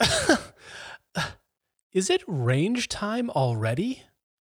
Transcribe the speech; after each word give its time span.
Is 1.92 2.10
it 2.10 2.22
range 2.26 2.88
time 2.88 3.30
already? 3.30 4.02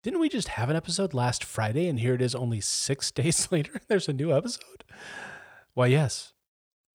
Didn't 0.03 0.19
we 0.19 0.29
just 0.29 0.47
have 0.49 0.69
an 0.69 0.75
episode 0.75 1.13
last 1.13 1.43
Friday 1.43 1.87
and 1.87 1.99
here 1.99 2.13
it 2.13 2.21
is 2.21 2.33
only 2.33 2.61
six 2.61 3.11
days 3.19 3.51
later? 3.51 3.81
There's 3.87 4.07
a 4.07 4.13
new 4.13 4.35
episode? 4.35 4.83
Why, 5.73 5.87
yes, 5.87 6.33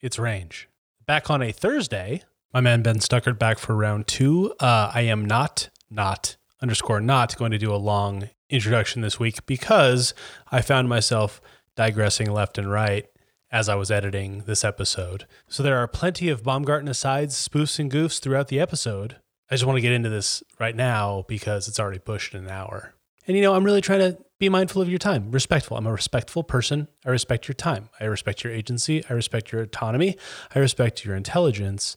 it's 0.01 0.19
range. 0.19 0.69
Back 1.07 1.31
on 1.31 1.43
a 1.43 1.53
Thursday, 1.53 2.23
my 2.53 2.61
man 2.61 2.83
Ben 2.83 3.01
Stuckart 3.01 3.39
back 3.39 3.59
for 3.59 3.77
round 3.77 4.07
two. 4.07 4.53
Uh, 4.59 4.91
I 4.93 5.03
am 5.03 5.25
not, 5.25 5.71
not, 5.91 6.37
underscore 6.61 7.01
not 7.01 7.37
going 7.37 7.53
to 7.53 7.59
do 7.59 7.73
a 7.73 7.77
long 7.77 8.29
introduction 8.51 9.03
this 9.03 9.19
week 9.19 9.47
because 9.47 10.15
I 10.51 10.61
found 10.61 10.89
myself 10.89 11.41
digressing 11.77 12.31
left 12.31 12.59
and 12.59 12.71
right 12.71 13.07
as 13.53 13.69
I 13.69 13.75
was 13.75 13.91
editing 13.91 14.45
this 14.47 14.65
episode. 14.65 15.27
So 15.47 15.63
there 15.63 15.77
are 15.77 15.87
plenty 15.87 16.31
of 16.31 16.43
Baumgarten 16.43 16.89
asides, 16.89 17.37
spoofs, 17.37 17.79
and 17.79 17.93
goofs 17.93 18.19
throughout 18.19 18.49
the 18.49 18.59
episode. 18.59 19.17
I 19.51 19.55
just 19.55 19.67
want 19.67 19.77
to 19.77 19.83
get 19.83 19.93
into 19.93 20.09
this 20.09 20.43
right 20.59 20.75
now 20.75 21.27
because 21.29 21.69
it's 21.69 21.79
already 21.79 21.99
pushed 21.99 22.33
an 22.35 22.49
hour. 22.49 22.95
And 23.27 23.37
you 23.37 23.43
know, 23.43 23.55
I'm 23.55 23.65
really 23.65 23.83
trying 23.83 24.01
to 24.01 24.19
be 24.41 24.49
mindful 24.49 24.81
of 24.81 24.89
your 24.89 24.99
time, 24.99 25.31
respectful. 25.31 25.77
I'm 25.77 25.87
a 25.87 25.93
respectful 25.93 26.43
person. 26.43 26.89
I 27.05 27.11
respect 27.11 27.47
your 27.47 27.55
time. 27.55 27.91
I 28.01 28.07
respect 28.07 28.43
your 28.43 28.53
agency. 28.53 29.05
I 29.09 29.13
respect 29.13 29.53
your 29.53 29.61
autonomy. 29.61 30.17
I 30.55 30.59
respect 30.59 31.05
your 31.05 31.15
intelligence. 31.15 31.97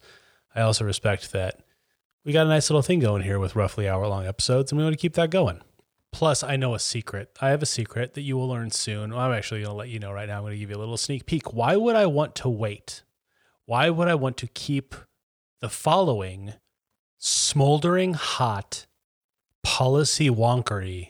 I 0.53 0.61
also 0.61 0.83
respect 0.83 1.31
that 1.31 1.61
we 2.25 2.33
got 2.33 2.45
a 2.45 2.49
nice 2.49 2.69
little 2.69 2.81
thing 2.81 2.99
going 2.99 3.23
here 3.23 3.39
with 3.39 3.55
roughly 3.55 3.87
hour 3.87 4.05
long 4.07 4.27
episodes, 4.27 4.71
and 4.71 4.77
we 4.77 4.83
want 4.83 4.93
to 4.93 5.01
keep 5.01 5.13
that 5.13 5.29
going. 5.29 5.61
Plus, 6.15 6.43
I 6.43 6.55
know 6.55 6.73
a 6.73 6.79
secret. 6.79 7.37
I 7.41 7.49
have 7.49 7.61
a 7.61 7.65
secret 7.65 8.13
that 8.13 8.21
you 8.21 8.37
will 8.37 8.47
learn 8.47 8.71
soon. 8.71 9.11
I'm 9.11 9.33
actually 9.33 9.63
going 9.63 9.71
to 9.71 9.75
let 9.75 9.89
you 9.89 9.99
know 9.99 10.13
right 10.13 10.29
now. 10.29 10.37
I'm 10.37 10.43
going 10.43 10.53
to 10.53 10.57
give 10.57 10.69
you 10.69 10.77
a 10.77 10.79
little 10.79 10.95
sneak 10.95 11.25
peek. 11.25 11.53
Why 11.53 11.75
would 11.75 11.97
I 11.97 12.05
want 12.05 12.35
to 12.35 12.47
wait? 12.47 13.03
Why 13.65 13.89
would 13.89 14.07
I 14.07 14.15
want 14.15 14.37
to 14.37 14.47
keep 14.47 14.95
the 15.59 15.67
following 15.67 16.53
smoldering 17.17 18.13
hot 18.13 18.85
policy 19.61 20.29
wonkery 20.29 21.09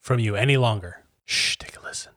from 0.00 0.20
you 0.20 0.36
any 0.36 0.56
longer? 0.56 1.02
Shh, 1.24 1.56
take 1.56 1.76
a 1.76 1.82
listen. 1.82 2.12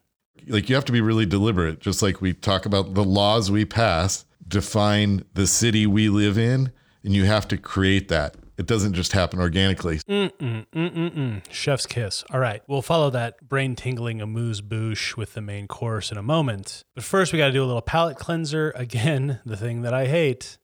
Like 0.47 0.69
you 0.69 0.75
have 0.75 0.86
to 0.86 0.91
be 0.91 1.02
really 1.02 1.25
deliberate, 1.25 1.80
just 1.80 2.03
like 2.03 2.21
we 2.21 2.33
talk 2.33 2.67
about 2.67 2.93
the 2.93 3.03
laws 3.03 3.49
we 3.49 3.66
pass 3.66 4.25
define 4.47 5.23
the 5.33 5.47
city 5.47 5.88
we 5.88 6.09
live 6.09 6.38
in, 6.38 6.71
and 7.03 7.16
you 7.16 7.25
have 7.25 7.47
to 7.47 7.58
create 7.58 8.08
that. 8.09 8.36
It 8.59 8.65
doesn't 8.65 8.91
just 8.91 9.13
happen 9.13 9.39
organically. 9.39 9.99
Mm-mm. 9.99 11.43
Chef's 11.49 11.85
kiss. 11.85 12.25
All 12.29 12.41
right, 12.41 12.61
we'll 12.67 12.81
follow 12.81 13.09
that 13.11 13.47
brain 13.47 13.73
tingling 13.73 14.21
amuse 14.21 14.59
bouche 14.59 15.15
with 15.15 15.33
the 15.33 15.39
main 15.41 15.65
course 15.65 16.11
in 16.11 16.17
a 16.17 16.21
moment. 16.21 16.83
But 16.93 17.05
first, 17.05 17.31
we 17.31 17.39
got 17.39 17.47
to 17.47 17.53
do 17.53 17.63
a 17.63 17.65
little 17.65 17.81
palate 17.81 18.17
cleanser. 18.17 18.71
Again, 18.75 19.39
the 19.45 19.55
thing 19.55 19.83
that 19.83 19.93
I 19.93 20.07
hate. 20.07 20.57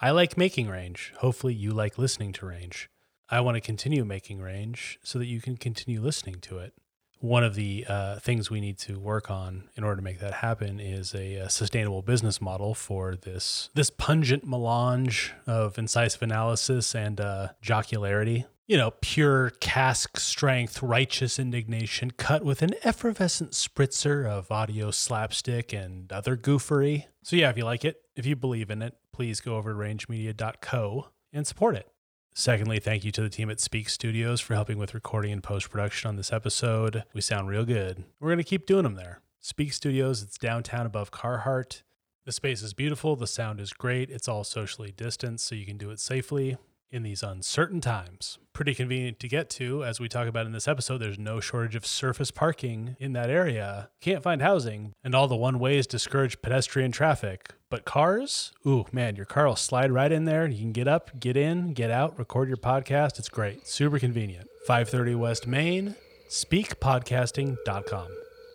I 0.00 0.10
like 0.10 0.36
making 0.36 0.68
range. 0.68 1.12
Hopefully, 1.18 1.54
you 1.54 1.70
like 1.70 1.96
listening 1.96 2.32
to 2.32 2.46
range. 2.46 2.90
I 3.30 3.40
want 3.40 3.54
to 3.54 3.60
continue 3.60 4.04
making 4.04 4.40
range 4.40 4.98
so 5.04 5.20
that 5.20 5.26
you 5.26 5.40
can 5.40 5.56
continue 5.56 6.00
listening 6.00 6.40
to 6.40 6.58
it 6.58 6.72
one 7.20 7.42
of 7.42 7.54
the 7.54 7.84
uh, 7.88 8.18
things 8.20 8.50
we 8.50 8.60
need 8.60 8.78
to 8.78 8.98
work 8.98 9.30
on 9.30 9.64
in 9.76 9.84
order 9.84 9.96
to 9.96 10.02
make 10.02 10.20
that 10.20 10.34
happen 10.34 10.78
is 10.78 11.14
a, 11.14 11.36
a, 11.36 11.50
sustainable 11.50 12.02
business 12.02 12.40
model 12.40 12.74
for 12.74 13.16
this 13.16 13.70
this 13.74 13.90
pungent 13.90 14.46
melange 14.46 15.32
of 15.46 15.78
incisive 15.78 16.22
analysis 16.22 16.94
and 16.94 17.20
uh, 17.20 17.48
jocularity. 17.62 18.44
You 18.66 18.76
know, 18.76 18.92
pure 19.00 19.50
cask 19.60 20.18
strength, 20.18 20.82
righteous 20.82 21.38
indignation, 21.38 22.10
cut 22.10 22.44
with 22.44 22.60
an 22.60 22.74
effervescent 22.84 23.52
spritzer 23.52 24.26
of 24.26 24.50
audio 24.52 24.90
slapstick 24.90 25.72
and 25.72 26.12
other 26.12 26.36
goofery. 26.36 27.06
So 27.22 27.34
yeah, 27.34 27.48
if 27.48 27.56
you 27.56 27.64
like 27.64 27.84
it, 27.86 28.02
if 28.14 28.26
you 28.26 28.36
believe 28.36 28.70
in 28.70 28.82
it, 28.82 28.94
please 29.12 29.40
go 29.40 29.56
over 29.56 29.72
to 29.72 29.78
rangemedia.co 29.78 31.08
and 31.32 31.46
support 31.46 31.76
it. 31.76 31.88
Secondly, 32.34 32.78
thank 32.78 33.04
you 33.04 33.10
to 33.12 33.22
the 33.22 33.28
team 33.28 33.50
at 33.50 33.60
Speak 33.60 33.88
Studios 33.88 34.40
for 34.40 34.54
helping 34.54 34.78
with 34.78 34.94
recording 34.94 35.32
and 35.32 35.42
post 35.42 35.70
production 35.70 36.08
on 36.08 36.16
this 36.16 36.32
episode. 36.32 37.04
We 37.12 37.20
sound 37.20 37.48
real 37.48 37.64
good. 37.64 38.04
We're 38.20 38.28
going 38.28 38.38
to 38.38 38.44
keep 38.44 38.66
doing 38.66 38.84
them 38.84 38.94
there. 38.94 39.20
Speak 39.40 39.72
Studios, 39.72 40.22
it's 40.22 40.38
downtown 40.38 40.86
above 40.86 41.10
Carhart. 41.10 41.82
The 42.24 42.32
space 42.32 42.62
is 42.62 42.74
beautiful, 42.74 43.16
the 43.16 43.26
sound 43.26 43.60
is 43.60 43.72
great, 43.72 44.10
it's 44.10 44.28
all 44.28 44.44
socially 44.44 44.92
distanced, 44.92 45.46
so 45.46 45.54
you 45.54 45.64
can 45.64 45.78
do 45.78 45.90
it 45.90 45.98
safely 45.98 46.58
in 46.90 47.02
these 47.02 47.22
uncertain 47.22 47.80
times. 47.80 48.38
Pretty 48.52 48.74
convenient 48.74 49.20
to 49.20 49.28
get 49.28 49.50
to. 49.50 49.84
As 49.84 50.00
we 50.00 50.08
talk 50.08 50.26
about 50.26 50.46
in 50.46 50.52
this 50.52 50.68
episode, 50.68 50.98
there's 50.98 51.18
no 51.18 51.40
shortage 51.40 51.76
of 51.76 51.86
surface 51.86 52.30
parking 52.30 52.96
in 52.98 53.12
that 53.12 53.30
area. 53.30 53.90
Can't 54.00 54.22
find 54.22 54.42
housing, 54.42 54.92
and 55.04 55.14
all 55.14 55.28
the 55.28 55.36
one 55.36 55.58
ways 55.58 55.86
discourage 55.86 56.42
pedestrian 56.42 56.90
traffic. 56.90 57.54
But 57.70 57.84
cars, 57.84 58.52
ooh, 58.66 58.86
man, 58.92 59.16
your 59.16 59.26
car 59.26 59.46
will 59.46 59.56
slide 59.56 59.92
right 59.92 60.10
in 60.10 60.24
there. 60.24 60.46
You 60.48 60.58
can 60.58 60.72
get 60.72 60.88
up, 60.88 61.20
get 61.20 61.36
in, 61.36 61.74
get 61.74 61.90
out, 61.90 62.18
record 62.18 62.48
your 62.48 62.56
podcast. 62.56 63.18
It's 63.18 63.28
great. 63.28 63.68
Super 63.68 63.98
convenient. 63.98 64.48
530 64.66 65.14
West 65.14 65.46
Main, 65.46 65.94
speakpodcasting.com. 66.28 68.08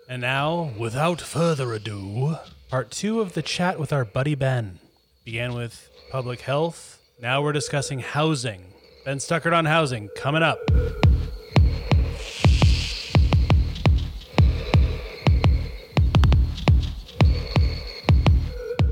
And 0.10 0.22
now, 0.22 0.72
without 0.78 1.22
further 1.22 1.74
ado, 1.74 2.38
part 2.70 2.92
two 2.92 3.22
of 3.22 3.34
the 3.34 3.42
chat 3.42 3.80
with 3.80 3.94
our 3.94 4.04
buddy 4.04 4.36
Ben 4.36 4.80
began 5.24 5.54
with 5.54 5.90
public 6.12 6.42
health 6.42 7.00
now 7.24 7.42
we're 7.42 7.54
discussing 7.54 8.00
housing. 8.00 8.62
Ben 9.06 9.18
Stuckart 9.18 9.54
on 9.54 9.64
housing 9.64 10.10
coming 10.18 10.44
up. 10.44 10.60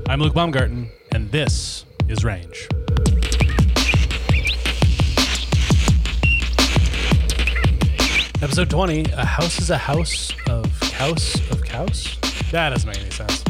I'm 0.08 0.18
Luke 0.18 0.32
Baumgarten, 0.32 0.88
and 1.12 1.30
this 1.30 1.84
is 2.08 2.24
Range. 2.24 2.68
Episode 8.40 8.70
20 8.70 9.12
A 9.12 9.26
House 9.26 9.60
is 9.60 9.68
a 9.68 9.76
House 9.76 10.32
of 10.48 10.80
Cows 10.80 11.34
of 11.50 11.62
Cows? 11.62 12.16
That 12.50 12.70
doesn't 12.70 12.88
make 12.88 12.98
any 12.98 13.10
sense. 13.10 13.41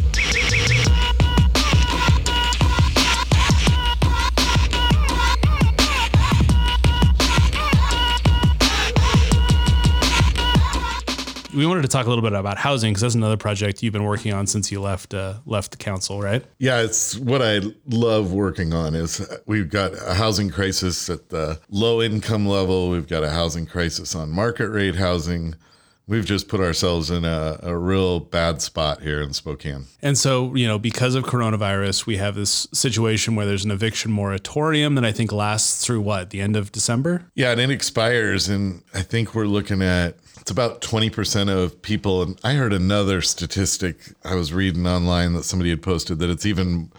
We 11.54 11.66
wanted 11.66 11.82
to 11.82 11.88
talk 11.88 12.06
a 12.06 12.08
little 12.08 12.22
bit 12.22 12.32
about 12.32 12.58
housing 12.58 12.92
because 12.92 13.02
that's 13.02 13.14
another 13.14 13.36
project 13.36 13.82
you've 13.82 13.92
been 13.92 14.04
working 14.04 14.32
on 14.32 14.46
since 14.46 14.72
you 14.72 14.80
left 14.80 15.14
uh, 15.14 15.34
left 15.46 15.72
the 15.72 15.76
council, 15.76 16.20
right? 16.20 16.44
Yeah, 16.58 16.80
it's 16.80 17.16
what 17.18 17.42
I 17.42 17.60
love 17.86 18.32
working 18.32 18.72
on. 18.72 18.94
Is 18.94 19.26
we've 19.46 19.70
got 19.70 19.92
a 19.94 20.14
housing 20.14 20.50
crisis 20.50 21.08
at 21.10 21.28
the 21.28 21.60
low 21.70 22.02
income 22.02 22.46
level. 22.46 22.90
We've 22.90 23.08
got 23.08 23.24
a 23.24 23.30
housing 23.30 23.66
crisis 23.66 24.14
on 24.14 24.30
market 24.30 24.68
rate 24.68 24.96
housing. 24.96 25.54
We've 26.08 26.24
just 26.24 26.48
put 26.48 26.60
ourselves 26.60 27.10
in 27.10 27.24
a, 27.24 27.58
a 27.62 27.76
real 27.76 28.18
bad 28.18 28.60
spot 28.60 29.02
here 29.02 29.20
in 29.20 29.32
Spokane. 29.32 29.86
And 30.02 30.18
so, 30.18 30.54
you 30.54 30.66
know, 30.66 30.78
because 30.78 31.14
of 31.14 31.24
coronavirus, 31.24 32.06
we 32.06 32.16
have 32.16 32.34
this 32.34 32.66
situation 32.72 33.36
where 33.36 33.46
there's 33.46 33.64
an 33.64 33.70
eviction 33.70 34.10
moratorium 34.10 34.96
that 34.96 35.04
I 35.04 35.12
think 35.12 35.30
lasts 35.30 35.84
through 35.84 36.00
what, 36.00 36.30
the 36.30 36.40
end 36.40 36.56
of 36.56 36.72
December? 36.72 37.30
Yeah, 37.34 37.52
and 37.52 37.60
it 37.60 37.70
expires. 37.70 38.48
And 38.48 38.82
I 38.92 39.02
think 39.02 39.34
we're 39.34 39.46
looking 39.46 39.80
at 39.80 40.16
it's 40.42 40.50
about 40.50 40.80
20% 40.82 41.48
of 41.48 41.80
people. 41.82 42.22
And 42.22 42.38
I 42.42 42.54
heard 42.54 42.72
another 42.72 43.22
statistic 43.22 43.96
I 44.24 44.34
was 44.34 44.52
reading 44.52 44.88
online 44.88 45.34
that 45.34 45.44
somebody 45.44 45.70
had 45.70 45.82
posted 45.82 46.18
that 46.18 46.30
it's 46.30 46.44
even 46.44 46.90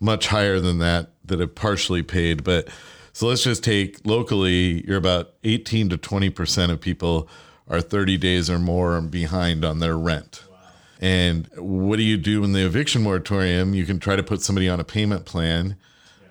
much 0.00 0.28
higher 0.28 0.60
than 0.60 0.78
that, 0.78 1.10
that 1.26 1.40
have 1.40 1.54
partially 1.54 2.02
paid. 2.02 2.42
But 2.42 2.68
so 3.12 3.26
let's 3.26 3.42
just 3.42 3.62
take 3.62 3.98
locally, 4.06 4.86
you're 4.86 4.96
about 4.96 5.34
18 5.44 5.90
to 5.90 5.98
20% 5.98 6.70
of 6.70 6.80
people 6.80 7.28
are 7.68 7.80
30 7.80 8.16
days 8.18 8.48
or 8.48 8.58
more 8.58 9.00
behind 9.00 9.64
on 9.64 9.80
their 9.80 9.96
rent. 9.96 10.44
Wow. 10.50 10.58
And 11.00 11.48
what 11.56 11.96
do 11.96 12.02
you 12.02 12.16
do 12.16 12.44
in 12.44 12.52
the 12.52 12.64
eviction 12.64 13.02
moratorium? 13.02 13.74
You 13.74 13.84
can 13.84 13.98
try 13.98 14.16
to 14.16 14.22
put 14.22 14.42
somebody 14.42 14.68
on 14.68 14.80
a 14.80 14.84
payment 14.84 15.24
plan, 15.24 15.76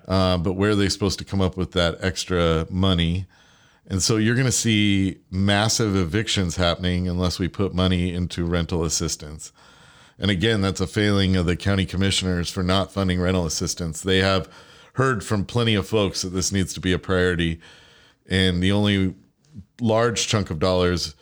yeah. 0.08 0.14
uh, 0.14 0.38
but 0.38 0.54
where 0.54 0.72
are 0.72 0.76
they 0.76 0.90
supposed 0.90 1.20
to 1.20 1.26
come 1.26 1.42
up 1.42 1.58
with 1.58 1.72
that 1.74 1.98
extra 2.02 2.66
money? 2.70 3.26
And 3.88 4.02
so 4.02 4.18
you're 4.18 4.36
going 4.36 4.46
to 4.46 4.52
see 4.52 5.20
massive 5.30 5.96
evictions 5.96 6.56
happening 6.56 7.08
unless 7.08 7.38
we 7.38 7.48
put 7.48 7.74
money 7.74 8.14
into 8.14 8.44
rental 8.44 8.84
assistance. 8.84 9.52
And 10.18 10.32
again, 10.32 10.62
that's 10.62 10.82
a 10.82 10.88
failing 10.88 11.36
of 11.36 11.46
the 11.46 11.56
county 11.56 11.86
commissioners 11.86 12.50
for 12.50 12.64
not 12.64 12.92
funding 12.92 13.20
rental 13.20 13.46
assistance. 13.46 14.02
They 14.02 14.20
have 14.20 14.50
heard 14.94 15.24
from 15.24 15.46
plenty 15.46 15.76
of 15.76 15.88
folks 15.88 16.22
that 16.22 16.30
this 16.30 16.52
needs 16.52 16.74
to 16.74 16.80
be 16.80 16.94
a 16.94 17.00
priority. 17.00 17.60
And 18.28 18.64
the 18.64 18.72
only 18.72 19.14
large 19.80 20.28
chunk 20.28 20.50
of 20.50 20.58
dollars, 20.58 21.16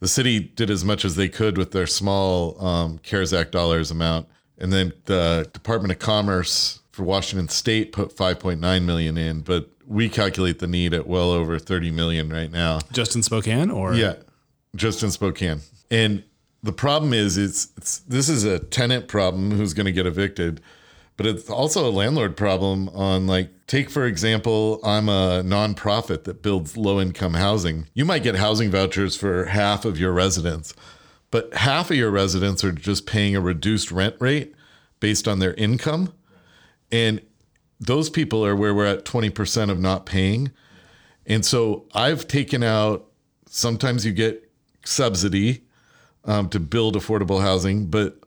the 0.00 0.08
city 0.08 0.40
did 0.40 0.70
as 0.70 0.84
much 0.84 1.04
as 1.04 1.16
they 1.16 1.28
could 1.28 1.58
with 1.58 1.72
their 1.72 1.86
small 1.86 2.62
um, 2.64 2.98
CARES 2.98 3.32
Act 3.32 3.52
dollars 3.52 3.90
amount. 3.90 4.28
And 4.58 4.72
then 4.72 4.92
the 5.04 5.48
Department 5.52 5.92
of 5.92 5.98
Commerce 5.98 6.80
for 6.90 7.04
Washington 7.04 7.48
State 7.48 7.92
put 7.92 8.14
5.9 8.14 8.84
million 8.84 9.16
in, 9.16 9.40
but 9.40 9.70
we 9.86 10.08
calculate 10.08 10.58
the 10.58 10.66
need 10.66 10.92
at 10.92 11.06
well 11.06 11.30
over 11.30 11.58
30 11.58 11.90
million 11.90 12.28
right 12.28 12.50
now. 12.50 12.80
Just 12.92 13.14
in 13.14 13.22
Spokane 13.22 13.70
or? 13.70 13.94
Yeah, 13.94 14.14
just 14.74 15.02
in 15.02 15.10
Spokane. 15.10 15.60
And 15.90 16.24
the 16.62 16.72
problem 16.72 17.12
is 17.12 17.38
it's, 17.38 17.68
it's 17.76 17.98
this 18.00 18.28
is 18.28 18.44
a 18.44 18.58
tenant 18.58 19.08
problem 19.08 19.52
who's 19.52 19.74
going 19.74 19.86
to 19.86 19.92
get 19.92 20.06
evicted, 20.06 20.60
But 21.18 21.26
it's 21.26 21.50
also 21.50 21.86
a 21.86 21.90
landlord 21.90 22.36
problem 22.36 22.88
on 22.90 23.26
like 23.26 23.50
take 23.66 23.90
for 23.90 24.06
example, 24.06 24.80
I'm 24.84 25.08
a 25.08 25.42
nonprofit 25.44 26.24
that 26.24 26.42
builds 26.42 26.76
low 26.76 27.00
income 27.00 27.34
housing. 27.34 27.88
You 27.92 28.04
might 28.04 28.22
get 28.22 28.36
housing 28.36 28.70
vouchers 28.70 29.16
for 29.16 29.46
half 29.46 29.84
of 29.84 29.98
your 29.98 30.12
residents, 30.12 30.74
but 31.32 31.52
half 31.54 31.90
of 31.90 31.96
your 31.96 32.12
residents 32.12 32.62
are 32.62 32.70
just 32.70 33.04
paying 33.04 33.34
a 33.34 33.40
reduced 33.40 33.90
rent 33.90 34.14
rate 34.20 34.54
based 35.00 35.26
on 35.26 35.40
their 35.40 35.54
income. 35.54 36.14
And 36.92 37.20
those 37.80 38.10
people 38.10 38.46
are 38.46 38.54
where 38.54 38.72
we're 38.72 38.86
at 38.86 39.04
20% 39.04 39.70
of 39.70 39.80
not 39.80 40.06
paying. 40.06 40.52
And 41.26 41.44
so 41.44 41.86
I've 41.94 42.28
taken 42.28 42.62
out, 42.62 43.06
sometimes 43.48 44.06
you 44.06 44.12
get 44.12 44.48
subsidy 44.84 45.64
um, 46.24 46.48
to 46.50 46.60
build 46.60 46.94
affordable 46.94 47.40
housing, 47.40 47.86
but 47.86 48.20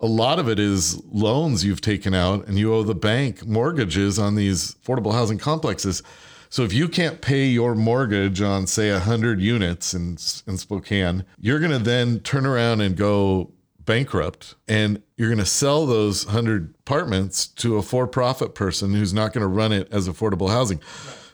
a 0.00 0.06
lot 0.06 0.38
of 0.38 0.48
it 0.48 0.58
is 0.58 1.02
loans 1.06 1.64
you've 1.64 1.80
taken 1.80 2.14
out 2.14 2.46
and 2.46 2.58
you 2.58 2.72
owe 2.72 2.82
the 2.82 2.94
bank 2.94 3.46
mortgages 3.46 4.18
on 4.18 4.34
these 4.34 4.74
affordable 4.74 5.12
housing 5.12 5.38
complexes. 5.38 6.02
So 6.48 6.62
if 6.62 6.72
you 6.72 6.88
can't 6.88 7.20
pay 7.20 7.46
your 7.46 7.74
mortgage 7.74 8.40
on 8.40 8.66
say 8.66 8.92
100 8.92 9.40
units 9.40 9.94
in 9.94 10.12
in 10.46 10.58
Spokane, 10.58 11.24
you're 11.38 11.58
going 11.58 11.72
to 11.72 11.78
then 11.78 12.20
turn 12.20 12.46
around 12.46 12.80
and 12.80 12.96
go 12.96 13.52
bankrupt 13.84 14.56
and 14.68 15.02
you're 15.16 15.28
going 15.28 15.38
to 15.38 15.46
sell 15.46 15.86
those 15.86 16.26
100 16.26 16.74
apartments 16.80 17.46
to 17.46 17.76
a 17.76 17.82
for-profit 17.82 18.54
person 18.54 18.94
who's 18.94 19.14
not 19.14 19.32
going 19.32 19.42
to 19.42 19.48
run 19.48 19.72
it 19.72 19.88
as 19.92 20.08
affordable 20.08 20.50
housing. 20.50 20.80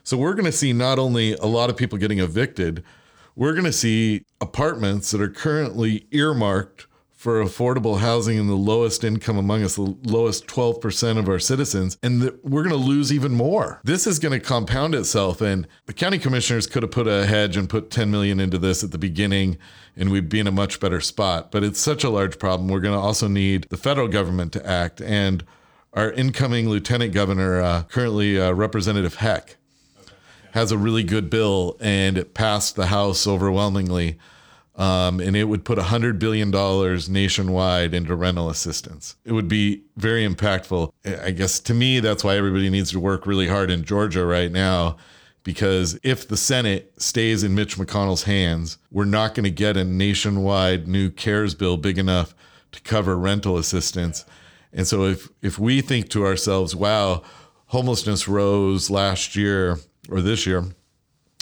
So 0.04 0.16
we're 0.16 0.34
going 0.34 0.46
to 0.46 0.52
see 0.52 0.72
not 0.72 0.98
only 0.98 1.34
a 1.34 1.46
lot 1.46 1.70
of 1.70 1.76
people 1.76 1.98
getting 1.98 2.18
evicted, 2.18 2.84
we're 3.34 3.52
going 3.52 3.64
to 3.64 3.72
see 3.72 4.24
apartments 4.40 5.10
that 5.10 5.20
are 5.20 5.30
currently 5.30 6.06
earmarked 6.10 6.86
for 7.22 7.40
affordable 7.40 8.00
housing 8.00 8.36
in 8.36 8.48
the 8.48 8.56
lowest 8.56 9.04
income 9.04 9.38
among 9.38 9.62
us, 9.62 9.76
the 9.76 9.96
lowest 10.02 10.44
12% 10.48 11.18
of 11.18 11.28
our 11.28 11.38
citizens, 11.38 11.96
and 12.02 12.36
we're 12.42 12.64
going 12.64 12.70
to 12.70 12.74
lose 12.74 13.12
even 13.12 13.30
more. 13.30 13.80
This 13.84 14.08
is 14.08 14.18
going 14.18 14.32
to 14.32 14.44
compound 14.44 14.92
itself. 14.96 15.40
And 15.40 15.68
the 15.86 15.92
county 15.92 16.18
commissioners 16.18 16.66
could 16.66 16.82
have 16.82 16.90
put 16.90 17.06
a 17.06 17.24
hedge 17.26 17.56
and 17.56 17.68
put 17.68 17.92
10 17.92 18.10
million 18.10 18.40
into 18.40 18.58
this 18.58 18.82
at 18.82 18.90
the 18.90 18.98
beginning, 18.98 19.56
and 19.96 20.10
we'd 20.10 20.28
be 20.28 20.40
in 20.40 20.48
a 20.48 20.50
much 20.50 20.80
better 20.80 21.00
spot. 21.00 21.52
But 21.52 21.62
it's 21.62 21.78
such 21.78 22.02
a 22.02 22.10
large 22.10 22.40
problem. 22.40 22.68
We're 22.68 22.80
going 22.80 22.98
to 22.98 23.00
also 23.00 23.28
need 23.28 23.68
the 23.70 23.76
federal 23.76 24.08
government 24.08 24.52
to 24.54 24.66
act. 24.68 25.00
And 25.00 25.44
our 25.92 26.10
incoming 26.10 26.68
lieutenant 26.68 27.12
governor, 27.12 27.60
uh, 27.60 27.82
currently 27.84 28.40
uh, 28.40 28.50
Representative 28.50 29.14
Heck, 29.14 29.58
has 30.54 30.72
a 30.72 30.76
really 30.76 31.04
good 31.04 31.30
bill 31.30 31.76
and 31.80 32.18
it 32.18 32.34
passed 32.34 32.74
the 32.74 32.86
House 32.86 33.28
overwhelmingly 33.28 34.18
um, 34.76 35.20
and 35.20 35.36
it 35.36 35.44
would 35.44 35.64
put 35.64 35.78
$100 35.78 36.18
billion 36.18 36.50
nationwide 37.12 37.92
into 37.92 38.14
rental 38.14 38.48
assistance. 38.48 39.16
It 39.24 39.32
would 39.32 39.48
be 39.48 39.82
very 39.96 40.26
impactful. 40.26 40.92
I 41.04 41.30
guess 41.30 41.60
to 41.60 41.74
me, 41.74 42.00
that's 42.00 42.24
why 42.24 42.36
everybody 42.36 42.70
needs 42.70 42.90
to 42.92 43.00
work 43.00 43.26
really 43.26 43.48
hard 43.48 43.70
in 43.70 43.84
Georgia 43.84 44.24
right 44.24 44.50
now. 44.50 44.96
Because 45.44 45.98
if 46.04 46.26
the 46.28 46.36
Senate 46.36 46.92
stays 46.98 47.42
in 47.42 47.54
Mitch 47.54 47.76
McConnell's 47.76 48.22
hands, 48.22 48.78
we're 48.90 49.04
not 49.04 49.34
going 49.34 49.44
to 49.44 49.50
get 49.50 49.76
a 49.76 49.84
nationwide 49.84 50.86
new 50.86 51.10
CARES 51.10 51.54
bill 51.54 51.76
big 51.76 51.98
enough 51.98 52.34
to 52.70 52.80
cover 52.80 53.16
rental 53.16 53.58
assistance. 53.58 54.24
And 54.72 54.86
so 54.86 55.04
if, 55.04 55.28
if 55.42 55.58
we 55.58 55.80
think 55.80 56.08
to 56.10 56.24
ourselves, 56.24 56.76
wow, 56.76 57.22
homelessness 57.66 58.28
rose 58.28 58.88
last 58.88 59.34
year 59.34 59.78
or 60.08 60.22
this 60.22 60.46
year, 60.46 60.64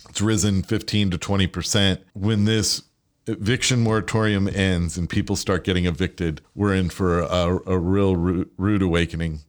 it's 0.09 0.21
risen 0.21 0.62
15 0.62 1.11
to 1.11 1.19
20%. 1.19 2.00
When 2.15 2.47
this 2.47 2.82
eviction 3.31 3.81
moratorium 3.81 4.49
ends 4.49 4.97
and 4.97 5.09
people 5.09 5.37
start 5.37 5.65
getting 5.65 5.87
evicted, 5.87 6.41
we're 6.55 6.75
in 6.75 6.91
for 6.91 7.21
a, 7.21 7.61
a 7.67 7.79
real 7.79 8.17
rude 8.17 8.82
awakening. 8.82 9.41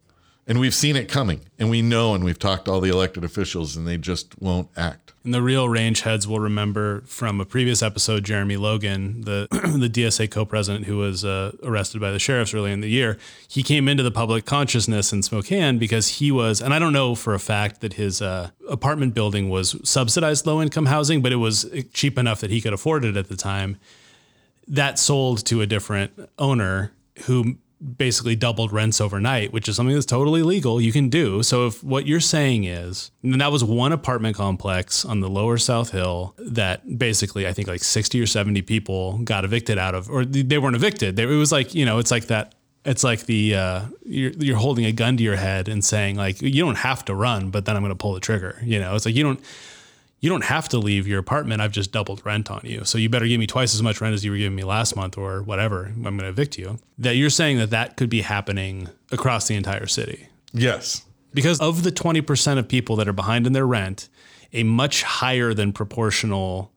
And 0.48 0.60
we've 0.60 0.74
seen 0.74 0.96
it 0.96 1.08
coming, 1.08 1.42
and 1.60 1.70
we 1.70 1.82
know, 1.82 2.16
and 2.16 2.24
we've 2.24 2.40
talked 2.40 2.66
to 2.66 2.72
all 2.72 2.82
the 2.82 2.90
elected 2.90 3.24
officials, 3.24 3.78
and 3.78 3.88
they 3.88 3.98
just 3.98 4.42
won't 4.42 4.70
act. 4.76 5.14
And 5.24 5.36
the 5.36 5.42
real 5.42 5.70
range 5.70 6.02
heads 6.02 6.28
will 6.28 6.40
remember 6.40 7.02
from 7.02 7.40
a 7.40 7.46
previous 7.46 7.84
episode, 7.84 8.24
Jeremy 8.24 8.58
Logan, 8.58 9.22
the 9.22 9.48
the 9.52 9.88
DSA 9.88 10.32
co-president 10.32 10.86
who 10.86 10.98
was 10.98 11.24
uh, 11.24 11.56
arrested 11.62 12.02
by 12.02 12.10
the 12.10 12.18
sheriffs 12.18 12.56
early 12.56 12.72
in 12.72 12.82
the 12.82 12.90
year. 12.90 13.20
He 13.48 13.62
came 13.62 13.88
into 13.88 14.02
the 14.02 14.10
public 14.10 14.46
consciousness 14.46 15.14
in 15.14 15.22
Spokane 15.22 15.78
because 15.78 16.08
he 16.08 16.32
was, 16.32 16.60
and 16.60 16.74
I 16.74 16.80
don't 16.80 16.94
know 16.94 17.14
for 17.14 17.36
a 17.36 17.40
fact 17.40 17.82
that 17.82 17.94
his 17.94 18.20
uh, 18.20 18.50
apartment 18.68 19.14
building 19.14 19.48
was 19.50 19.76
subsidized 19.88 20.48
low-income 20.48 20.88
housing, 20.88 21.22
but 21.22 21.32
it 21.32 21.38
was 21.38 21.70
cheap 21.94 22.18
enough 22.18 22.42
that 22.42 22.50
he 22.50 22.60
could 22.60 22.74
afford 22.74 23.06
it 23.06 23.16
at 23.16 23.30
the 23.30 23.38
time. 23.38 23.78
That 24.68 24.98
sold 24.98 25.46
to 25.46 25.62
a 25.62 25.68
different 25.68 26.14
owner 26.40 26.94
who 27.26 27.58
basically 27.82 28.36
doubled 28.36 28.72
rents 28.72 29.02
overnight, 29.02 29.52
which 29.52 29.68
is 29.68 29.76
something 29.76 29.96
that's 29.96 30.06
totally 30.06 30.44
legal. 30.44 30.80
You 30.80 30.92
can 30.92 31.10
do. 31.10 31.44
So 31.44 31.68
if 31.68 31.84
what 31.84 32.06
you're 32.06 32.20
saying 32.20 32.66
is, 32.66 33.12
and 33.24 33.42
that 33.42 33.52
was 33.52 33.64
one 33.64 33.92
apartment 33.92 34.36
complex 34.36 35.04
on 35.04 35.20
the 35.20 35.30
lower 35.30 35.58
South 35.58 35.92
Hill 35.92 36.36
that 36.38 36.98
basically 36.98 37.48
I 37.48 37.54
think 37.54 37.68
like 37.68 37.84
60 37.84 38.22
or 38.22 38.28
70 38.28 38.62
people 38.62 39.20
got 39.20 39.46
evicted 39.46 39.78
out 39.78 39.96
of, 39.96 40.10
or 40.10 40.26
they 40.26 40.58
weren't 40.58 40.76
evicted. 40.76 41.18
It 41.18 41.26
was 41.26 41.52
like, 41.52 41.74
you 41.74 41.86
know, 41.86 41.98
it's 41.98 42.12
like 42.12 42.28
that. 42.28 42.56
It's 42.84 43.04
like 43.04 43.28
the 43.28 43.56
uh, 43.56 43.82
you're, 44.04 44.32
you're 44.32 44.58
holding 44.58 44.86
a 44.86 44.92
gun 44.92 45.16
to 45.18 45.24
your 45.24 45.36
head 45.36 45.68
and 45.68 45.86
saying 45.86 46.16
like 46.16 46.42
you 46.42 46.64
don't 46.64 46.80
have 46.80 47.06
to 47.06 47.16
run, 47.16 47.52
but 47.52 47.66
then 47.66 47.76
I'm 47.76 47.84
going 47.84 47.92
to 47.92 47.96
pull 47.96 48.16
the 48.16 48.20
trigger. 48.20 48.60
You 48.64 48.80
know, 48.80 48.96
it's 48.96 49.06
like 49.06 49.14
you 49.14 49.24
don't 49.24 49.40
you 50.22 50.30
don't 50.30 50.44
have 50.44 50.70
to 50.70 50.78
leave 50.78 51.08
your 51.08 51.20
apartment. 51.20 51.62
I've 51.62 51.72
just 51.72 51.92
doubled 51.92 52.24
rent 52.26 52.52
on 52.52 52.62
you. 52.64 52.86
So 52.86 52.98
you 53.00 53.10
better 53.10 53.28
give 53.28 53.40
me 53.40 53.48
twice 53.48 53.74
as 53.74 53.82
much 53.82 54.00
rent 54.00 54.14
as 54.14 54.24
you 54.24 54.32
were 54.32 54.38
giving 54.38 54.56
me 54.56 54.64
last 54.64 54.96
month 54.96 55.18
or 55.18 55.42
whatever. 55.42 55.86
I'm 55.86 56.04
going 56.04 56.20
to 56.20 56.30
evict 56.30 56.60
you. 56.60 56.78
That 57.00 57.16
you're 57.16 57.32
saying 57.32 57.58
that 57.58 57.72
that 57.72 57.98
could 57.98 58.10
be 58.10 58.22
happening 58.22 58.88
across 59.12 59.48
the 59.48 59.56
entire 59.56 59.88
city. 59.88 60.28
Yes. 60.54 61.04
Because 61.34 61.60
of 61.60 61.84
the 61.84 61.92
20% 61.92 62.60
of 62.60 62.68
people 62.68 62.96
that 62.98 63.08
are 63.08 63.14
behind 63.14 63.48
in 63.48 63.54
their 63.54 63.66
rent, 63.66 64.10
a 64.54 64.64
much 64.64 65.02
higher 65.02 65.56
than 65.56 65.74
proportional 65.74 66.72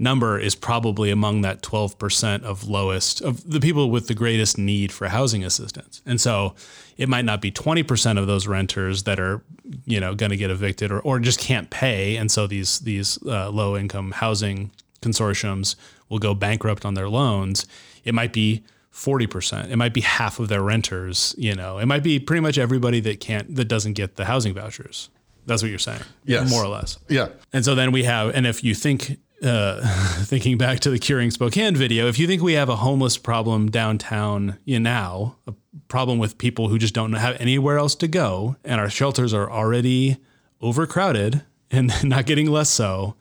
number 0.00 0.38
is 0.38 0.54
probably 0.54 1.10
among 1.10 1.42
that 1.42 1.62
12% 1.62 2.42
of 2.42 2.68
lowest 2.68 3.20
of 3.20 3.48
the 3.48 3.60
people 3.60 3.90
with 3.90 4.08
the 4.08 4.14
greatest 4.14 4.56
need 4.58 4.90
for 4.90 5.08
housing 5.08 5.44
assistance. 5.44 6.00
And 6.06 6.20
so 6.20 6.54
it 6.96 7.08
might 7.08 7.24
not 7.24 7.40
be 7.40 7.52
20% 7.52 8.18
of 8.18 8.26
those 8.26 8.46
renters 8.46 9.02
that 9.04 9.20
are, 9.20 9.42
you 9.84 10.00
know, 10.00 10.14
going 10.14 10.30
to 10.30 10.36
get 10.36 10.50
evicted 10.50 10.90
or, 10.90 11.00
or 11.00 11.20
just 11.20 11.38
can't 11.38 11.68
pay. 11.70 12.16
And 12.16 12.30
so 12.30 12.46
these, 12.46 12.80
these 12.80 13.18
uh, 13.26 13.50
low 13.50 13.76
income 13.76 14.12
housing 14.12 14.70
consortiums 15.02 15.76
will 16.08 16.18
go 16.18 16.34
bankrupt 16.34 16.84
on 16.84 16.94
their 16.94 17.08
loans. 17.08 17.66
It 18.02 18.14
might 18.14 18.32
be 18.32 18.64
40%. 18.92 19.70
It 19.70 19.76
might 19.76 19.94
be 19.94 20.00
half 20.00 20.38
of 20.40 20.48
their 20.48 20.62
renters, 20.62 21.34
you 21.38 21.54
know, 21.54 21.78
it 21.78 21.86
might 21.86 22.02
be 22.02 22.18
pretty 22.18 22.40
much 22.40 22.58
everybody 22.58 23.00
that 23.00 23.20
can't, 23.20 23.54
that 23.54 23.66
doesn't 23.66 23.92
get 23.92 24.16
the 24.16 24.24
housing 24.24 24.54
vouchers. 24.54 25.10
That's 25.46 25.62
what 25.62 25.68
you're 25.68 25.78
saying. 25.78 26.02
Yes. 26.24 26.50
More 26.50 26.64
or 26.64 26.68
less. 26.68 26.98
Yeah. 27.08 27.28
And 27.52 27.64
so 27.64 27.74
then 27.74 27.92
we 27.92 28.04
have, 28.04 28.34
and 28.34 28.46
if 28.46 28.62
you 28.64 28.74
think 28.74 29.18
uh, 29.42 29.80
thinking 30.24 30.58
back 30.58 30.80
to 30.80 30.90
the 30.90 30.98
Curing 30.98 31.30
Spokane 31.30 31.76
video, 31.76 32.08
if 32.08 32.18
you 32.18 32.26
think 32.26 32.42
we 32.42 32.54
have 32.54 32.68
a 32.68 32.76
homeless 32.76 33.16
problem 33.16 33.70
downtown 33.70 34.58
you 34.64 34.80
now, 34.80 35.36
a 35.46 35.54
problem 35.88 36.18
with 36.18 36.38
people 36.38 36.68
who 36.68 36.78
just 36.78 36.94
don't 36.94 37.12
have 37.12 37.36
anywhere 37.40 37.78
else 37.78 37.94
to 37.96 38.08
go, 38.08 38.56
and 38.64 38.80
our 38.80 38.90
shelters 38.90 39.32
are 39.32 39.50
already 39.50 40.18
overcrowded 40.60 41.42
and 41.70 41.92
not 42.04 42.26
getting 42.26 42.50
less 42.50 42.70
so, 42.70 43.16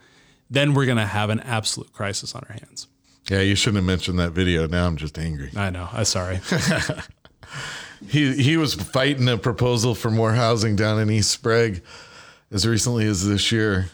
then 0.49 0.73
we're 0.73 0.85
going 0.85 0.97
to 0.97 1.05
have 1.05 1.29
an 1.29 1.39
absolute 1.41 1.93
crisis 1.93 2.33
on 2.35 2.43
our 2.49 2.53
hands. 2.53 2.87
Yeah, 3.29 3.41
you 3.41 3.55
shouldn't 3.55 3.77
have 3.77 3.85
mentioned 3.85 4.17
that 4.19 4.31
video. 4.31 4.67
Now 4.67 4.87
I'm 4.87 4.97
just 4.97 5.17
angry. 5.19 5.51
I 5.55 5.69
know. 5.69 5.87
I'm 5.91 6.05
sorry. 6.05 6.39
he 8.07 8.33
he 8.33 8.57
was 8.57 8.73
fighting 8.73 9.27
a 9.27 9.37
proposal 9.37 9.93
for 9.93 10.09
more 10.09 10.33
housing 10.33 10.75
down 10.75 10.99
in 10.99 11.11
East 11.11 11.29
Sprague 11.29 11.83
as 12.51 12.65
recently 12.65 13.05
as 13.05 13.27
this 13.27 13.51
year. 13.51 13.89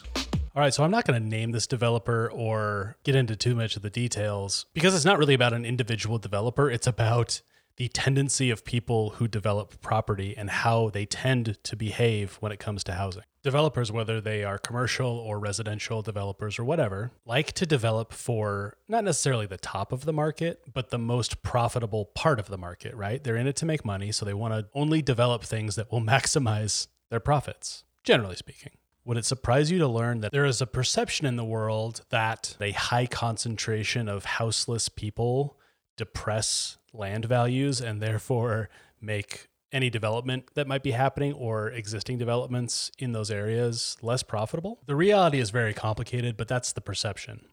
All 0.55 0.61
right, 0.61 0.73
so 0.73 0.85
I'm 0.85 0.91
not 0.91 1.05
going 1.05 1.21
to 1.21 1.29
name 1.29 1.51
this 1.51 1.67
developer 1.67 2.31
or 2.31 2.95
get 3.03 3.13
into 3.13 3.35
too 3.35 3.55
much 3.55 3.75
of 3.75 3.81
the 3.81 3.89
details 3.89 4.67
because 4.73 4.95
it's 4.95 5.03
not 5.03 5.19
really 5.19 5.33
about 5.33 5.51
an 5.51 5.65
individual 5.65 6.17
developer. 6.17 6.71
It's 6.71 6.87
about 6.87 7.41
the 7.75 7.89
tendency 7.89 8.49
of 8.49 8.63
people 8.63 9.09
who 9.11 9.27
develop 9.27 9.81
property 9.81 10.33
and 10.37 10.49
how 10.49 10.91
they 10.91 11.05
tend 11.05 11.57
to 11.65 11.75
behave 11.75 12.35
when 12.35 12.53
it 12.53 12.59
comes 12.59 12.85
to 12.85 12.93
housing. 12.93 13.23
Developers, 13.43 13.91
whether 13.91 14.21
they 14.21 14.45
are 14.45 14.57
commercial 14.57 15.09
or 15.09 15.39
residential 15.39 16.01
developers 16.01 16.57
or 16.57 16.63
whatever, 16.63 17.11
like 17.25 17.51
to 17.51 17.65
develop 17.65 18.13
for 18.13 18.77
not 18.87 19.03
necessarily 19.03 19.47
the 19.47 19.57
top 19.57 19.91
of 19.91 20.05
the 20.05 20.13
market, 20.13 20.61
but 20.73 20.89
the 20.89 20.97
most 20.97 21.43
profitable 21.43 22.05
part 22.05 22.39
of 22.39 22.47
the 22.47 22.57
market, 22.57 22.95
right? 22.95 23.21
They're 23.21 23.35
in 23.35 23.45
it 23.45 23.57
to 23.57 23.65
make 23.65 23.83
money, 23.83 24.13
so 24.13 24.23
they 24.23 24.33
want 24.33 24.53
to 24.53 24.67
only 24.73 25.01
develop 25.01 25.43
things 25.43 25.75
that 25.75 25.91
will 25.91 26.01
maximize 26.15 26.87
their 27.09 27.19
profits, 27.19 27.83
generally 28.05 28.37
speaking. 28.37 28.71
Would 29.05 29.17
it 29.17 29.25
surprise 29.25 29.69
you 29.69 29.77
to 29.77 29.87
learn 29.87 30.21
that 30.21 30.31
there 30.31 30.45
is 30.45 30.61
a 30.61 30.67
perception 30.67 31.27
in 31.27 31.35
the 31.35 31.45
world 31.45 32.01
that 32.09 32.57
a 32.59 32.71
high 32.71 33.05
concentration 33.05 34.09
of 34.09 34.25
houseless 34.25 34.89
people 34.89 35.59
depress 35.95 36.77
land 36.91 37.25
values 37.25 37.81
and 37.81 38.01
therefore 38.01 38.67
make 38.99 39.47
any 39.71 39.91
development 39.91 40.49
that 40.55 40.67
might 40.67 40.81
be 40.81 40.91
happening 40.91 41.33
or 41.33 41.69
existing 41.69 42.17
developments 42.17 42.89
in 42.97 43.11
those 43.11 43.29
areas 43.29 43.95
less 44.01 44.23
profitable? 44.23 44.79
The 44.87 44.95
reality 44.95 45.39
is 45.39 45.51
very 45.51 45.75
complicated, 45.75 46.35
but 46.35 46.47
that's 46.47 46.73
the 46.73 46.81
perception. 46.81 47.45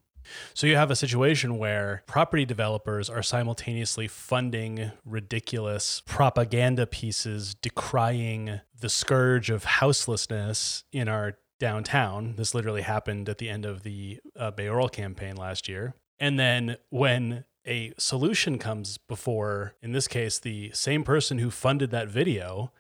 So 0.55 0.67
you 0.67 0.77
have 0.77 0.91
a 0.91 0.97
situation 0.97 1.59
where 1.59 2.03
property 2.07 2.45
developers 2.45 3.09
are 3.11 3.23
simultaneously 3.23 4.09
funding 4.09 4.93
ridiculous 5.05 6.03
propaganda 6.07 6.87
pieces 6.87 7.55
decrying 7.55 8.61
the 8.79 8.89
scourge 8.89 9.51
of 9.51 9.65
houselessness 9.65 10.85
in 10.93 11.09
our 11.09 11.39
downtown. 11.59 12.35
This 12.37 12.55
literally 12.55 12.83
happened 12.83 13.29
at 13.29 13.39
the 13.39 13.49
end 13.49 13.65
of 13.65 13.83
the 13.83 14.21
uh, 14.37 14.51
mayoral 14.57 14.89
campaign 14.89 15.37
last 15.37 15.69
year. 15.69 15.95
And 16.19 16.39
then 16.39 16.77
when 16.91 17.45
a 17.67 17.93
solution 17.99 18.59
comes 18.59 18.99
before, 18.99 19.75
in 19.81 19.93
this 19.93 20.09
case, 20.09 20.39
the 20.39 20.73
same 20.75 21.05
person 21.05 21.39
who 21.39 21.51
funded 21.51 21.91
that 21.91 22.09
video, 22.09 22.73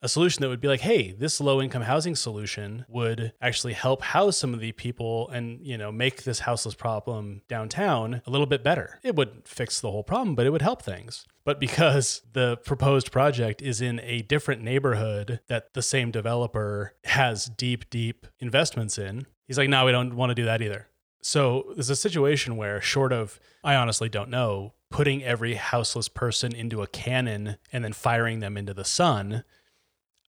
a 0.00 0.08
solution 0.08 0.42
that 0.42 0.48
would 0.48 0.60
be 0.60 0.68
like, 0.68 0.80
hey, 0.80 1.12
this 1.12 1.40
low 1.40 1.60
income 1.60 1.82
housing 1.82 2.14
solution 2.14 2.84
would 2.88 3.32
actually 3.40 3.72
help 3.72 4.02
house 4.02 4.38
some 4.38 4.54
of 4.54 4.60
the 4.60 4.72
people 4.72 5.28
and, 5.30 5.66
you 5.66 5.76
know, 5.76 5.90
make 5.90 6.22
this 6.22 6.40
houseless 6.40 6.74
problem 6.74 7.42
downtown 7.48 8.22
a 8.26 8.30
little 8.30 8.46
bit 8.46 8.62
better. 8.62 9.00
It 9.02 9.16
wouldn't 9.16 9.48
fix 9.48 9.80
the 9.80 9.90
whole 9.90 10.04
problem, 10.04 10.34
but 10.34 10.46
it 10.46 10.50
would 10.50 10.62
help 10.62 10.82
things. 10.82 11.26
But 11.44 11.58
because 11.58 12.22
the 12.32 12.58
proposed 12.58 13.10
project 13.10 13.60
is 13.60 13.80
in 13.80 14.00
a 14.00 14.22
different 14.22 14.62
neighborhood 14.62 15.40
that 15.48 15.74
the 15.74 15.82
same 15.82 16.10
developer 16.10 16.94
has 17.04 17.46
deep, 17.46 17.90
deep 17.90 18.26
investments 18.38 18.98
in, 18.98 19.26
he's 19.46 19.58
like, 19.58 19.68
no, 19.68 19.84
we 19.84 19.92
don't 19.92 20.14
want 20.14 20.30
to 20.30 20.34
do 20.34 20.44
that 20.44 20.62
either. 20.62 20.86
So 21.20 21.72
there's 21.74 21.90
a 21.90 21.96
situation 21.96 22.56
where, 22.56 22.80
short 22.80 23.12
of, 23.12 23.40
I 23.64 23.74
honestly 23.74 24.08
don't 24.08 24.30
know, 24.30 24.74
putting 24.90 25.22
every 25.22 25.54
houseless 25.54 26.08
person 26.08 26.54
into 26.54 26.80
a 26.80 26.86
cannon 26.86 27.56
and 27.72 27.84
then 27.84 27.92
firing 27.92 28.40
them 28.40 28.56
into 28.56 28.72
the 28.72 28.84
sun, 28.84 29.44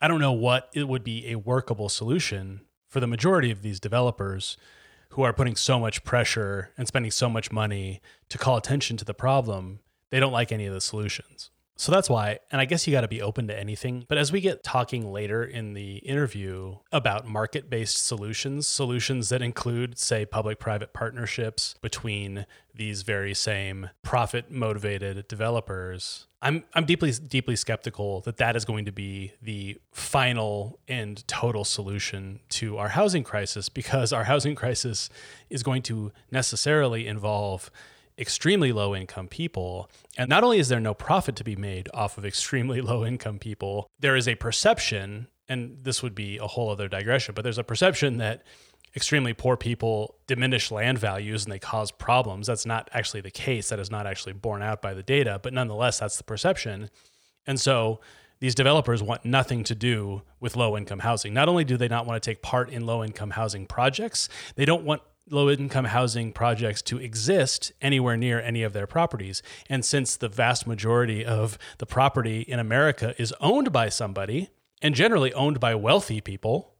I 0.00 0.08
don't 0.08 0.20
know 0.20 0.32
what 0.32 0.70
it 0.72 0.88
would 0.88 1.04
be 1.04 1.30
a 1.30 1.36
workable 1.36 1.88
solution 1.88 2.62
for 2.88 3.00
the 3.00 3.06
majority 3.06 3.50
of 3.50 3.62
these 3.62 3.78
developers 3.78 4.56
who 5.10 5.22
are 5.22 5.32
putting 5.32 5.56
so 5.56 5.78
much 5.78 6.04
pressure 6.04 6.70
and 6.78 6.88
spending 6.88 7.10
so 7.10 7.28
much 7.28 7.52
money 7.52 8.00
to 8.28 8.38
call 8.38 8.56
attention 8.56 8.96
to 8.96 9.04
the 9.04 9.12
problem. 9.12 9.80
They 10.10 10.20
don't 10.20 10.32
like 10.32 10.52
any 10.52 10.66
of 10.66 10.72
the 10.72 10.80
solutions. 10.80 11.50
So 11.80 11.92
that's 11.92 12.10
why, 12.10 12.40
and 12.52 12.60
I 12.60 12.66
guess 12.66 12.86
you 12.86 12.92
got 12.92 13.00
to 13.00 13.08
be 13.08 13.22
open 13.22 13.48
to 13.48 13.58
anything. 13.58 14.04
But 14.06 14.18
as 14.18 14.30
we 14.30 14.42
get 14.42 14.62
talking 14.62 15.10
later 15.10 15.42
in 15.42 15.72
the 15.72 15.96
interview 15.96 16.76
about 16.92 17.26
market 17.26 17.70
based 17.70 18.06
solutions, 18.06 18.66
solutions 18.66 19.30
that 19.30 19.40
include, 19.40 19.98
say, 19.98 20.26
public 20.26 20.58
private 20.58 20.92
partnerships 20.92 21.76
between 21.80 22.44
these 22.74 23.00
very 23.00 23.32
same 23.32 23.88
profit 24.02 24.50
motivated 24.50 25.26
developers, 25.26 26.26
I'm, 26.42 26.64
I'm 26.74 26.84
deeply, 26.84 27.12
deeply 27.12 27.56
skeptical 27.56 28.20
that 28.22 28.36
that 28.36 28.56
is 28.56 28.66
going 28.66 28.84
to 28.84 28.92
be 28.92 29.32
the 29.40 29.78
final 29.90 30.80
and 30.86 31.26
total 31.26 31.64
solution 31.64 32.40
to 32.50 32.76
our 32.76 32.88
housing 32.88 33.24
crisis 33.24 33.70
because 33.70 34.12
our 34.12 34.24
housing 34.24 34.54
crisis 34.54 35.08
is 35.48 35.62
going 35.62 35.80
to 35.84 36.12
necessarily 36.30 37.06
involve 37.06 37.70
extremely 38.20 38.72
low 38.72 38.94
income 38.94 39.26
people. 39.26 39.90
And 40.18 40.28
not 40.28 40.44
only 40.44 40.58
is 40.58 40.68
there 40.68 40.80
no 40.80 40.94
profit 40.94 41.36
to 41.36 41.44
be 41.44 41.56
made 41.56 41.88
off 41.94 42.18
of 42.18 42.24
extremely 42.24 42.80
low 42.82 43.04
income 43.04 43.38
people, 43.38 43.88
there 43.98 44.16
is 44.16 44.28
a 44.28 44.34
perception, 44.34 45.28
and 45.48 45.78
this 45.82 46.02
would 46.02 46.14
be 46.14 46.38
a 46.38 46.46
whole 46.46 46.70
other 46.70 46.88
digression, 46.88 47.34
but 47.34 47.42
there's 47.42 47.58
a 47.58 47.64
perception 47.64 48.18
that 48.18 48.42
extremely 48.94 49.32
poor 49.32 49.56
people 49.56 50.16
diminish 50.26 50.70
land 50.70 50.98
values 50.98 51.44
and 51.44 51.52
they 51.52 51.58
cause 51.58 51.90
problems. 51.90 52.46
That's 52.48 52.66
not 52.66 52.90
actually 52.92 53.20
the 53.20 53.30
case. 53.30 53.68
That 53.68 53.78
is 53.78 53.90
not 53.90 54.06
actually 54.06 54.32
borne 54.32 54.62
out 54.62 54.82
by 54.82 54.94
the 54.94 55.02
data, 55.02 55.40
but 55.42 55.52
nonetheless, 55.52 56.00
that's 56.00 56.16
the 56.16 56.24
perception. 56.24 56.90
And 57.46 57.60
so 57.60 58.00
these 58.40 58.54
developers 58.54 59.02
want 59.02 59.24
nothing 59.24 59.64
to 59.64 59.74
do 59.74 60.22
with 60.40 60.56
low 60.56 60.76
income 60.76 61.00
housing. 61.00 61.32
Not 61.32 61.48
only 61.48 61.64
do 61.64 61.76
they 61.76 61.88
not 61.88 62.06
want 62.06 62.20
to 62.20 62.30
take 62.30 62.42
part 62.42 62.70
in 62.70 62.86
low 62.86 63.04
income 63.04 63.30
housing 63.30 63.66
projects, 63.66 64.28
they 64.56 64.64
don't 64.64 64.84
want 64.84 65.02
low 65.28 65.50
income 65.50 65.86
housing 65.86 66.32
projects 66.32 66.82
to 66.82 66.98
exist 66.98 67.72
anywhere 67.80 68.16
near 68.16 68.40
any 68.40 68.62
of 68.62 68.72
their 68.72 68.86
properties. 68.86 69.42
And 69.68 69.84
since 69.84 70.16
the 70.16 70.28
vast 70.28 70.66
majority 70.66 71.24
of 71.24 71.58
the 71.78 71.86
property 71.86 72.40
in 72.40 72.58
America 72.58 73.14
is 73.18 73.34
owned 73.40 73.72
by 73.72 73.88
somebody 73.88 74.50
and 74.82 74.94
generally 74.94 75.32
owned 75.34 75.60
by 75.60 75.74
wealthy 75.74 76.20
people, 76.20 76.74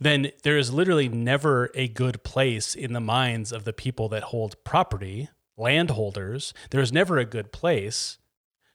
then 0.00 0.32
there 0.42 0.56
is 0.56 0.72
literally 0.72 1.08
never 1.08 1.70
a 1.74 1.88
good 1.88 2.22
place 2.22 2.74
in 2.74 2.92
the 2.92 3.00
minds 3.00 3.52
of 3.52 3.64
the 3.64 3.72
people 3.72 4.08
that 4.08 4.24
hold 4.24 4.62
property, 4.64 5.28
landholders. 5.56 6.54
There 6.70 6.80
is 6.80 6.92
never 6.92 7.18
a 7.18 7.24
good 7.24 7.52
place 7.52 8.18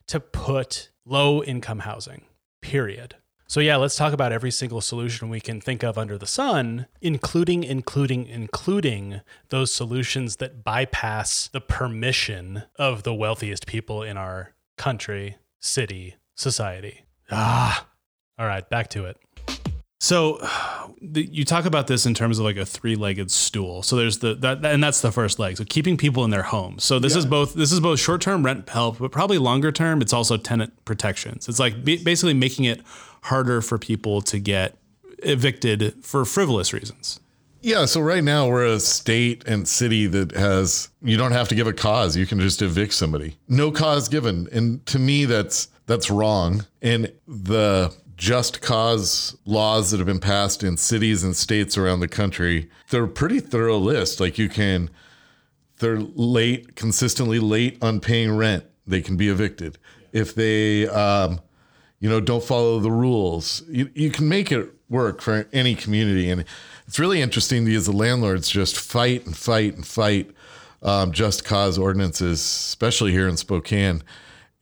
to 0.08 0.20
put 0.20 0.90
low 1.06 1.44
income 1.44 1.80
housing, 1.80 2.26
period. 2.62 3.16
So 3.52 3.60
yeah, 3.60 3.76
let's 3.76 3.98
talk 3.98 4.14
about 4.14 4.32
every 4.32 4.50
single 4.50 4.80
solution 4.80 5.28
we 5.28 5.42
can 5.42 5.60
think 5.60 5.84
of 5.84 5.98
under 5.98 6.18
the 6.18 6.26
sun, 6.26 6.88
including 7.02 7.66
including 7.66 8.26
including 8.26 9.20
those 9.50 9.74
solutions 9.74 10.38
that 10.38 10.64
bypass 10.64 11.50
the 11.50 11.60
permission 11.60 12.64
of 12.78 13.04
the 13.04 13.14
wealthiest 13.14 13.68
people 13.68 14.04
in 14.04 14.16
our 14.16 14.54
country, 14.78 15.36
city, 15.60 16.16
society. 16.34 17.04
Ah. 17.30 17.88
All 18.40 18.48
right, 18.48 18.70
back 18.70 18.90
to 18.92 19.04
it. 19.04 19.18
So 20.00 20.40
the, 21.02 21.28
you 21.30 21.44
talk 21.44 21.66
about 21.66 21.88
this 21.88 22.06
in 22.06 22.14
terms 22.14 22.40
of 22.40 22.46
like 22.46 22.56
a 22.56 22.66
three-legged 22.66 23.30
stool. 23.32 23.84
So 23.84 23.98
there's 23.98 24.20
the 24.20 24.34
that 24.36 24.64
and 24.64 24.82
that's 24.82 25.02
the 25.02 25.12
first 25.12 25.40
leg. 25.40 25.58
So 25.58 25.66
keeping 25.66 25.98
people 25.98 26.24
in 26.24 26.30
their 26.30 26.44
homes. 26.44 26.86
So 26.86 27.00
this 27.00 27.16
yeah. 27.16 27.20
is 27.20 27.26
both 27.26 27.54
this 27.56 27.74
is 27.74 27.82
both 27.82 28.00
short-term 28.00 28.46
rent 28.46 28.70
help, 28.70 29.00
but 29.00 29.12
probably 29.12 29.40
longer 29.40 29.74
term 29.74 30.02
it's 30.02 30.14
also 30.14 30.38
tenant 30.38 30.86
protections. 30.86 31.50
It's 31.50 31.60
like 31.60 31.84
basically 31.84 32.34
making 32.34 32.64
it 32.64 32.82
harder 33.24 33.62
for 33.62 33.78
people 33.78 34.22
to 34.22 34.40
get 34.40 34.78
evicted 35.20 36.04
for 36.04 36.26
frivolous 36.26 36.74
reasons. 36.74 37.20
Yeah, 37.64 37.86
so 37.86 38.02
right 38.02 38.24
now 38.24 38.48
we're 38.48 38.66
a 38.66 38.80
state 38.80 39.44
and 39.48 39.68
city 39.68 40.08
that 40.08 40.32
has 40.32 40.90
you 41.04 41.16
don't 41.16 41.32
have 41.32 41.48
to 41.50 41.56
give 41.56 41.68
a 41.68 41.74
cause. 41.74 42.18
You 42.18 42.26
can 42.26 42.40
just 42.40 42.62
evict 42.62 42.94
somebody. 42.94 43.38
No 43.48 43.72
cause 43.72 44.10
given. 44.10 44.48
And 44.52 44.84
to 44.88 44.98
me 44.98 45.26
that's 45.26 45.68
that's 45.86 46.10
wrong. 46.10 46.66
And 46.82 47.12
the 47.28 47.94
just 48.22 48.62
cause 48.62 49.36
laws 49.46 49.90
that 49.90 49.98
have 49.98 50.06
been 50.06 50.20
passed 50.20 50.64
in 50.64 50.78
cities 50.78 51.24
and 51.24 51.36
states 51.36 51.76
around 51.76 52.02
the 52.02 52.08
country, 52.08 52.70
they're 52.92 53.06
a 53.06 53.08
pretty 53.08 53.40
thorough 53.40 53.80
list. 53.80 54.20
Like 54.20 54.38
you 54.38 54.48
can, 54.48 54.92
they're 55.80 56.00
late, 56.00 56.76
consistently 56.76 57.40
late 57.40 57.80
on 57.82 58.00
paying 58.00 58.38
rent, 58.38 58.64
they 58.86 59.02
can 59.02 59.18
be 59.18 59.28
evicted. 59.28 59.80
If 60.14 60.36
they, 60.36 60.88
um, 60.88 61.40
you 62.02 62.10
know, 62.10 62.20
don't 62.20 62.44
follow 62.44 62.80
the 62.80 62.92
rules, 62.92 63.64
you, 63.70 63.90
you 63.94 64.12
can 64.12 64.28
make 64.28 64.52
it 64.52 64.70
work 64.90 65.22
for 65.22 65.48
any 65.54 65.76
community. 65.76 66.30
And 66.30 66.44
it's 66.86 67.00
really 67.00 67.22
interesting 67.22 67.64
because 67.64 67.86
the 67.86 67.94
landlords 67.94 68.50
just 68.50 68.78
fight 68.78 69.26
and 69.26 69.38
fight 69.38 69.76
and 69.76 69.88
fight 69.88 70.32
um, 70.82 71.14
just 71.14 71.46
cause 71.46 71.78
ordinances, 71.78 72.42
especially 72.42 73.14
here 73.14 73.30
in 73.30 73.38
Spokane 73.38 74.04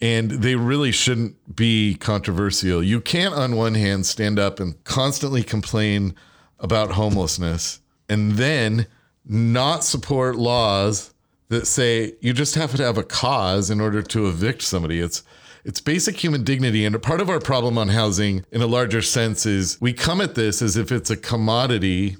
and 0.01 0.31
they 0.31 0.55
really 0.55 0.91
shouldn't 0.91 1.55
be 1.55 1.95
controversial. 1.95 2.81
You 2.81 3.01
can't, 3.01 3.33
on 3.33 3.55
one 3.55 3.75
hand, 3.75 4.05
stand 4.05 4.39
up 4.39 4.59
and 4.59 4.81
constantly 4.83 5.43
complain 5.43 6.15
about 6.59 6.91
homelessness 6.91 7.81
and 8.07 8.33
then 8.33 8.87
not 9.25 9.83
support 9.83 10.35
laws 10.35 11.13
that 11.49 11.67
say 11.67 12.13
you 12.21 12.33
just 12.33 12.55
have 12.55 12.75
to 12.75 12.83
have 12.83 12.97
a 12.97 13.03
cause 13.03 13.69
in 13.69 13.81
order 13.81 14.01
to 14.01 14.27
evict 14.27 14.61
somebody. 14.61 14.99
It's 14.99 15.23
it's 15.63 15.81
basic 15.81 16.23
human 16.23 16.43
dignity. 16.43 16.85
And 16.85 17.01
part 17.01 17.21
of 17.21 17.29
our 17.29 17.39
problem 17.39 17.77
on 17.77 17.89
housing, 17.89 18.45
in 18.51 18.61
a 18.61 18.67
larger 18.67 19.01
sense, 19.01 19.45
is 19.45 19.79
we 19.81 19.93
come 19.93 20.21
at 20.21 20.35
this 20.35 20.61
as 20.61 20.77
if 20.77 20.91
it's 20.91 21.09
a 21.09 21.17
commodity 21.17 22.17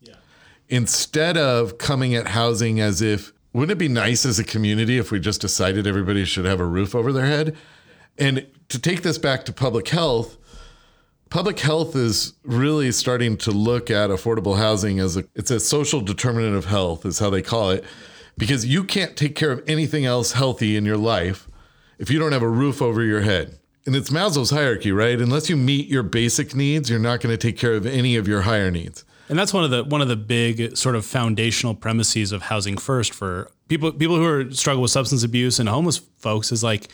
yeah. 0.00 0.14
instead 0.68 1.36
of 1.36 1.78
coming 1.78 2.14
at 2.14 2.28
housing 2.28 2.80
as 2.80 3.00
if 3.00 3.32
wouldn't 3.52 3.72
it 3.72 3.78
be 3.78 3.88
nice 3.88 4.24
as 4.24 4.38
a 4.38 4.44
community 4.44 4.98
if 4.98 5.10
we 5.10 5.20
just 5.20 5.40
decided 5.40 5.86
everybody 5.86 6.24
should 6.24 6.46
have 6.46 6.60
a 6.60 6.64
roof 6.64 6.94
over 6.94 7.12
their 7.12 7.26
head? 7.26 7.56
And 8.18 8.46
to 8.68 8.78
take 8.78 9.02
this 9.02 9.18
back 9.18 9.44
to 9.44 9.52
public 9.52 9.88
health, 9.88 10.38
public 11.28 11.60
health 11.60 11.94
is 11.94 12.34
really 12.44 12.92
starting 12.92 13.36
to 13.38 13.50
look 13.50 13.90
at 13.90 14.10
affordable 14.10 14.56
housing 14.56 14.98
as 14.98 15.16
a 15.16 15.24
it's 15.34 15.50
a 15.50 15.60
social 15.60 16.00
determinant 16.00 16.56
of 16.56 16.66
health 16.66 17.06
is 17.06 17.18
how 17.18 17.30
they 17.30 17.42
call 17.42 17.70
it 17.70 17.84
because 18.36 18.66
you 18.66 18.84
can't 18.84 19.16
take 19.16 19.34
care 19.34 19.50
of 19.50 19.62
anything 19.66 20.04
else 20.04 20.32
healthy 20.32 20.76
in 20.76 20.84
your 20.84 20.96
life 20.98 21.48
if 22.02 22.10
you 22.10 22.18
don't 22.18 22.32
have 22.32 22.42
a 22.42 22.48
roof 22.48 22.82
over 22.82 23.02
your 23.04 23.20
head. 23.20 23.60
And 23.86 23.94
it's 23.94 24.10
Maslow's 24.10 24.50
hierarchy, 24.50 24.90
right? 24.90 25.20
Unless 25.20 25.48
you 25.48 25.56
meet 25.56 25.86
your 25.86 26.02
basic 26.02 26.52
needs, 26.52 26.90
you're 26.90 26.98
not 26.98 27.20
going 27.20 27.32
to 27.32 27.36
take 27.36 27.56
care 27.56 27.74
of 27.74 27.86
any 27.86 28.16
of 28.16 28.26
your 28.26 28.42
higher 28.42 28.72
needs. 28.72 29.04
And 29.28 29.38
that's 29.38 29.54
one 29.54 29.62
of 29.62 29.70
the 29.70 29.84
one 29.84 30.02
of 30.02 30.08
the 30.08 30.16
big 30.16 30.76
sort 30.76 30.96
of 30.96 31.06
foundational 31.06 31.76
premises 31.76 32.32
of 32.32 32.42
housing 32.42 32.76
first 32.76 33.14
for 33.14 33.50
people 33.68 33.92
people 33.92 34.16
who 34.16 34.26
are 34.26 34.50
struggle 34.50 34.82
with 34.82 34.90
substance 34.90 35.22
abuse 35.22 35.60
and 35.60 35.68
homeless 35.68 35.98
folks 36.18 36.50
is 36.50 36.64
like 36.64 36.88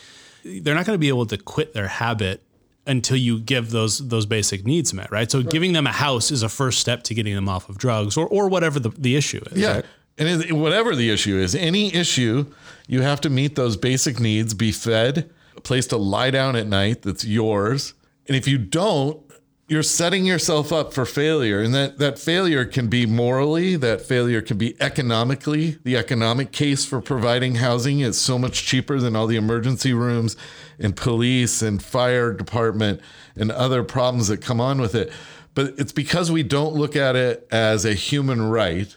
they're 0.45 0.75
not 0.75 0.85
going 0.85 0.95
to 0.95 1.01
be 1.01 1.09
able 1.09 1.27
to 1.27 1.39
quit 1.39 1.73
their 1.73 1.89
habit 1.89 2.43
until 2.87 3.17
you 3.17 3.41
give 3.41 3.71
those 3.71 4.07
those 4.09 4.27
basic 4.27 4.67
needs 4.67 4.93
met, 4.93 5.11
right? 5.11 5.31
So 5.31 5.39
right. 5.39 5.51
giving 5.51 5.73
them 5.73 5.87
a 5.87 5.93
house 5.93 6.31
is 6.31 6.43
a 6.43 6.49
first 6.51 6.81
step 6.81 7.03
to 7.05 7.15
getting 7.15 7.35
them 7.35 7.49
off 7.49 7.69
of 7.71 7.79
drugs 7.79 8.17
or 8.17 8.27
or 8.29 8.49
whatever 8.49 8.79
the, 8.79 8.91
the 8.91 9.17
issue 9.17 9.41
is. 9.51 9.59
Yeah. 9.59 9.77
Right? 9.77 9.85
And 10.19 10.61
whatever 10.61 10.97
the 10.97 11.11
issue 11.11 11.37
is, 11.37 11.55
any 11.55 11.95
issue, 11.95 12.47
you 12.87 13.03
have 13.03 13.21
to 13.23 13.31
meet 13.31 13.55
those 13.55 13.77
basic 13.77 14.19
needs, 14.19 14.53
be 14.53 14.73
fed, 14.73 15.31
a 15.57 15.61
place 15.61 15.87
to 15.89 15.97
lie 15.97 16.31
down 16.31 16.57
at 16.57 16.67
night 16.67 17.03
that's 17.03 17.25
yours. 17.25 17.95
And 18.27 18.37
if 18.37 18.49
you 18.49 18.59
don't, 18.59 19.23
you're 19.69 19.83
setting 19.83 20.25
yourself 20.25 20.73
up 20.73 20.95
for 20.95 21.05
failure. 21.05 21.61
And 21.61 21.75
that 21.75 21.99
that 21.99 22.19
failure 22.19 22.65
can 22.65 22.89
be 22.89 23.05
morally 23.05 23.77
that 23.77 24.01
failure 24.01 24.41
can 24.41 24.57
be 24.57 24.75
economically. 24.81 25.79
The 25.85 25.97
economic 25.97 26.53
case 26.53 26.87
for 26.87 27.03
providing 27.03 27.57
housing 27.57 28.01
is 28.01 28.19
so 28.19 28.39
much 28.39 28.65
cheaper 28.65 28.99
than 28.99 29.15
all 29.15 29.27
the 29.27 29.37
emergency 29.37 29.93
rooms 29.93 30.37
and 30.79 30.97
police 30.97 31.61
and 31.61 31.83
fire 31.83 32.33
department 32.33 33.01
and 33.37 33.53
other 33.53 33.85
problems 33.85 34.29
that 34.29 34.39
come 34.39 34.61
on 34.61 34.81
with 34.81 34.95
it. 34.95 35.13
But 35.55 35.75
it's 35.77 35.93
because 35.93 36.33
we 36.33 36.43
don't 36.43 36.75
look 36.75 36.97
at 36.97 37.15
it 37.15 37.47
as 37.51 37.85
a 37.85 37.93
human 37.93 38.49
right 38.49 38.97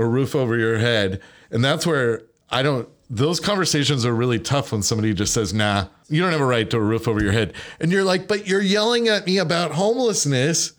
a 0.00 0.06
roof 0.06 0.34
over 0.34 0.56
your 0.58 0.78
head 0.78 1.20
and 1.50 1.64
that's 1.64 1.86
where 1.86 2.22
i 2.50 2.62
don't 2.62 2.88
those 3.10 3.40
conversations 3.40 4.06
are 4.06 4.14
really 4.14 4.38
tough 4.38 4.70
when 4.70 4.82
somebody 4.82 5.12
just 5.12 5.34
says, 5.34 5.52
nah, 5.52 5.86
you 6.08 6.22
don't 6.22 6.30
have 6.30 6.40
a 6.40 6.46
right 6.46 6.70
to 6.70 6.76
a 6.76 6.80
roof 6.80 7.08
over 7.08 7.20
your 7.20 7.32
head. 7.32 7.52
And 7.80 7.90
you're 7.90 8.04
like, 8.04 8.28
but 8.28 8.46
you're 8.46 8.62
yelling 8.62 9.08
at 9.08 9.26
me 9.26 9.38
about 9.38 9.72
homelessness, 9.72 10.74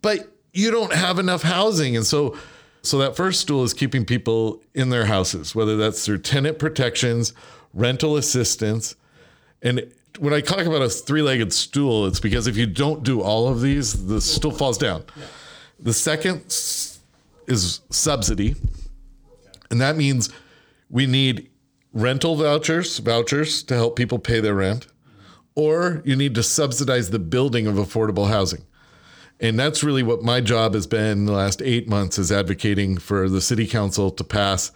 but 0.00 0.34
you 0.54 0.70
don't 0.70 0.94
have 0.94 1.18
enough 1.18 1.42
housing. 1.42 1.96
And 1.96 2.06
so, 2.06 2.36
so 2.80 2.96
that 2.98 3.14
first 3.14 3.40
stool 3.40 3.62
is 3.62 3.74
keeping 3.74 4.06
people 4.06 4.62
in 4.74 4.88
their 4.88 5.04
houses, 5.04 5.54
whether 5.54 5.76
that's 5.76 6.04
through 6.04 6.18
tenant 6.18 6.58
protections, 6.58 7.34
rental 7.74 8.16
assistance. 8.16 8.96
And 9.60 9.92
when 10.18 10.32
I 10.32 10.40
talk 10.40 10.64
about 10.64 10.80
a 10.80 10.88
three 10.88 11.20
legged 11.20 11.52
stool, 11.52 12.06
it's 12.06 12.20
because 12.20 12.46
if 12.46 12.56
you 12.56 12.64
don't 12.64 13.02
do 13.02 13.20
all 13.20 13.48
of 13.48 13.60
these, 13.60 14.06
the 14.06 14.22
stool 14.22 14.50
falls 14.50 14.78
down. 14.78 15.04
The 15.78 15.92
second 15.92 16.50
is 17.46 17.80
subsidy. 17.90 18.54
And 19.70 19.80
that 19.80 19.96
means 19.96 20.30
we 20.88 21.06
need 21.06 21.50
rental 21.92 22.36
vouchers, 22.36 22.98
vouchers 22.98 23.62
to 23.64 23.74
help 23.74 23.96
people 23.96 24.18
pay 24.18 24.40
their 24.40 24.54
rent, 24.54 24.86
or 25.54 26.02
you 26.04 26.16
need 26.16 26.34
to 26.34 26.42
subsidize 26.42 27.10
the 27.10 27.18
building 27.18 27.66
of 27.66 27.74
affordable 27.74 28.28
housing. 28.28 28.64
And 29.40 29.58
that's 29.58 29.82
really 29.82 30.02
what 30.02 30.22
my 30.22 30.40
job 30.40 30.74
has 30.74 30.86
been 30.86 31.24
the 31.24 31.32
last 31.32 31.62
eight 31.62 31.88
months 31.88 32.18
is 32.18 32.30
advocating 32.30 32.98
for 32.98 33.28
the 33.28 33.40
city 33.40 33.66
council 33.66 34.10
to 34.10 34.24
pass 34.24 34.70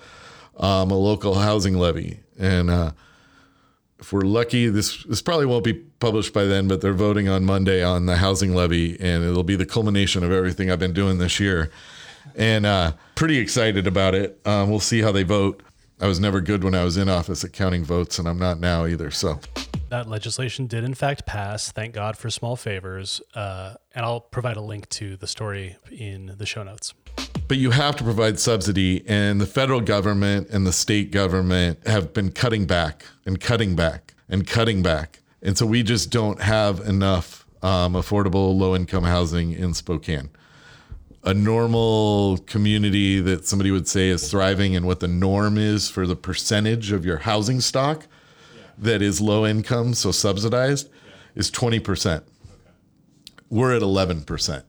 um, 0.56 0.90
a 0.90 0.94
local 0.94 1.35
housing 1.35 1.75
levy. 1.75 2.21
And 2.38 2.71
uh, 2.71 2.92
if 3.99 4.12
we're 4.12 4.23
lucky, 4.23 4.68
this 4.68 5.04
this 5.04 5.23
probably 5.23 5.47
won't 5.47 5.64
be 5.64 5.75
published 5.75 6.33
by 6.33 6.44
then, 6.44 6.66
but 6.66 6.80
they're 6.80 6.92
voting 6.92 7.28
on 7.28 7.44
Monday 7.44 7.83
on 7.83 8.06
the 8.06 8.16
housing 8.16 8.54
levy, 8.54 8.99
and 9.00 9.23
it'll 9.23 9.42
be 9.42 9.56
the 9.56 9.66
culmination 9.66 10.25
of 10.25 10.33
everything 10.33 10.71
I've 10.71 10.78
been 10.78 10.92
doing 10.92 11.18
this 11.18 11.38
year. 11.38 11.71
And 12.36 12.66
uh, 12.66 12.92
pretty 13.14 13.38
excited 13.38 13.86
about 13.86 14.14
it. 14.14 14.40
Um, 14.44 14.70
we'll 14.70 14.80
see 14.80 15.02
how 15.02 15.12
they 15.12 15.22
vote. 15.22 15.62
I 16.00 16.06
was 16.06 16.18
never 16.18 16.40
good 16.40 16.64
when 16.64 16.74
I 16.74 16.84
was 16.84 16.96
in 16.96 17.08
office 17.08 17.44
at 17.44 17.52
counting 17.52 17.84
votes, 17.84 18.18
and 18.18 18.28
I'm 18.28 18.38
not 18.38 18.58
now 18.58 18.84
either. 18.86 19.10
So 19.10 19.40
that 19.90 20.08
legislation 20.08 20.66
did 20.66 20.82
in 20.84 20.94
fact 20.94 21.24
pass. 21.24 21.70
Thank 21.70 21.94
God 21.94 22.16
for 22.16 22.28
small 22.30 22.56
favors. 22.56 23.20
Uh, 23.34 23.74
and 23.94 24.04
I'll 24.04 24.20
provide 24.20 24.56
a 24.56 24.60
link 24.60 24.88
to 24.90 25.16
the 25.16 25.26
story 25.26 25.76
in 25.90 26.34
the 26.36 26.46
show 26.46 26.62
notes. 26.64 26.94
But 27.46 27.58
you 27.58 27.70
have 27.70 27.94
to 27.96 28.04
provide 28.04 28.40
subsidy, 28.40 29.04
and 29.06 29.40
the 29.40 29.46
federal 29.46 29.80
government 29.80 30.48
and 30.50 30.66
the 30.66 30.72
state 30.72 31.10
government 31.10 31.86
have 31.86 32.12
been 32.12 32.32
cutting 32.32 32.66
back 32.66 33.04
and 33.24 33.38
cutting 33.40 33.76
back 33.76 34.14
and 34.28 34.46
cutting 34.46 34.82
back. 34.82 35.20
And 35.42 35.56
so 35.56 35.64
we 35.66 35.82
just 35.82 36.10
don't 36.10 36.40
have 36.40 36.80
enough 36.80 37.46
um, 37.62 37.92
affordable 37.94 38.58
low 38.58 38.74
income 38.74 39.04
housing 39.04 39.52
in 39.52 39.74
Spokane 39.74 40.30
a 41.24 41.32
normal 41.32 42.38
community 42.46 43.18
that 43.18 43.46
somebody 43.46 43.70
would 43.70 43.88
say 43.88 44.08
is 44.08 44.30
thriving 44.30 44.76
and 44.76 44.86
what 44.86 45.00
the 45.00 45.08
norm 45.08 45.56
is 45.56 45.88
for 45.88 46.06
the 46.06 46.16
percentage 46.16 46.92
of 46.92 47.04
your 47.04 47.18
housing 47.18 47.60
stock 47.60 48.06
that 48.76 49.00
is 49.00 49.20
low 49.20 49.46
income, 49.46 49.94
so 49.94 50.10
subsidized, 50.10 50.90
is 51.34 51.50
20%. 51.50 52.16
Okay. 52.16 52.24
We're 53.48 53.74
at 53.74 53.82
11%. 53.82 54.64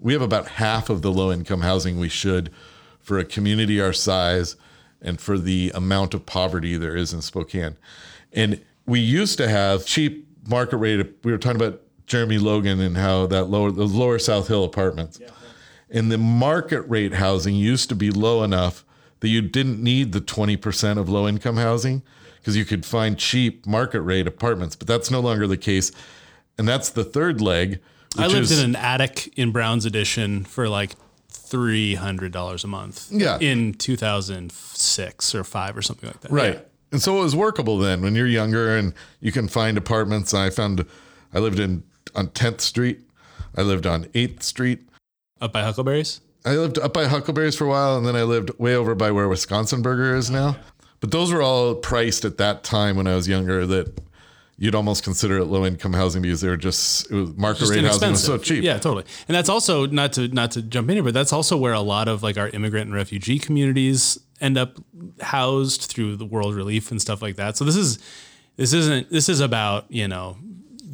We 0.00 0.12
have 0.12 0.22
about 0.22 0.48
half 0.48 0.90
of 0.90 1.02
the 1.02 1.12
low 1.12 1.30
income 1.30 1.60
housing 1.60 2.00
we 2.00 2.08
should 2.08 2.50
for 3.00 3.18
a 3.18 3.24
community 3.24 3.80
our 3.80 3.92
size 3.92 4.56
and 5.00 5.20
for 5.20 5.38
the 5.38 5.70
amount 5.74 6.14
of 6.14 6.26
poverty 6.26 6.76
there 6.76 6.96
is 6.96 7.12
in 7.12 7.22
Spokane. 7.22 7.76
And 8.32 8.60
we 8.86 8.98
used 8.98 9.38
to 9.38 9.48
have 9.48 9.86
cheap 9.86 10.26
market 10.48 10.78
rate. 10.78 11.14
We 11.22 11.30
were 11.30 11.38
talking 11.38 11.60
about 11.60 11.82
Jeremy 12.06 12.38
Logan 12.38 12.80
and 12.80 12.96
how 12.96 13.26
that 13.26 13.44
lower, 13.44 13.70
those 13.70 13.92
lower 13.92 14.18
South 14.18 14.48
Hill 14.48 14.64
apartments. 14.64 15.20
Yeah 15.20 15.28
and 15.90 16.10
the 16.10 16.18
market 16.18 16.82
rate 16.82 17.14
housing 17.14 17.54
used 17.54 17.88
to 17.88 17.94
be 17.94 18.10
low 18.10 18.42
enough 18.42 18.84
that 19.20 19.28
you 19.28 19.40
didn't 19.40 19.82
need 19.82 20.12
the 20.12 20.20
20% 20.20 20.98
of 20.98 21.08
low 21.08 21.26
income 21.26 21.56
housing 21.56 22.02
because 22.38 22.56
you 22.56 22.64
could 22.64 22.84
find 22.84 23.18
cheap 23.18 23.66
market 23.66 24.00
rate 24.02 24.26
apartments, 24.26 24.76
but 24.76 24.86
that's 24.86 25.10
no 25.10 25.20
longer 25.20 25.46
the 25.46 25.56
case. 25.56 25.92
And 26.58 26.66
that's 26.68 26.90
the 26.90 27.04
third 27.04 27.40
leg. 27.40 27.80
I 28.18 28.26
lived 28.28 28.50
is, 28.50 28.58
in 28.58 28.70
an 28.70 28.76
attic 28.76 29.32
in 29.36 29.52
Brown's 29.52 29.84
Addition 29.84 30.44
for 30.44 30.68
like 30.68 30.92
three 31.28 31.94
hundred 31.94 32.32
dollars 32.32 32.64
a 32.64 32.66
month. 32.66 33.08
Yeah. 33.10 33.38
In 33.40 33.74
two 33.74 33.96
thousand 33.96 34.52
six 34.52 35.34
or 35.34 35.44
five 35.44 35.76
or 35.76 35.82
something 35.82 36.08
like 36.08 36.20
that. 36.20 36.30
Right. 36.30 36.54
Yeah. 36.54 36.60
And 36.92 37.02
so 37.02 37.18
it 37.18 37.22
was 37.22 37.36
workable 37.36 37.78
then 37.78 38.00
when 38.00 38.14
you're 38.14 38.26
younger 38.26 38.76
and 38.76 38.94
you 39.20 39.32
can 39.32 39.48
find 39.48 39.76
apartments. 39.76 40.32
I 40.32 40.50
found 40.50 40.86
I 41.34 41.40
lived 41.40 41.58
in 41.58 41.82
on 42.14 42.28
10th 42.28 42.60
Street. 42.60 43.00
I 43.56 43.62
lived 43.62 43.86
on 43.86 44.04
8th 44.06 44.42
Street. 44.42 44.88
Up 45.40 45.52
by 45.52 45.62
Huckleberries? 45.62 46.20
I 46.44 46.56
lived 46.56 46.78
up 46.78 46.92
by 46.92 47.06
Huckleberries 47.06 47.56
for 47.56 47.64
a 47.64 47.68
while, 47.68 47.96
and 47.96 48.06
then 48.06 48.14
I 48.16 48.22
lived 48.22 48.50
way 48.58 48.74
over 48.74 48.94
by 48.94 49.10
where 49.10 49.28
Wisconsin 49.28 49.82
Burger 49.82 50.14
is 50.14 50.30
now. 50.30 50.56
But 51.00 51.10
those 51.10 51.32
were 51.32 51.42
all 51.42 51.74
priced 51.74 52.24
at 52.24 52.38
that 52.38 52.62
time 52.62 52.96
when 52.96 53.06
I 53.06 53.14
was 53.14 53.28
younger 53.28 53.66
that 53.66 54.00
you'd 54.58 54.74
almost 54.74 55.04
consider 55.04 55.38
it 55.38 55.44
low 55.44 55.66
income 55.66 55.92
housing 55.92 56.22
because 56.22 56.40
they 56.40 56.48
were 56.48 56.56
just 56.56 57.10
it 57.10 57.14
was 57.14 57.36
market 57.36 57.60
just 57.60 57.72
rate 57.72 57.84
housing 57.84 58.10
was 58.12 58.24
so 58.24 58.38
cheap. 58.38 58.64
Yeah, 58.64 58.78
totally. 58.78 59.04
And 59.28 59.34
that's 59.34 59.48
also 59.48 59.86
not 59.86 60.14
to 60.14 60.28
not 60.28 60.52
to 60.52 60.62
jump 60.62 60.88
in 60.88 60.96
here, 60.96 61.02
but 61.02 61.14
that's 61.14 61.32
also 61.32 61.56
where 61.56 61.74
a 61.74 61.80
lot 61.80 62.08
of 62.08 62.22
like 62.22 62.38
our 62.38 62.48
immigrant 62.48 62.86
and 62.86 62.94
refugee 62.94 63.38
communities 63.38 64.18
end 64.40 64.56
up 64.56 64.78
housed 65.20 65.82
through 65.82 66.16
the 66.16 66.26
World 66.26 66.54
Relief 66.54 66.90
and 66.90 67.00
stuff 67.00 67.20
like 67.20 67.36
that. 67.36 67.56
So 67.56 67.64
this 67.64 67.76
is 67.76 67.98
this 68.56 68.72
isn't 68.72 69.10
this 69.10 69.28
is 69.28 69.40
about 69.40 69.90
you 69.90 70.08
know 70.08 70.36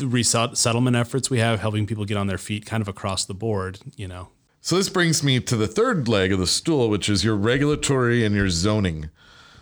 the 0.03 0.09
resettlement 0.09 0.97
efforts 0.97 1.31
we 1.31 1.39
have, 1.39 1.61
helping 1.61 1.87
people 1.87 2.05
get 2.05 2.17
on 2.17 2.27
their 2.27 2.39
feet 2.39 2.67
kind 2.67 2.81
of 2.81 2.89
across 2.89 3.25
the 3.25 3.35
board, 3.35 3.79
you 3.97 4.09
know. 4.09 4.29
So 4.61 4.77
this 4.77 4.89
brings 4.89 5.23
me 5.23 5.41
to 5.41 5.57
the 5.57 5.67
third 5.67 6.09
leg 6.09 6.33
of 6.33 6.39
the 6.39 6.47
stool, 6.47 6.89
which 6.89 7.09
is 7.09 7.25
your 7.25 7.37
regulatory 7.37 8.25
and 8.25 8.35
your 8.35 8.49
zoning. 8.49 9.11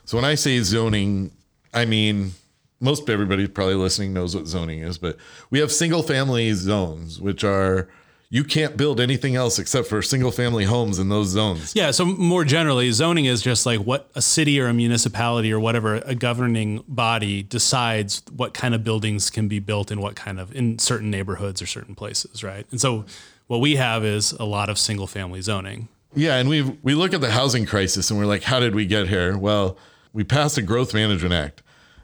So 0.04 0.16
when 0.16 0.24
I 0.24 0.34
say 0.34 0.60
zoning, 0.60 1.32
I 1.72 1.84
mean 1.84 2.32
most 2.80 3.08
everybody 3.08 3.46
probably 3.46 3.74
listening 3.74 4.12
knows 4.12 4.34
what 4.34 4.46
zoning 4.46 4.80
is, 4.80 4.98
but 4.98 5.16
we 5.50 5.58
have 5.60 5.70
single 5.70 6.02
family 6.02 6.52
zones, 6.54 7.20
which 7.20 7.44
are 7.44 7.88
you 8.32 8.44
can't 8.44 8.76
build 8.76 9.00
anything 9.00 9.34
else 9.34 9.58
except 9.58 9.88
for 9.88 10.00
single 10.02 10.30
family 10.30 10.64
homes 10.64 11.00
in 11.00 11.08
those 11.08 11.28
zones. 11.28 11.74
Yeah. 11.74 11.90
So 11.90 12.04
more 12.04 12.44
generally, 12.44 12.92
zoning 12.92 13.24
is 13.24 13.42
just 13.42 13.66
like 13.66 13.80
what 13.80 14.08
a 14.14 14.22
city 14.22 14.60
or 14.60 14.68
a 14.68 14.74
municipality 14.74 15.52
or 15.52 15.58
whatever 15.58 15.96
a 15.96 16.14
governing 16.14 16.84
body 16.86 17.42
decides 17.42 18.22
what 18.34 18.54
kind 18.54 18.72
of 18.72 18.84
buildings 18.84 19.30
can 19.30 19.48
be 19.48 19.58
built 19.58 19.90
in 19.90 20.00
what 20.00 20.14
kind 20.14 20.38
of 20.38 20.54
in 20.54 20.78
certain 20.78 21.10
neighborhoods 21.10 21.60
or 21.60 21.66
certain 21.66 21.96
places, 21.96 22.44
right? 22.44 22.66
And 22.70 22.80
so 22.80 23.04
what 23.48 23.58
we 23.58 23.74
have 23.76 24.04
is 24.04 24.30
a 24.32 24.44
lot 24.44 24.70
of 24.70 24.78
single 24.78 25.08
family 25.08 25.40
zoning. 25.40 25.88
Yeah, 26.14 26.36
and 26.36 26.48
we 26.48 26.62
we 26.82 26.94
look 26.94 27.12
at 27.12 27.20
the 27.20 27.32
housing 27.32 27.66
crisis 27.66 28.10
and 28.10 28.18
we're 28.18 28.26
like, 28.26 28.44
how 28.44 28.60
did 28.60 28.76
we 28.76 28.86
get 28.86 29.08
here? 29.08 29.36
Well, 29.36 29.76
we 30.12 30.22
passed 30.22 30.56
a 30.56 30.62
growth 30.62 30.94
management 30.94 31.34
act, 31.34 31.62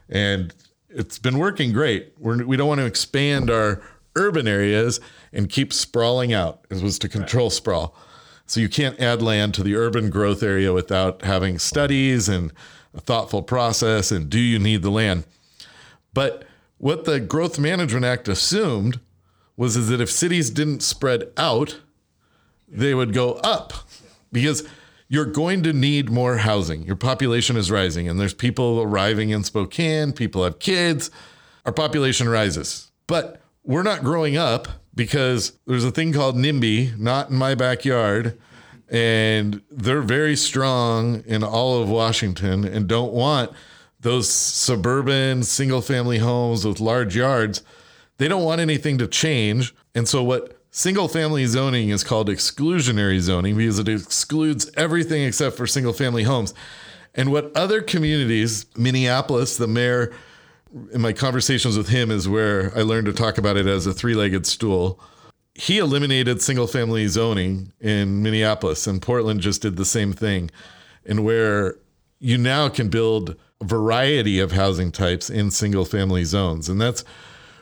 and 0.09 0.53
it's 0.89 1.19
been 1.19 1.37
working 1.37 1.71
great. 1.71 2.13
We're, 2.17 2.45
we 2.45 2.57
don't 2.57 2.67
want 2.67 2.79
to 2.79 2.85
expand 2.85 3.49
our 3.49 3.81
urban 4.15 4.47
areas 4.47 4.99
and 5.33 5.49
keep 5.49 5.73
sprawling 5.73 6.33
out. 6.33 6.65
It 6.69 6.81
was 6.81 6.99
to 6.99 7.09
control 7.09 7.47
right. 7.47 7.53
sprawl. 7.53 7.95
So 8.45 8.59
you 8.59 8.69
can't 8.69 8.99
add 8.99 9.21
land 9.21 9.53
to 9.55 9.63
the 9.63 9.75
urban 9.75 10.09
growth 10.09 10.41
area 10.41 10.73
without 10.73 11.23
having 11.23 11.59
studies 11.59 12.29
and 12.29 12.53
a 12.93 13.01
thoughtful 13.01 13.43
process 13.43 14.11
and 14.11 14.29
do 14.29 14.39
you 14.39 14.57
need 14.57 14.81
the 14.81 14.89
land? 14.89 15.25
But 16.13 16.45
what 16.77 17.05
the 17.05 17.19
Growth 17.19 17.59
Management 17.59 18.05
Act 18.05 18.27
assumed 18.27 18.99
was 19.55 19.75
is 19.75 19.89
that 19.89 20.01
if 20.01 20.09
cities 20.09 20.49
didn't 20.49 20.81
spread 20.81 21.31
out, 21.35 21.79
they 22.67 22.93
would 22.93 23.13
go 23.13 23.33
up 23.43 23.73
because 24.31 24.67
you're 25.09 25.25
going 25.25 25.63
to 25.63 25.73
need 25.73 26.09
more 26.09 26.37
housing. 26.37 26.83
Your 26.83 26.95
population 26.95 27.57
is 27.57 27.71
rising 27.71 28.07
and 28.07 28.19
there's 28.19 28.33
people 28.33 28.81
arriving 28.81 29.29
in 29.29 29.43
Spokane, 29.43 30.11
people 30.11 30.43
have 30.43 30.59
kids, 30.59 31.09
our 31.65 31.71
population 31.71 32.29
rises. 32.29 32.91
But 33.07 33.41
we're 33.63 33.83
not 33.83 34.03
growing 34.03 34.37
up 34.37 34.67
because 34.97 35.53
there's 35.67 35.85
a 35.85 35.91
thing 35.91 36.11
called 36.11 36.35
NIMBY, 36.35 36.97
not 36.97 37.29
in 37.29 37.37
my 37.37 37.55
backyard, 37.55 38.37
and 38.89 39.61
they're 39.69 40.01
very 40.01 40.35
strong 40.35 41.23
in 41.25 41.43
all 41.43 41.81
of 41.81 41.89
Washington 41.89 42.65
and 42.65 42.87
don't 42.87 43.13
want 43.13 43.51
those 43.99 44.29
suburban 44.29 45.43
single 45.43 45.81
family 45.81 46.17
homes 46.17 46.65
with 46.65 46.79
large 46.79 47.15
yards. 47.15 47.61
They 48.17 48.27
don't 48.27 48.43
want 48.43 48.59
anything 48.59 48.97
to 48.97 49.07
change. 49.07 49.75
And 49.93 50.07
so, 50.07 50.23
what 50.23 50.59
single 50.71 51.07
family 51.07 51.45
zoning 51.45 51.89
is 51.89 52.03
called 52.03 52.27
exclusionary 52.29 53.19
zoning 53.19 53.55
because 53.55 53.79
it 53.79 53.87
excludes 53.87 54.69
everything 54.75 55.23
except 55.23 55.57
for 55.57 55.67
single 55.67 55.93
family 55.93 56.23
homes. 56.23 56.53
And 57.13 57.31
what 57.31 57.55
other 57.55 57.81
communities, 57.81 58.65
Minneapolis, 58.77 59.57
the 59.57 59.67
mayor 59.67 60.13
in 60.91 61.01
my 61.01 61.13
conversations 61.13 61.77
with 61.77 61.89
him 61.89 62.11
is 62.11 62.27
where 62.27 62.71
I 62.77 62.81
learned 62.81 63.07
to 63.07 63.13
talk 63.13 63.37
about 63.37 63.57
it 63.57 63.67
as 63.67 63.85
a 63.85 63.93
three 63.93 64.15
legged 64.15 64.45
stool. 64.45 64.99
he 65.55 65.79
eliminated 65.79 66.39
single 66.39 66.67
family 66.67 67.07
zoning 67.07 67.73
in 67.81 68.21
Minneapolis, 68.21 68.85
and 68.85 69.01
Portland 69.01 69.41
just 69.41 69.63
did 69.63 69.75
the 69.75 69.85
same 69.85 70.13
thing. 70.13 70.51
And 71.03 71.25
where 71.25 71.77
you 72.19 72.37
now 72.37 72.69
can 72.69 72.89
build 72.89 73.35
a 73.59 73.65
variety 73.65 74.39
of 74.39 74.51
housing 74.51 74.91
types 74.91 75.31
in 75.31 75.49
single 75.49 75.83
family 75.83 76.23
zones. 76.23 76.69
And 76.69 76.79
that's, 76.79 77.03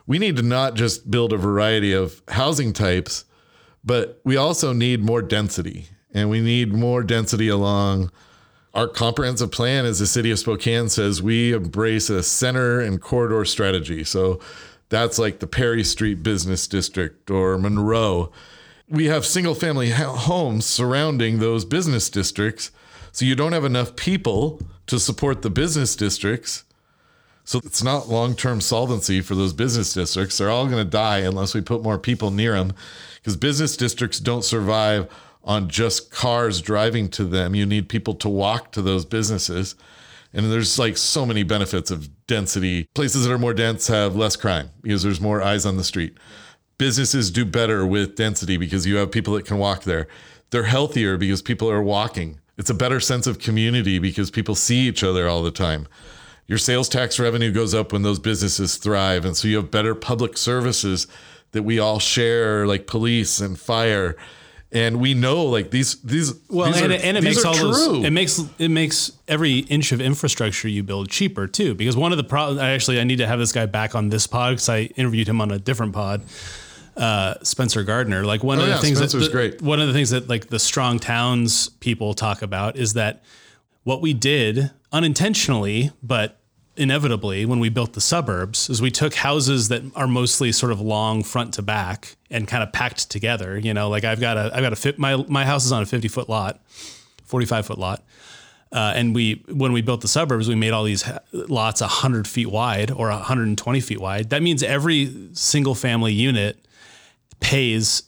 we 0.07 0.19
need 0.19 0.35
to 0.35 0.41
not 0.41 0.75
just 0.75 1.09
build 1.09 1.31
a 1.31 1.37
variety 1.37 1.93
of 1.93 2.21
housing 2.27 2.73
types, 2.73 3.23
but 3.83 4.19
we 4.25 4.35
also 4.35 4.73
need 4.73 5.01
more 5.01 5.21
density. 5.21 5.87
And 6.13 6.29
we 6.29 6.41
need 6.41 6.73
more 6.73 7.01
density 7.01 7.47
along 7.47 8.11
our 8.75 8.89
comprehensive 8.89 9.51
plan 9.51 9.85
as 9.85 9.99
the 9.99 10.05
city 10.05 10.29
of 10.31 10.37
Spokane 10.37 10.89
says 10.89 11.23
we 11.23 11.53
embrace 11.53 12.09
a 12.09 12.21
center 12.21 12.81
and 12.81 13.01
corridor 13.01 13.45
strategy. 13.45 14.03
So 14.03 14.41
that's 14.89 15.17
like 15.17 15.39
the 15.39 15.47
Perry 15.47 15.83
Street 15.83 16.21
Business 16.21 16.67
District 16.67 17.31
or 17.31 17.57
Monroe. 17.57 18.31
We 18.89 19.05
have 19.05 19.25
single 19.25 19.55
family 19.55 19.91
homes 19.91 20.65
surrounding 20.65 21.39
those 21.39 21.63
business 21.63 22.09
districts. 22.09 22.69
So 23.13 23.23
you 23.23 23.33
don't 23.33 23.53
have 23.53 23.63
enough 23.63 23.95
people 23.95 24.61
to 24.87 24.99
support 24.99 25.41
the 25.41 25.49
business 25.49 25.95
districts. 25.95 26.65
So 27.45 27.61
it's 27.63 27.81
not 27.81 28.09
long 28.09 28.35
term 28.35 28.59
solvency 28.59 29.21
for 29.21 29.35
those 29.35 29.53
business 29.53 29.93
districts. 29.93 30.37
They're 30.37 30.49
all 30.49 30.65
going 30.65 30.83
to 30.83 30.89
die 30.89 31.19
unless 31.19 31.53
we 31.53 31.61
put 31.61 31.81
more 31.81 31.97
people 31.97 32.29
near 32.29 32.53
them 32.53 32.73
because 33.15 33.37
business 33.37 33.77
districts 33.77 34.19
don't 34.19 34.43
survive 34.43 35.07
on 35.45 35.69
just 35.69 36.11
cars 36.11 36.59
driving 36.59 37.07
to 37.07 37.23
them. 37.23 37.55
You 37.55 37.65
need 37.65 37.87
people 37.87 38.15
to 38.15 38.27
walk 38.27 38.71
to 38.73 38.81
those 38.81 39.05
businesses. 39.05 39.75
And 40.33 40.51
there's 40.51 40.77
like 40.77 40.97
so 40.97 41.25
many 41.25 41.43
benefits 41.43 41.91
of 41.91 42.09
density. 42.27 42.89
Places 42.95 43.25
that 43.25 43.33
are 43.33 43.37
more 43.37 43.53
dense 43.53 43.87
have 43.87 44.15
less 44.15 44.35
crime 44.35 44.71
because 44.81 45.03
there's 45.03 45.21
more 45.21 45.41
eyes 45.41 45.65
on 45.65 45.77
the 45.77 45.83
street. 45.83 46.17
Businesses 46.77 47.31
do 47.31 47.45
better 47.45 47.85
with 47.85 48.15
density 48.15 48.57
because 48.57 48.85
you 48.85 48.97
have 48.97 49.11
people 49.11 49.35
that 49.35 49.45
can 49.45 49.57
walk 49.57 49.83
there. 49.83 50.07
They're 50.49 50.63
healthier 50.63 51.15
because 51.15 51.41
people 51.41 51.69
are 51.69 51.81
walking. 51.81 52.39
It's 52.57 52.69
a 52.69 52.75
better 52.75 52.99
sense 52.99 53.27
of 53.27 53.39
community 53.39 53.99
because 53.99 54.31
people 54.31 54.55
see 54.55 54.79
each 54.79 55.03
other 55.03 55.27
all 55.27 55.43
the 55.43 55.51
time. 55.51 55.87
Your 56.47 56.57
sales 56.57 56.89
tax 56.89 57.19
revenue 57.19 57.51
goes 57.51 57.73
up 57.73 57.93
when 57.93 58.01
those 58.01 58.19
businesses 58.19 58.77
thrive. 58.77 59.25
And 59.25 59.37
so 59.37 59.47
you 59.47 59.57
have 59.57 59.71
better 59.71 59.95
public 59.95 60.37
services 60.37 61.07
that 61.51 61.63
we 61.63 61.79
all 61.79 61.99
share, 61.99 62.67
like 62.67 62.87
police 62.87 63.39
and 63.39 63.59
fire 63.59 64.17
and 64.75 64.99
we 64.99 65.13
know 65.13 65.45
like 65.45 65.71
these 65.71 65.95
these 66.01 66.33
well 66.49 66.71
these 66.71 66.81
and, 66.81 66.91
are, 66.91 66.95
it, 66.95 67.03
and 67.03 67.17
it 67.17 67.23
makes 67.23 67.43
all 67.43 67.55
true. 67.55 67.71
those 67.71 68.03
it 68.03 68.11
makes 68.11 68.39
it 68.59 68.69
makes 68.69 69.11
every 69.27 69.59
inch 69.59 69.91
of 69.91 70.01
infrastructure 70.01 70.67
you 70.67 70.83
build 70.83 71.09
cheaper 71.09 71.47
too 71.47 71.73
because 71.73 71.95
one 71.95 72.11
of 72.11 72.17
the 72.17 72.23
problems 72.23 72.59
actually 72.59 72.99
i 72.99 73.03
need 73.03 73.17
to 73.17 73.25
have 73.25 73.39
this 73.39 73.53
guy 73.53 73.65
back 73.65 73.95
on 73.95 74.09
this 74.09 74.27
pod 74.27 74.51
because 74.51 74.69
i 74.69 74.81
interviewed 74.97 75.27
him 75.27 75.41
on 75.41 75.49
a 75.49 75.57
different 75.57 75.93
pod 75.93 76.21
uh, 76.97 77.33
Spencer 77.43 77.83
Gardner. 77.83 78.23
Like 78.23 78.41
one 78.41 78.57
oh, 78.57 78.61
of 78.61 78.67
the 78.67 78.75
yeah, 78.75 78.79
things 78.79 78.99
Spencer's 78.99 79.23
that 79.23 79.27
the, 79.27 79.49
great. 79.49 79.61
one 79.61 79.81
of 79.81 79.87
the 79.87 79.93
things 79.93 80.11
that 80.11 80.29
like 80.29 80.47
the 80.47 80.59
strong 80.59 80.97
towns 80.97 81.67
people 81.67 82.13
talk 82.13 82.41
about 82.41 82.77
is 82.77 82.93
that 82.93 83.21
what 83.83 84.01
we 84.01 84.13
did 84.13 84.71
unintentionally, 84.93 85.91
but 86.01 86.39
inevitably 86.77 87.45
when 87.45 87.59
we 87.59 87.69
built 87.69 87.93
the 87.93 88.01
suburbs 88.01 88.69
is 88.69 88.81
we 88.81 88.91
took 88.91 89.13
houses 89.13 89.69
that 89.69 89.81
are 89.95 90.07
mostly 90.07 90.51
sort 90.51 90.71
of 90.71 90.81
long 90.81 91.23
front 91.23 91.53
to 91.53 91.61
back 91.61 92.15
and 92.29 92.47
kind 92.47 92.63
of 92.63 92.71
packed 92.73 93.09
together. 93.09 93.57
You 93.57 93.73
know, 93.73 93.89
like 93.89 94.03
I've 94.03 94.19
got 94.19 94.37
a 94.37 94.51
I've 94.53 94.61
got 94.61 94.73
a 94.73 94.75
fit 94.75 94.99
my 94.99 95.17
my 95.27 95.45
house 95.45 95.65
is 95.65 95.71
on 95.71 95.81
a 95.81 95.85
50 95.85 96.07
foot 96.07 96.29
lot, 96.29 96.59
45 97.25 97.65
foot 97.65 97.77
lot. 97.77 98.03
Uh, 98.71 98.91
and 98.93 99.15
we, 99.15 99.41
when 99.47 99.71
we 99.71 99.81
built 99.81 100.01
the 100.01 100.07
suburbs, 100.07 100.49
we 100.49 100.55
made 100.55 100.71
all 100.71 100.83
these 100.83 101.09
lots 101.31 101.79
100 101.79 102.27
feet 102.27 102.47
wide 102.47 102.91
or 102.91 103.07
120 103.09 103.79
feet 103.79 104.01
wide. 104.01 104.31
That 104.31 104.41
means 104.41 104.63
every 104.63 105.29
single 105.31 105.75
family 105.75 106.11
unit 106.11 106.57
pays 107.39 108.03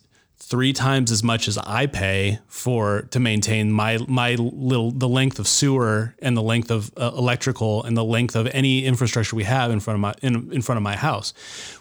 three 0.48 0.72
times 0.72 1.12
as 1.12 1.24
much 1.24 1.50
as 1.50 1.58
I 1.58 1.88
pay 1.88 2.40
for 2.48 3.02
to 3.12 3.20
maintain 3.20 3.70
my 3.70 4.00
my 4.08 4.36
little 4.36 4.92
the 4.92 5.08
length 5.08 5.40
of 5.40 5.48
sewer 5.48 6.16
and 6.22 6.38
the 6.38 6.42
length 6.42 6.72
of 6.72 6.92
uh, 6.96 7.12
electrical 7.18 7.84
and 7.84 7.98
the 7.98 8.04
length 8.04 8.34
of 8.34 8.48
any 8.48 8.86
infrastructure 8.86 9.36
we 9.36 9.44
have 9.44 9.72
in 9.72 9.82
front 9.82 9.96
of 9.96 10.02
my 10.02 10.14
in, 10.22 10.52
in 10.54 10.62
front 10.62 10.78
of 10.78 10.84
my 10.84 10.96
house, 10.96 11.34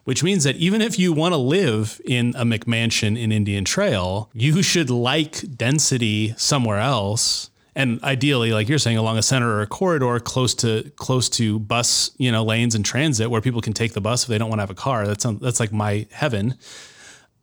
which 0.02 0.24
means 0.24 0.42
that 0.42 0.56
even 0.56 0.82
if 0.82 0.98
you 0.98 1.12
want 1.12 1.32
to 1.32 1.38
live 1.38 2.00
in 2.04 2.34
a 2.36 2.44
McMansion 2.44 3.16
in 3.16 3.30
Indian 3.30 3.64
Trail, 3.64 4.28
you 4.32 4.62
should 4.62 4.90
like 4.90 5.56
density 5.56 6.34
somewhere 6.36 6.80
else. 6.80 7.50
And 7.76 8.02
ideally 8.02 8.52
like 8.52 8.68
you're 8.68 8.78
saying 8.78 8.96
along 8.96 9.18
a 9.18 9.22
center 9.22 9.48
or 9.48 9.60
a 9.60 9.66
corridor 9.66 10.18
close 10.18 10.54
to 10.56 10.90
close 10.96 11.28
to 11.28 11.60
bus 11.60 12.10
you 12.16 12.32
know 12.32 12.42
lanes 12.42 12.74
and 12.74 12.84
transit 12.84 13.30
where 13.30 13.40
people 13.40 13.60
can 13.60 13.74
take 13.74 13.92
the 13.92 14.00
bus 14.00 14.24
if 14.24 14.28
they 14.28 14.38
don't 14.38 14.48
want 14.48 14.58
to 14.58 14.62
have 14.62 14.70
a 14.70 14.74
car. 14.74 15.06
That's 15.06 15.24
that's 15.40 15.60
like 15.60 15.72
my 15.72 16.08
heaven 16.10 16.56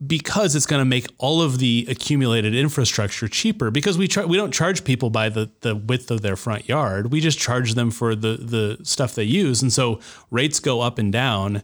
because 0.06 0.56
it's 0.56 0.66
going 0.66 0.82
to 0.82 0.86
make 0.86 1.08
all 1.18 1.42
of 1.42 1.60
the 1.60 1.86
accumulated 1.90 2.56
infrastructure 2.56 3.28
cheaper 3.28 3.72
because 3.72 3.98
we 3.98 4.10
we 4.28 4.38
don't 4.38 4.54
charge 4.54 4.84
people 4.84 5.10
by 5.10 5.30
the, 5.30 5.50
the 5.62 5.76
width 5.76 6.12
of 6.12 6.22
their 6.22 6.36
front 6.36 6.68
yard. 6.68 7.12
We 7.12 7.22
just 7.22 7.40
charge 7.40 7.76
them 7.76 7.92
for 7.92 8.16
the 8.16 8.38
the 8.38 8.80
stuff 8.84 9.16
they 9.16 9.24
use. 9.24 9.62
And 9.62 9.72
so 9.72 10.00
rates 10.32 10.60
go 10.60 10.82
up 10.82 10.98
and 10.98 11.12
down. 11.12 11.64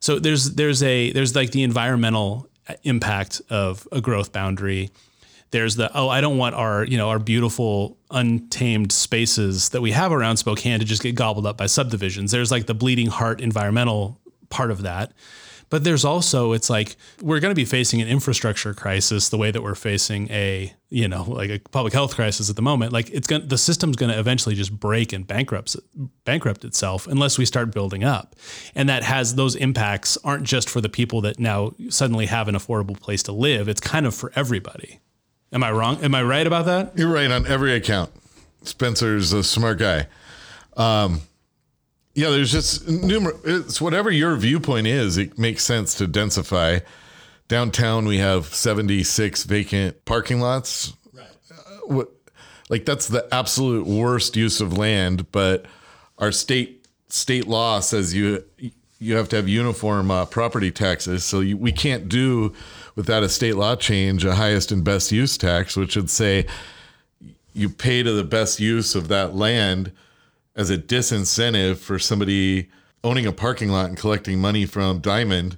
So 0.00 0.18
there's 0.18 0.54
there's 0.54 0.82
a 0.82 1.12
there's 1.12 1.34
like 1.34 1.50
the 1.50 1.62
environmental 1.62 2.48
uh, 2.68 2.74
impact 2.84 3.42
of 3.50 3.86
a 3.92 4.00
growth 4.00 4.32
boundary. 4.32 4.90
There's 5.50 5.76
the 5.76 5.90
oh 5.96 6.08
I 6.08 6.20
don't 6.20 6.38
want 6.38 6.54
our 6.54 6.84
you 6.84 6.96
know 6.96 7.08
our 7.08 7.18
beautiful 7.18 7.98
untamed 8.10 8.92
spaces 8.92 9.70
that 9.70 9.80
we 9.80 9.90
have 9.90 10.12
around 10.12 10.36
Spokane 10.36 10.78
to 10.78 10.84
just 10.84 11.02
get 11.02 11.14
gobbled 11.14 11.46
up 11.46 11.56
by 11.56 11.66
subdivisions. 11.66 12.30
There's 12.30 12.50
like 12.50 12.66
the 12.66 12.74
bleeding 12.74 13.08
heart 13.08 13.40
environmental 13.40 14.20
part 14.48 14.70
of 14.70 14.82
that. 14.82 15.12
But 15.70 15.84
there's 15.84 16.04
also 16.04 16.52
it's 16.52 16.70
like 16.70 16.96
we're 17.20 17.40
going 17.40 17.50
to 17.50 17.56
be 17.56 17.64
facing 17.64 18.00
an 18.00 18.08
infrastructure 18.08 18.74
crisis 18.74 19.28
the 19.28 19.38
way 19.38 19.50
that 19.50 19.62
we're 19.62 19.74
facing 19.74 20.30
a 20.30 20.72
you 20.90 21.08
know 21.08 21.24
like 21.24 21.50
a 21.50 21.58
public 21.70 21.92
health 21.92 22.14
crisis 22.14 22.50
at 22.50 22.56
the 22.56 22.62
moment. 22.62 22.92
Like 22.92 23.10
it's 23.10 23.26
going 23.26 23.48
the 23.48 23.58
system's 23.58 23.96
going 23.96 24.12
to 24.12 24.18
eventually 24.18 24.54
just 24.54 24.78
break 24.78 25.12
and 25.12 25.26
bankrupt 25.26 25.76
bankrupt 26.24 26.64
itself 26.64 27.06
unless 27.06 27.38
we 27.38 27.44
start 27.44 27.72
building 27.72 28.04
up, 28.04 28.36
and 28.74 28.88
that 28.88 29.02
has 29.02 29.34
those 29.34 29.56
impacts 29.56 30.16
aren't 30.24 30.44
just 30.44 30.68
for 30.68 30.80
the 30.80 30.88
people 30.88 31.20
that 31.22 31.38
now 31.38 31.72
suddenly 31.88 32.26
have 32.26 32.48
an 32.48 32.54
affordable 32.54 32.98
place 32.98 33.22
to 33.24 33.32
live. 33.32 33.68
It's 33.68 33.80
kind 33.80 34.06
of 34.06 34.14
for 34.14 34.32
everybody. 34.36 35.00
Am 35.52 35.62
I 35.62 35.70
wrong? 35.70 36.02
Am 36.02 36.14
I 36.14 36.22
right 36.22 36.46
about 36.46 36.66
that? 36.66 36.98
You're 36.98 37.12
right 37.12 37.30
on 37.30 37.46
every 37.46 37.74
account. 37.74 38.10
Spencer's 38.62 39.32
a 39.32 39.44
smart 39.44 39.78
guy. 39.78 40.08
Um, 40.76 41.20
yeah, 42.14 42.30
there's 42.30 42.52
just 42.52 42.88
numerous. 42.88 43.36
It's 43.44 43.80
whatever 43.80 44.10
your 44.10 44.36
viewpoint 44.36 44.86
is. 44.86 45.18
It 45.18 45.38
makes 45.38 45.64
sense 45.64 45.94
to 45.96 46.06
densify. 46.06 46.82
Downtown, 47.48 48.06
we 48.06 48.18
have 48.18 48.46
76 48.46 49.44
vacant 49.44 50.04
parking 50.04 50.40
lots. 50.40 50.94
Right. 51.12 51.26
Uh, 51.50 51.54
what, 51.86 52.08
like 52.68 52.84
that's 52.84 53.08
the 53.08 53.26
absolute 53.32 53.86
worst 53.86 54.36
use 54.36 54.60
of 54.60 54.78
land. 54.78 55.30
But 55.32 55.66
our 56.18 56.32
state 56.32 56.86
state 57.08 57.46
law 57.46 57.80
says 57.80 58.14
you 58.14 58.44
you 59.00 59.16
have 59.16 59.28
to 59.30 59.36
have 59.36 59.48
uniform 59.48 60.10
uh, 60.10 60.24
property 60.24 60.70
taxes. 60.70 61.24
So 61.24 61.40
you, 61.40 61.56
we 61.56 61.72
can't 61.72 62.08
do 62.08 62.54
without 62.94 63.22
a 63.22 63.28
state 63.28 63.56
law 63.56 63.76
change 63.76 64.24
a 64.24 64.36
highest 64.36 64.70
and 64.72 64.84
best 64.84 65.12
use 65.12 65.36
tax, 65.36 65.76
which 65.76 65.96
would 65.96 66.10
say 66.10 66.46
you 67.52 67.68
pay 67.68 68.02
to 68.02 68.12
the 68.12 68.24
best 68.24 68.60
use 68.60 68.94
of 68.94 69.08
that 69.08 69.34
land 69.34 69.92
as 70.56 70.70
a 70.70 70.78
disincentive 70.78 71.78
for 71.78 71.98
somebody 71.98 72.70
owning 73.02 73.26
a 73.26 73.32
parking 73.32 73.70
lot 73.70 73.86
and 73.86 73.98
collecting 73.98 74.40
money 74.40 74.66
from 74.66 75.00
Diamond 75.00 75.56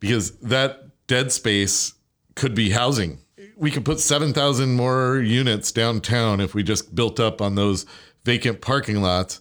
because 0.00 0.32
that 0.38 1.06
dead 1.06 1.32
space 1.32 1.94
could 2.34 2.54
be 2.54 2.70
housing. 2.70 3.18
We 3.56 3.70
could 3.70 3.84
put 3.84 4.00
7,000 4.00 4.74
more 4.74 5.18
units 5.18 5.72
downtown 5.72 6.40
if 6.40 6.54
we 6.54 6.62
just 6.62 6.94
built 6.94 7.18
up 7.18 7.40
on 7.40 7.54
those 7.54 7.86
vacant 8.24 8.60
parking 8.60 9.00
lots 9.00 9.40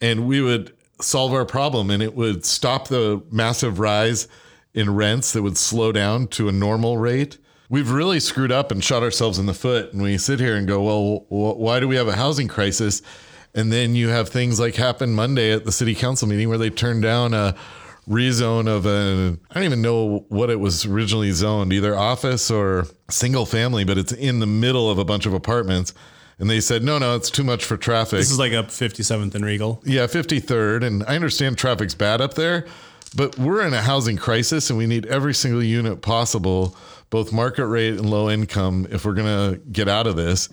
and 0.00 0.26
we 0.26 0.40
would 0.40 0.74
solve 1.00 1.32
our 1.32 1.44
problem 1.44 1.90
and 1.90 2.02
it 2.02 2.14
would 2.14 2.44
stop 2.44 2.88
the 2.88 3.22
massive 3.30 3.78
rise 3.78 4.28
in 4.74 4.94
rents 4.94 5.32
that 5.32 5.42
would 5.42 5.56
slow 5.56 5.92
down 5.92 6.26
to 6.28 6.48
a 6.48 6.52
normal 6.52 6.98
rate. 6.98 7.38
We've 7.68 7.90
really 7.90 8.20
screwed 8.20 8.52
up 8.52 8.70
and 8.70 8.82
shot 8.82 9.02
ourselves 9.02 9.38
in 9.38 9.46
the 9.46 9.54
foot. 9.54 9.92
And 9.92 10.02
we 10.02 10.18
sit 10.18 10.40
here 10.40 10.56
and 10.56 10.66
go, 10.66 10.82
well, 10.82 11.26
why 11.28 11.80
do 11.80 11.88
we 11.88 11.96
have 11.96 12.08
a 12.08 12.16
housing 12.16 12.48
crisis? 12.48 13.02
And 13.54 13.72
then 13.72 13.94
you 13.94 14.08
have 14.08 14.28
things 14.28 14.60
like 14.60 14.76
happened 14.76 15.14
Monday 15.14 15.52
at 15.52 15.64
the 15.64 15.72
city 15.72 15.94
council 15.94 16.28
meeting 16.28 16.48
where 16.48 16.58
they 16.58 16.70
turned 16.70 17.02
down 17.02 17.34
a 17.34 17.56
rezone 18.08 18.66
of 18.66 18.86
a 18.86 19.38
I 19.50 19.54
don't 19.54 19.64
even 19.64 19.82
know 19.82 20.24
what 20.28 20.50
it 20.50 20.58
was 20.58 20.84
originally 20.84 21.30
zoned, 21.32 21.72
either 21.72 21.96
office 21.96 22.50
or 22.50 22.86
single 23.08 23.46
family, 23.46 23.84
but 23.84 23.98
it's 23.98 24.12
in 24.12 24.40
the 24.40 24.46
middle 24.46 24.90
of 24.90 24.98
a 24.98 25.04
bunch 25.04 25.26
of 25.26 25.34
apartments. 25.34 25.94
And 26.38 26.48
they 26.48 26.60
said, 26.60 26.82
no, 26.82 26.96
no, 26.98 27.16
it's 27.16 27.30
too 27.30 27.44
much 27.44 27.64
for 27.66 27.76
traffic. 27.76 28.18
This 28.18 28.30
is 28.30 28.38
like 28.38 28.54
up 28.54 28.68
57th 28.68 29.34
and 29.34 29.44
Regal. 29.44 29.82
Yeah, 29.84 30.06
53rd. 30.06 30.82
And 30.84 31.04
I 31.04 31.14
understand 31.14 31.58
traffic's 31.58 31.94
bad 31.94 32.22
up 32.22 32.32
there, 32.34 32.66
but 33.14 33.38
we're 33.38 33.66
in 33.66 33.74
a 33.74 33.82
housing 33.82 34.16
crisis 34.16 34.70
and 34.70 34.78
we 34.78 34.86
need 34.86 35.04
every 35.06 35.34
single 35.34 35.62
unit 35.62 36.00
possible, 36.00 36.74
both 37.10 37.30
market 37.30 37.66
rate 37.66 37.94
and 37.94 38.08
low 38.08 38.30
income, 38.30 38.86
if 38.90 39.04
we're 39.04 39.12
going 39.12 39.26
to 39.52 39.60
get 39.70 39.86
out 39.86 40.06
of 40.06 40.16
this. 40.16 40.48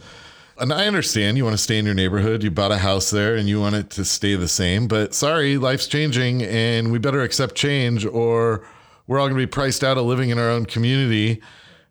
And 0.60 0.74
I 0.74 0.88
understand 0.88 1.38
you 1.38 1.44
want 1.44 1.56
to 1.56 1.62
stay 1.62 1.78
in 1.78 1.86
your 1.86 1.94
neighborhood. 1.94 2.44
You 2.44 2.50
bought 2.50 2.72
a 2.72 2.78
house 2.78 3.12
there 3.12 3.36
and 3.36 3.48
you 3.48 3.60
want 3.60 3.76
it 3.76 3.92
to 3.92 4.06
stay 4.06 4.36
the 4.36 4.48
same. 4.48 4.88
But 4.88 5.14
sorry, 5.14 5.58
life's 5.58 5.88
changing 5.88 6.42
and 6.44 6.92
we 6.92 6.98
better 6.98 7.22
accept 7.22 7.56
change 7.56 8.06
or 8.06 8.66
we're 9.08 9.20
all 9.20 9.28
going 9.28 9.40
to 9.40 9.46
be 9.46 9.50
priced 9.50 9.84
out 9.84 9.98
of 9.98 10.06
living 10.06 10.30
in 10.30 10.38
our 10.38 10.50
own 10.50 10.66
community. 10.66 11.42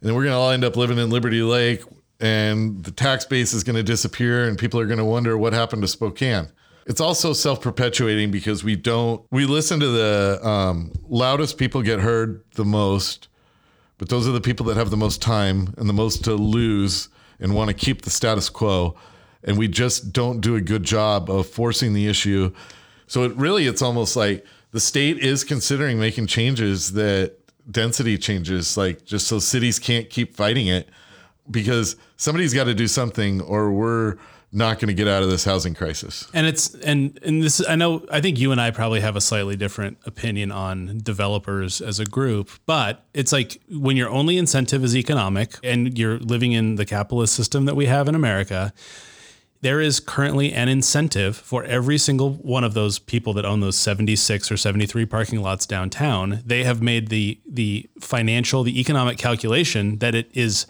and 0.02 0.14
we're 0.14 0.24
going 0.24 0.32
to 0.32 0.38
all 0.38 0.50
end 0.50 0.64
up 0.64 0.76
living 0.76 0.98
in 0.98 1.10
Liberty 1.10 1.42
Lake, 1.42 1.82
and 2.20 2.84
the 2.84 2.90
tax 2.90 3.24
base 3.24 3.52
is 3.52 3.64
going 3.64 3.76
to 3.76 3.82
disappear, 3.82 4.46
and 4.46 4.58
people 4.58 4.78
are 4.78 4.86
going 4.86 4.98
to 4.98 5.04
wonder 5.04 5.36
what 5.36 5.52
happened 5.52 5.82
to 5.82 5.88
Spokane. 5.88 6.48
It's 6.86 7.00
also 7.00 7.32
self 7.32 7.60
perpetuating 7.60 8.30
because 8.30 8.62
we 8.62 8.76
don't, 8.76 9.24
we 9.30 9.46
listen 9.46 9.80
to 9.80 9.88
the 9.88 10.46
um, 10.46 10.92
loudest 11.08 11.58
people 11.58 11.82
get 11.82 12.00
heard 12.00 12.44
the 12.54 12.64
most, 12.64 13.28
but 13.98 14.08
those 14.08 14.28
are 14.28 14.32
the 14.32 14.40
people 14.40 14.66
that 14.66 14.76
have 14.76 14.90
the 14.90 14.96
most 14.96 15.20
time 15.20 15.74
and 15.78 15.88
the 15.88 15.94
most 15.94 16.22
to 16.24 16.34
lose 16.34 17.08
and 17.40 17.54
want 17.54 17.68
to 17.68 17.74
keep 17.74 18.02
the 18.02 18.10
status 18.10 18.48
quo. 18.48 18.96
And 19.44 19.58
we 19.58 19.68
just 19.68 20.12
don't 20.12 20.40
do 20.40 20.56
a 20.56 20.60
good 20.60 20.82
job 20.82 21.30
of 21.30 21.46
forcing 21.46 21.92
the 21.92 22.08
issue. 22.08 22.52
So 23.06 23.22
it 23.24 23.34
really, 23.36 23.66
it's 23.66 23.82
almost 23.82 24.16
like 24.16 24.44
the 24.72 24.80
state 24.80 25.18
is 25.18 25.44
considering 25.44 25.98
making 25.98 26.26
changes 26.26 26.92
that 26.92 27.36
density 27.70 28.18
changes, 28.18 28.76
like 28.76 29.04
just 29.04 29.26
so 29.26 29.38
cities 29.38 29.78
can't 29.78 30.10
keep 30.10 30.34
fighting 30.34 30.66
it 30.66 30.88
because 31.50 31.96
somebody's 32.16 32.54
got 32.54 32.64
to 32.64 32.74
do 32.74 32.88
something 32.88 33.40
or 33.40 33.70
we're 33.70 34.16
not 34.52 34.78
going 34.78 34.88
to 34.88 34.94
get 34.94 35.08
out 35.08 35.22
of 35.22 35.30
this 35.30 35.44
housing 35.44 35.74
crisis. 35.74 36.28
And 36.32 36.46
it's 36.46 36.74
and 36.76 37.18
and 37.22 37.42
this 37.42 37.66
I 37.68 37.76
know 37.76 38.06
I 38.10 38.20
think 38.20 38.38
you 38.38 38.52
and 38.52 38.60
I 38.60 38.70
probably 38.70 39.00
have 39.00 39.16
a 39.16 39.20
slightly 39.20 39.56
different 39.56 39.98
opinion 40.06 40.52
on 40.52 40.98
developers 41.02 41.80
as 41.80 41.98
a 41.98 42.04
group, 42.04 42.50
but 42.64 43.04
it's 43.12 43.32
like 43.32 43.60
when 43.70 43.96
your 43.96 44.08
only 44.08 44.38
incentive 44.38 44.84
is 44.84 44.96
economic 44.96 45.56
and 45.62 45.98
you're 45.98 46.18
living 46.18 46.52
in 46.52 46.76
the 46.76 46.86
capitalist 46.86 47.34
system 47.34 47.64
that 47.66 47.76
we 47.76 47.86
have 47.86 48.08
in 48.08 48.14
America, 48.14 48.72
there 49.62 49.80
is 49.80 50.00
currently 50.00 50.52
an 50.52 50.68
incentive 50.68 51.36
for 51.36 51.64
every 51.64 51.98
single 51.98 52.34
one 52.34 52.62
of 52.62 52.74
those 52.74 52.98
people 52.98 53.32
that 53.32 53.44
own 53.44 53.60
those 53.60 53.76
76 53.76 54.50
or 54.52 54.56
73 54.56 55.06
parking 55.06 55.42
lots 55.42 55.66
downtown. 55.66 56.40
They 56.46 56.64
have 56.64 56.80
made 56.80 57.08
the 57.08 57.40
the 57.46 57.88
financial, 58.00 58.62
the 58.62 58.78
economic 58.80 59.18
calculation 59.18 59.98
that 59.98 60.14
it 60.14 60.30
is 60.34 60.66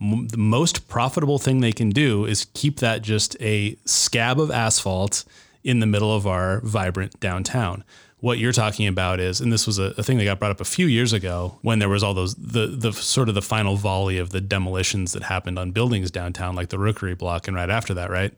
the 0.00 0.36
most 0.36 0.88
profitable 0.88 1.38
thing 1.38 1.60
they 1.60 1.72
can 1.72 1.90
do 1.90 2.24
is 2.24 2.46
keep 2.54 2.78
that 2.80 3.02
just 3.02 3.36
a 3.40 3.76
scab 3.84 4.40
of 4.40 4.50
asphalt 4.50 5.24
in 5.62 5.80
the 5.80 5.86
middle 5.86 6.14
of 6.14 6.26
our 6.26 6.60
vibrant 6.60 7.18
downtown. 7.20 7.84
What 8.20 8.38
you're 8.38 8.52
talking 8.52 8.86
about 8.86 9.20
is, 9.20 9.40
and 9.40 9.52
this 9.52 9.66
was 9.66 9.78
a, 9.78 9.94
a 9.98 10.02
thing 10.02 10.16
that 10.16 10.24
got 10.24 10.38
brought 10.38 10.50
up 10.50 10.60
a 10.60 10.64
few 10.64 10.86
years 10.86 11.12
ago 11.12 11.58
when 11.60 11.78
there 11.78 11.90
was 11.90 12.02
all 12.02 12.14
those 12.14 12.34
the 12.36 12.68
the 12.68 12.92
sort 12.92 13.28
of 13.28 13.34
the 13.34 13.42
final 13.42 13.76
volley 13.76 14.16
of 14.16 14.30
the 14.30 14.40
demolitions 14.40 15.12
that 15.12 15.24
happened 15.24 15.58
on 15.58 15.72
buildings 15.72 16.10
downtown, 16.10 16.54
like 16.54 16.70
the 16.70 16.78
Rookery 16.78 17.14
block, 17.14 17.46
and 17.48 17.56
right 17.56 17.68
after 17.68 17.92
that, 17.94 18.10
right? 18.10 18.32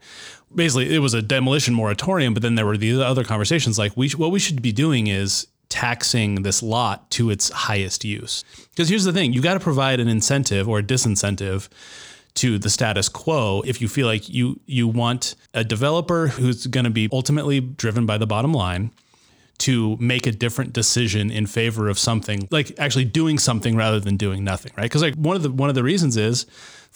Basically, 0.52 0.92
it 0.92 0.98
was 0.98 1.14
a 1.14 1.22
demolition 1.22 1.72
moratorium, 1.72 2.34
but 2.34 2.42
then 2.42 2.56
there 2.56 2.66
were 2.66 2.76
these 2.76 2.98
other 2.98 3.22
conversations 3.22 3.78
like 3.78 3.96
we 3.96 4.08
what 4.10 4.32
we 4.32 4.40
should 4.40 4.60
be 4.60 4.72
doing 4.72 5.06
is 5.06 5.46
taxing 5.68 6.42
this 6.42 6.62
lot 6.62 7.10
to 7.10 7.30
its 7.30 7.50
highest 7.50 8.04
use. 8.04 8.44
Because 8.70 8.88
here's 8.88 9.04
the 9.04 9.12
thing 9.12 9.32
you 9.32 9.42
got 9.42 9.54
to 9.54 9.60
provide 9.60 10.00
an 10.00 10.08
incentive 10.08 10.68
or 10.68 10.78
a 10.78 10.82
disincentive 10.82 11.68
to 12.34 12.58
the 12.58 12.68
status 12.68 13.08
quo 13.08 13.62
if 13.64 13.80
you 13.80 13.88
feel 13.88 14.06
like 14.06 14.28
you 14.28 14.60
you 14.66 14.86
want 14.86 15.34
a 15.54 15.64
developer 15.64 16.28
who's 16.28 16.66
going 16.66 16.84
to 16.84 16.90
be 16.90 17.08
ultimately 17.10 17.60
driven 17.60 18.06
by 18.06 18.18
the 18.18 18.26
bottom 18.26 18.52
line 18.52 18.90
to 19.58 19.96
make 19.96 20.26
a 20.26 20.32
different 20.32 20.74
decision 20.74 21.30
in 21.30 21.46
favor 21.46 21.88
of 21.88 21.98
something 21.98 22.46
like 22.50 22.78
actually 22.78 23.06
doing 23.06 23.38
something 23.38 23.74
rather 23.74 23.98
than 23.98 24.18
doing 24.18 24.44
nothing 24.44 24.70
right 24.76 24.84
because 24.84 25.00
like 25.00 25.14
one 25.14 25.34
of 25.34 25.42
the 25.42 25.50
one 25.50 25.70
of 25.70 25.74
the 25.74 25.82
reasons 25.82 26.18
is 26.18 26.44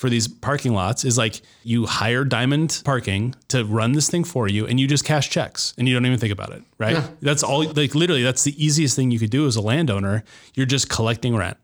for 0.00 0.08
these 0.08 0.26
parking 0.26 0.72
lots 0.72 1.04
is 1.04 1.18
like 1.18 1.42
you 1.62 1.84
hire 1.84 2.24
diamond 2.24 2.80
parking 2.86 3.34
to 3.48 3.64
run 3.66 3.92
this 3.92 4.08
thing 4.08 4.24
for 4.24 4.48
you 4.48 4.66
and 4.66 4.80
you 4.80 4.86
just 4.88 5.04
cash 5.04 5.28
checks 5.28 5.74
and 5.76 5.86
you 5.86 5.92
don't 5.94 6.06
even 6.06 6.18
think 6.18 6.32
about 6.32 6.50
it 6.52 6.62
right 6.78 6.94
Yeah. 6.94 7.06
that's 7.20 7.42
all 7.42 7.64
like 7.82 7.94
literally 7.94 8.22
that's 8.22 8.42
the 8.44 8.54
easiest 8.64 8.96
thing 8.96 9.10
you 9.10 9.18
could 9.18 9.30
do 9.30 9.46
as 9.46 9.56
a 9.56 9.60
landowner 9.60 10.24
you're 10.54 10.64
just 10.76 10.88
collecting 10.88 11.36
rent 11.36 11.58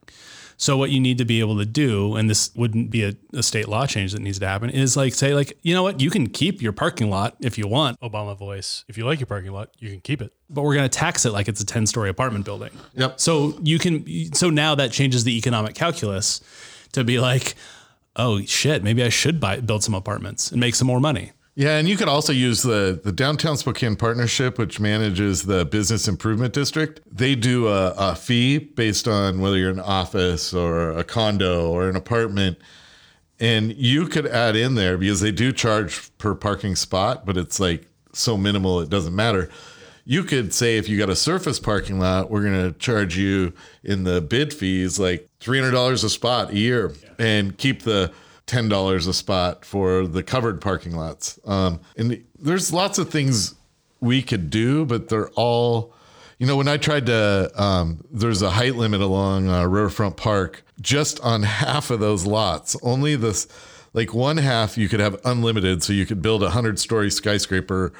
so 0.58 0.76
what 0.78 0.88
you 0.90 1.00
need 1.00 1.18
to 1.18 1.26
be 1.26 1.40
able 1.40 1.58
to 1.58 1.66
do, 1.66 2.16
and 2.16 2.30
this 2.30 2.50
wouldn't 2.56 2.90
be 2.90 3.04
a, 3.04 3.12
a 3.34 3.42
state 3.42 3.68
law 3.68 3.84
change 3.86 4.12
that 4.12 4.22
needs 4.22 4.38
to 4.38 4.46
happen, 4.48 4.70
is 4.70 4.96
like 4.96 5.12
say 5.12 5.34
like 5.34 5.58
you 5.60 5.74
know 5.74 5.82
what 5.82 6.00
you 6.00 6.08
can 6.08 6.28
keep 6.28 6.62
your 6.62 6.72
parking 6.72 7.10
lot 7.10 7.36
if 7.40 7.58
you 7.58 7.68
want, 7.68 8.00
Obama 8.00 8.34
voice. 8.34 8.82
If 8.88 8.96
you 8.96 9.04
like 9.04 9.20
your 9.20 9.26
parking 9.26 9.52
lot, 9.52 9.68
you 9.80 9.90
can 9.90 10.00
keep 10.00 10.22
it. 10.22 10.32
but 10.48 10.62
we're 10.62 10.72
going 10.74 10.88
to 10.88 10.98
tax 10.98 11.26
it 11.26 11.32
like 11.32 11.46
it's 11.48 11.60
a 11.60 11.66
ten 11.66 11.86
story 11.86 12.08
apartment 12.08 12.46
building. 12.46 12.70
Yep. 12.94 13.20
So 13.20 13.58
you 13.62 13.78
can 13.78 14.32
so 14.32 14.48
now 14.48 14.74
that 14.76 14.92
changes 14.92 15.24
the 15.24 15.36
economic 15.36 15.74
calculus 15.74 16.40
to 16.92 17.04
be 17.04 17.18
like, 17.20 17.54
oh 18.16 18.42
shit, 18.42 18.82
maybe 18.82 19.02
I 19.02 19.08
should 19.08 19.40
buy 19.40 19.60
build 19.60 19.84
some 19.84 19.94
apartments 19.94 20.50
and 20.50 20.60
make 20.60 20.74
some 20.74 20.86
more 20.86 21.00
money. 21.00 21.32
Yeah, 21.58 21.78
and 21.78 21.88
you 21.88 21.96
could 21.96 22.08
also 22.08 22.34
use 22.34 22.62
the 22.62 23.00
the 23.02 23.12
Downtown 23.12 23.56
Spokane 23.56 23.96
Partnership, 23.96 24.58
which 24.58 24.78
manages 24.78 25.44
the 25.44 25.64
Business 25.64 26.06
Improvement 26.06 26.52
District. 26.52 27.00
They 27.10 27.34
do 27.34 27.68
a, 27.68 27.94
a 27.96 28.14
fee 28.14 28.58
based 28.58 29.08
on 29.08 29.40
whether 29.40 29.56
you're 29.56 29.70
an 29.70 29.80
office 29.80 30.52
or 30.52 30.90
a 30.90 31.02
condo 31.02 31.70
or 31.70 31.88
an 31.88 31.96
apartment, 31.96 32.58
and 33.40 33.74
you 33.74 34.06
could 34.06 34.26
add 34.26 34.54
in 34.54 34.74
there 34.74 34.98
because 34.98 35.20
they 35.20 35.32
do 35.32 35.50
charge 35.50 36.16
per 36.18 36.34
parking 36.34 36.76
spot, 36.76 37.24
but 37.24 37.38
it's 37.38 37.58
like 37.58 37.86
so 38.12 38.36
minimal 38.36 38.80
it 38.80 38.90
doesn't 38.90 39.16
matter. 39.16 39.50
You 40.08 40.22
could 40.22 40.54
say 40.54 40.76
if 40.78 40.88
you 40.88 40.96
got 40.96 41.10
a 41.10 41.16
surface 41.16 41.58
parking 41.58 41.98
lot, 41.98 42.30
we're 42.30 42.42
going 42.42 42.72
to 42.72 42.78
charge 42.78 43.18
you 43.18 43.52
in 43.82 44.04
the 44.04 44.20
bid 44.20 44.54
fees 44.54 45.00
like 45.00 45.28
three 45.40 45.58
hundred 45.58 45.72
dollars 45.72 46.04
a 46.04 46.08
spot 46.08 46.50
a 46.50 46.56
year, 46.56 46.92
and 47.18 47.58
keep 47.58 47.82
the 47.82 48.12
ten 48.46 48.68
dollars 48.68 49.08
a 49.08 49.12
spot 49.12 49.64
for 49.64 50.06
the 50.06 50.22
covered 50.22 50.60
parking 50.60 50.94
lots. 50.94 51.40
Um, 51.44 51.80
and 51.96 52.24
there's 52.38 52.72
lots 52.72 52.98
of 52.98 53.10
things 53.10 53.56
we 54.00 54.22
could 54.22 54.48
do, 54.48 54.84
but 54.84 55.08
they're 55.08 55.30
all, 55.30 55.92
you 56.38 56.46
know, 56.46 56.56
when 56.56 56.68
I 56.68 56.76
tried 56.76 57.06
to, 57.06 57.50
um, 57.60 58.04
there's 58.12 58.42
a 58.42 58.50
height 58.50 58.76
limit 58.76 59.00
along 59.00 59.48
uh, 59.48 59.66
Riverfront 59.66 60.16
Park, 60.16 60.62
just 60.80 61.18
on 61.20 61.42
half 61.42 61.90
of 61.90 61.98
those 61.98 62.26
lots. 62.26 62.76
Only 62.80 63.16
this, 63.16 63.48
like 63.92 64.14
one 64.14 64.36
half, 64.36 64.78
you 64.78 64.88
could 64.88 65.00
have 65.00 65.18
unlimited, 65.24 65.82
so 65.82 65.92
you 65.92 66.06
could 66.06 66.22
build 66.22 66.44
a 66.44 66.50
hundred 66.50 66.78
story 66.78 67.10
skyscraper 67.10 67.92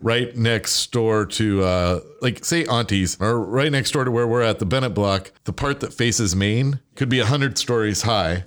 right 0.00 0.36
next 0.36 0.90
door 0.92 1.24
to 1.24 1.62
uh 1.62 2.00
like 2.20 2.44
say 2.44 2.64
aunties 2.66 3.20
or 3.20 3.40
right 3.40 3.72
next 3.72 3.92
door 3.92 4.04
to 4.04 4.10
where 4.10 4.26
we're 4.26 4.42
at 4.42 4.58
the 4.58 4.66
bennett 4.66 4.94
block 4.94 5.32
the 5.44 5.52
part 5.52 5.80
that 5.80 5.92
faces 5.92 6.34
maine 6.34 6.80
could 6.96 7.08
be 7.08 7.18
100 7.18 7.56
stories 7.56 8.02
high 8.02 8.44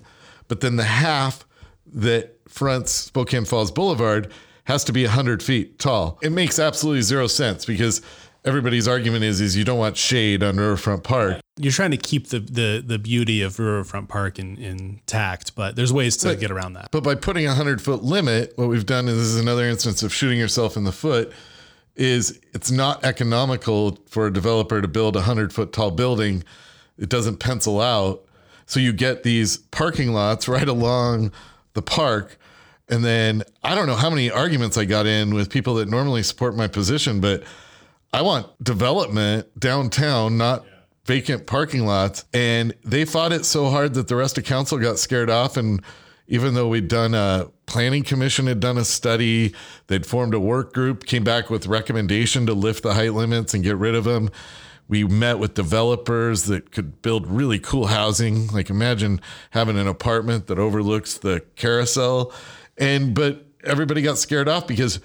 but 0.48 0.62
then 0.62 0.76
the 0.76 0.84
half 0.84 1.46
that 1.94 2.38
fronts 2.48 2.92
Spokane 2.92 3.46
Falls 3.46 3.72
Boulevard 3.72 4.32
has 4.66 4.84
to 4.86 4.92
be 4.92 5.04
100 5.06 5.42
feet 5.42 5.80
tall. 5.80 6.20
It 6.22 6.32
makes 6.32 6.60
absolutely 6.60 7.02
zero 7.02 7.28
sense 7.28 7.66
because 7.66 8.02
everybody's 8.44 8.88
argument 8.88 9.24
is 9.24 9.42
is 9.42 9.56
you 9.56 9.64
don't 9.64 9.80
want 9.80 9.98
shade 9.98 10.44
on 10.44 10.58
Riverfront 10.58 11.04
Park. 11.04 11.40
You're 11.58 11.72
trying 11.72 11.92
to 11.92 11.98
keep 11.98 12.28
the 12.28 12.40
the, 12.40 12.84
the 12.86 13.00
beauty 13.00 13.42
of 13.42 13.60
Riverfront 13.60 14.10
Park 14.10 14.40
in, 14.40 14.58
intact, 14.58 15.56
but 15.56 15.76
there's 15.76 15.92
ways 15.92 16.18
to 16.18 16.36
get 16.36 16.52
around 16.52 16.74
that. 16.74 16.90
But 16.92 17.04
by 17.04 17.16
putting 17.16 17.46
a 17.46 17.50
100 17.50 17.82
foot 17.82 18.04
limit, 18.04 18.54
what 18.56 18.70
we've 18.70 18.86
done 18.86 19.08
is 19.08 19.18
this 19.18 19.28
is 19.28 19.40
another 19.40 19.66
instance 19.66 20.04
of 20.04 20.14
shooting 20.14 20.40
yourself 20.40 20.78
in 20.78 20.84
the 20.84 20.92
foot 20.92 21.34
is 21.98 22.40
it's 22.54 22.70
not 22.70 23.04
economical 23.04 23.98
for 24.08 24.28
a 24.28 24.34
developer 24.34 24.82
to 24.82 24.88
build 24.88 25.16
a 25.16 25.20
100 25.20 25.52
foot 25.52 25.74
tall 25.74 25.92
building. 25.92 26.44
It 26.98 27.10
doesn't 27.10 27.38
pencil 27.38 27.82
out. 27.82 28.24
So 28.68 28.80
you 28.80 28.94
get 28.94 29.24
these 29.24 29.58
parking 29.58 30.14
lots 30.14 30.48
right 30.48 30.68
along 30.68 31.32
the 31.74 31.82
park. 31.82 32.38
And 32.90 33.04
then 33.04 33.44
I 33.64 33.76
don't 33.76 33.88
know 33.88 33.96
how 33.96 34.10
many 34.10 34.30
arguments 34.30 34.78
I 34.78 34.86
got 34.86 35.06
in 35.06 35.34
with 35.34 35.50
people 35.50 35.76
that 35.76 35.90
normally 35.90 36.24
support 36.24 36.56
my 36.56 36.68
position, 36.68 37.20
but 37.20 37.44
I 38.14 38.22
want 38.22 38.48
development 38.64 39.60
downtown, 39.60 40.38
not 40.38 40.66
vacant 41.08 41.48
parking 41.48 41.86
lots. 41.86 42.26
And 42.34 42.74
they 42.84 43.06
fought 43.06 43.32
it 43.32 43.46
so 43.46 43.70
hard 43.70 43.96
that 43.96 44.10
the 44.10 44.16
rest 44.16 44.38
of 44.38 44.44
council 44.44 44.78
got 44.78 45.00
scared 45.00 45.30
off. 45.30 45.58
And 45.58 45.82
even 46.28 46.54
though 46.54 46.68
we'd 46.68 46.90
done 46.90 47.16
a 47.16 47.50
planning 47.66 48.04
commission 48.04 48.46
had 48.48 48.60
done 48.60 48.78
a 48.78 48.84
study, 48.84 49.56
they'd 49.88 50.06
formed 50.06 50.34
a 50.34 50.40
work 50.40 50.74
group, 50.74 51.06
came 51.06 51.24
back 51.24 51.50
with 51.50 51.66
recommendation 51.66 52.46
to 52.46 52.54
lift 52.54 52.84
the 52.84 52.94
height 52.94 53.14
limits 53.14 53.54
and 53.54 53.64
get 53.64 53.78
rid 53.78 53.96
of 53.96 54.04
them. 54.04 54.30
We 54.90 55.06
met 55.06 55.40
with 55.40 55.54
developers 55.54 56.44
that 56.44 56.72
could 56.72 57.02
build 57.02 57.28
really 57.28 57.60
cool 57.60 57.88
housing. 57.88 58.48
Like 58.48 58.70
imagine 58.70 59.22
having 59.52 59.78
an 59.78 59.88
apartment 59.88 60.48
that 60.48 60.60
overlooks 60.60 61.18
the 61.18 61.42
carousel. 61.56 62.34
And 62.78 63.14
but 63.14 63.46
everybody 63.64 64.02
got 64.02 64.18
scared 64.18 64.48
off 64.48 64.68
because 64.68 65.00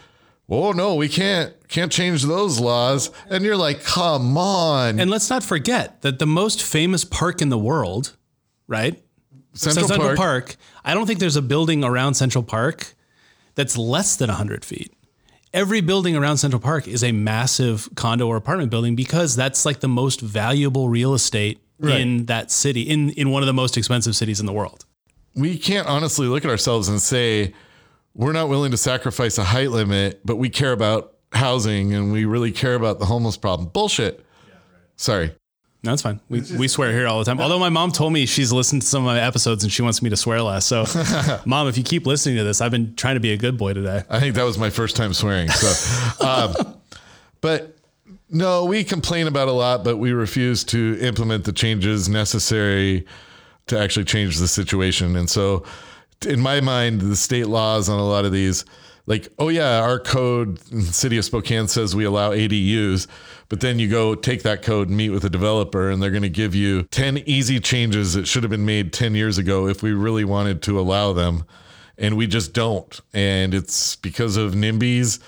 oh 0.53 0.73
no, 0.73 0.95
we 0.95 1.09
can't 1.09 1.53
can't 1.69 1.91
change 1.91 2.23
those 2.25 2.61
laws. 2.61 3.11
And 3.31 3.45
you're 3.45 3.57
like, 3.57 3.83
come 3.83 4.37
on. 4.37 5.01
And 5.01 5.11
let's 5.11 5.31
not 5.31 5.43
forget 5.43 6.03
that 6.03 6.19
the 6.19 6.27
most 6.27 6.63
famous 6.63 7.05
park 7.05 7.41
in 7.41 7.49
the 7.49 7.59
world, 7.59 8.15
right? 8.69 9.03
Central, 9.55 9.89
Central 9.89 10.09
Park, 10.09 10.19
Park. 10.19 10.57
I 10.85 10.95
don't 10.95 11.07
think 11.07 11.19
there's 11.19 11.37
a 11.37 11.43
building 11.43 11.83
around 11.85 12.15
Central 12.15 12.45
Park 12.45 12.95
that's 13.55 13.77
less 13.77 14.17
than 14.17 14.29
100 14.29 14.65
feet. 14.65 14.93
Every 15.53 15.83
building 15.83 16.17
around 16.17 16.39
Central 16.39 16.61
Park 16.61 16.89
is 16.89 17.05
a 17.05 17.13
massive 17.13 17.89
condo 17.95 18.27
or 18.29 18.37
apartment 18.37 18.71
building 18.71 18.97
because 18.97 19.37
that's 19.37 19.67
like 19.67 19.81
the 19.81 19.89
most 19.89 20.21
valuable 20.21 20.89
real 20.89 21.15
estate 21.15 21.59
Right. 21.79 22.01
in 22.01 22.27
that 22.27 22.53
city, 22.53 22.83
in, 22.83 23.11
in 23.11 23.31
one 23.31 23.43
of 23.43 23.49
the 23.49 23.53
most 23.53 23.77
expensive 23.77 24.15
cities 24.15 24.39
in 24.39 24.47
the 24.47 24.53
world. 24.53 24.85
we 25.35 25.59
can't 25.59 25.89
honestly 25.89 26.29
look 26.29 26.45
at 26.45 26.51
ourselves 26.51 26.87
and 26.89 27.03
say 27.03 27.55
we're 28.15 28.33
not 28.33 28.49
willing 28.49 28.71
to 28.73 28.77
sacrifice 28.77 29.39
a 29.39 29.45
height 29.45 29.71
limit, 29.71 30.21
but 30.25 30.37
we 30.37 30.51
care 30.51 30.73
about 30.73 31.15
housing 31.33 31.95
and 31.95 32.13
we 32.13 32.25
really 32.25 32.53
care 32.53 32.75
about 32.75 32.99
the 32.99 33.07
homeless 33.07 33.37
problem. 33.37 33.69
Bullshit. 33.69 34.25
Sorry. 34.97 35.35
No, 35.85 35.91
that's 35.91 36.03
fine. 36.03 36.21
We, 36.29 36.43
we 36.57 36.69
swear 36.69 36.93
here 36.93 37.09
all 37.09 37.19
the 37.19 37.25
time. 37.25 37.41
Although 37.41 37.59
my 37.59 37.69
mom 37.69 37.91
told 37.91 38.13
me 38.13 38.25
she's 38.25 38.53
listened 38.53 38.83
to 38.83 38.89
some 38.89 39.03
of 39.03 39.07
my 39.07 39.21
episodes 39.21 39.65
and 39.65 39.73
she 39.73 39.83
wants 39.83 40.01
me 40.01 40.11
to 40.11 40.17
swear 40.17 40.41
less. 40.41 40.65
So, 40.65 40.85
mom, 41.45 41.67
if 41.67 41.77
you 41.77 41.83
keep 41.83 42.07
listening 42.07 42.37
to 42.37 42.45
this, 42.45 42.61
I've 42.61 42.71
been 42.71 42.95
trying 42.95 43.15
to 43.17 43.21
be 43.21 43.33
a 43.33 43.37
good 43.37 43.59
boy 43.59 43.73
today. 43.73 44.05
I 44.09 44.21
think 44.21 44.37
that 44.37 44.45
was 44.45 44.59
my 44.59 44.71
first 44.71 44.95
time 44.95 45.13
swearing. 45.13 45.49
So, 45.49 46.21
um, 46.27 46.55
but 47.41 47.77
no, 48.31 48.65
we 48.65 48.85
complain 48.85 49.27
about 49.27 49.49
a 49.49 49.53
lot, 49.53 49.83
but 49.83 49.97
we 49.97 50.13
refuse 50.13 50.63
to 50.65 50.99
implement 51.01 51.45
the 51.45 51.53
changes 51.53 52.09
necessary 52.09 53.05
to 53.67 53.77
actually 53.77 54.05
change 54.05 54.39
the 54.39 54.47
situation. 54.47 55.17
And 55.17 55.29
so, 55.29 55.65
in 56.27 56.41
my 56.41 56.61
mind, 56.61 57.01
the 57.01 57.17
state 57.17 57.47
laws 57.47 57.89
on 57.89 57.99
a 57.99 58.07
lot 58.07 58.25
of 58.25 58.33
these, 58.33 58.65
like, 59.07 59.29
oh 59.39 59.49
yeah, 59.49 59.81
our 59.81 59.99
code 59.99 60.61
city 60.85 61.19
of 61.19 61.25
Spokane 61.25 61.69
says 61.69 61.97
we 61.97 62.05
allow 62.05 62.31
ADUs, 62.31 63.07
but 63.49 63.61
then 63.61 63.79
you 63.79 63.89
go 63.89 64.15
take 64.15 64.43
that 64.43 64.63
code 64.63 64.89
and 64.89 64.97
meet 64.97 65.11
with 65.11 65.25
a 65.25 65.31
developer 65.31 65.91
and 65.91 66.03
they're 66.03 66.11
going 66.11 66.23
to 66.23 66.29
give 66.29 66.55
you 66.55 66.85
10 66.85 67.19
easy 67.19 67.59
changes 67.61 68.15
that 68.15 68.27
should 68.27 68.43
have 68.43 68.51
been 68.51 68.65
made 68.65 68.93
10 68.93 69.15
years 69.15 69.39
ago 69.39 69.67
if 69.67 69.83
we 69.83 69.93
really 69.93 70.25
wanted 70.25 70.63
to 70.63 70.79
allow 70.79 71.13
them. 71.13 71.45
And 71.99 72.17
we 72.17 72.27
just 72.27 72.53
don't. 72.53 72.99
And 73.13 73.55
it's 73.55 73.97
because 73.97 74.37
of 74.37 74.55
NIMBYs. 74.55 75.21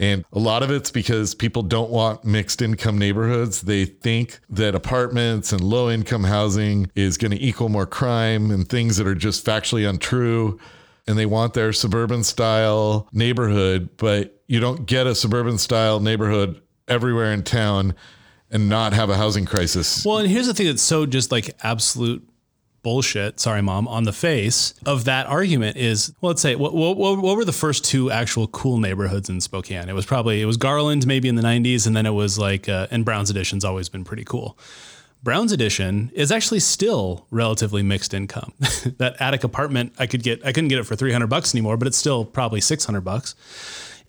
And 0.00 0.24
a 0.32 0.38
lot 0.38 0.62
of 0.62 0.70
it's 0.70 0.90
because 0.90 1.34
people 1.34 1.62
don't 1.62 1.90
want 1.90 2.24
mixed 2.24 2.62
income 2.62 2.98
neighborhoods. 2.98 3.60
They 3.60 3.84
think 3.84 4.40
that 4.48 4.74
apartments 4.74 5.52
and 5.52 5.60
low 5.60 5.90
income 5.90 6.24
housing 6.24 6.90
is 6.94 7.18
going 7.18 7.32
to 7.32 7.40
equal 7.40 7.68
more 7.68 7.84
crime 7.84 8.50
and 8.50 8.66
things 8.66 8.96
that 8.96 9.06
are 9.06 9.14
just 9.14 9.44
factually 9.44 9.88
untrue 9.88 10.58
and 11.06 11.18
they 11.18 11.26
want 11.26 11.52
their 11.52 11.72
suburban 11.72 12.24
style 12.24 13.08
neighborhood, 13.12 13.90
but 13.98 14.40
you 14.46 14.58
don't 14.58 14.86
get 14.86 15.06
a 15.06 15.14
suburban 15.14 15.58
style 15.58 16.00
neighborhood 16.00 16.62
everywhere 16.88 17.32
in 17.32 17.42
town 17.42 17.94
and 18.50 18.68
not 18.68 18.92
have 18.92 19.10
a 19.10 19.16
housing 19.16 19.44
crisis. 19.44 20.04
Well, 20.04 20.18
and 20.18 20.28
here's 20.28 20.46
the 20.46 20.54
thing 20.54 20.66
that's 20.66 20.82
so 20.82 21.06
just 21.06 21.30
like 21.30 21.54
absolute 21.62 22.26
bullshit, 22.82 23.40
sorry, 23.40 23.62
mom, 23.62 23.86
on 23.88 24.04
the 24.04 24.12
face 24.12 24.74
of 24.86 25.04
that 25.04 25.26
argument 25.26 25.76
is, 25.76 26.12
well, 26.20 26.30
let's 26.30 26.42
say, 26.42 26.54
what, 26.54 26.74
what, 26.74 26.96
what 26.96 27.36
were 27.36 27.44
the 27.44 27.52
first 27.52 27.84
two 27.84 28.10
actual 28.10 28.46
cool 28.48 28.78
neighborhoods 28.78 29.28
in 29.28 29.40
Spokane? 29.40 29.88
It 29.88 29.94
was 29.94 30.06
probably, 30.06 30.40
it 30.40 30.46
was 30.46 30.56
Garland 30.56 31.06
maybe 31.06 31.28
in 31.28 31.34
the 31.34 31.42
90s, 31.42 31.86
and 31.86 31.96
then 31.96 32.06
it 32.06 32.12
was 32.12 32.38
like, 32.38 32.68
uh, 32.68 32.86
and 32.90 33.04
Browne's 33.04 33.30
Addition's 33.30 33.64
always 33.64 33.88
been 33.88 34.04
pretty 34.04 34.24
cool. 34.24 34.58
Browne's 35.22 35.52
Addition 35.52 36.10
is 36.14 36.32
actually 36.32 36.60
still 36.60 37.26
relatively 37.30 37.82
mixed 37.82 38.14
income. 38.14 38.54
that 38.98 39.20
attic 39.20 39.44
apartment 39.44 39.92
I 39.98 40.06
could 40.06 40.22
get, 40.22 40.44
I 40.44 40.52
couldn't 40.52 40.68
get 40.68 40.78
it 40.78 40.84
for 40.84 40.96
300 40.96 41.26
bucks 41.26 41.54
anymore, 41.54 41.76
but 41.76 41.86
it's 41.86 41.98
still 41.98 42.24
probably 42.24 42.60
600 42.60 43.02
bucks. 43.02 43.34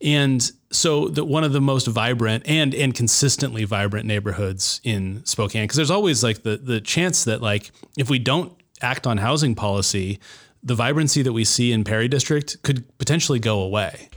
And 0.02 0.52
so 0.72 1.10
the, 1.10 1.24
one 1.24 1.44
of 1.44 1.54
the 1.54 1.62
most 1.62 1.88
vibrant 1.88 2.48
and 2.48 2.74
and 2.74 2.94
consistently 2.94 3.66
vibrant 3.66 4.06
neighborhoods 4.06 4.82
in 4.84 5.24
Spokane, 5.26 5.66
because 5.66 5.76
there's 5.76 5.92
always 5.92 6.24
like 6.24 6.44
the 6.44 6.58
the 6.58 6.82
chance 6.82 7.24
that 7.26 7.42
like 7.42 7.72
if 7.98 8.10
we 8.10 8.18
don't 8.18 8.54
act 8.82 9.08
on 9.08 9.18
housing 9.18 9.56
policy, 9.56 10.20
the 10.64 10.76
vibrancy 10.76 11.22
that 11.22 11.34
we 11.34 11.44
see 11.44 11.72
in 11.72 11.84
Perry 11.84 12.08
District 12.08 12.62
could 12.64 12.98
potentially 12.98 13.40
go 13.40 13.62
away. 13.62 14.10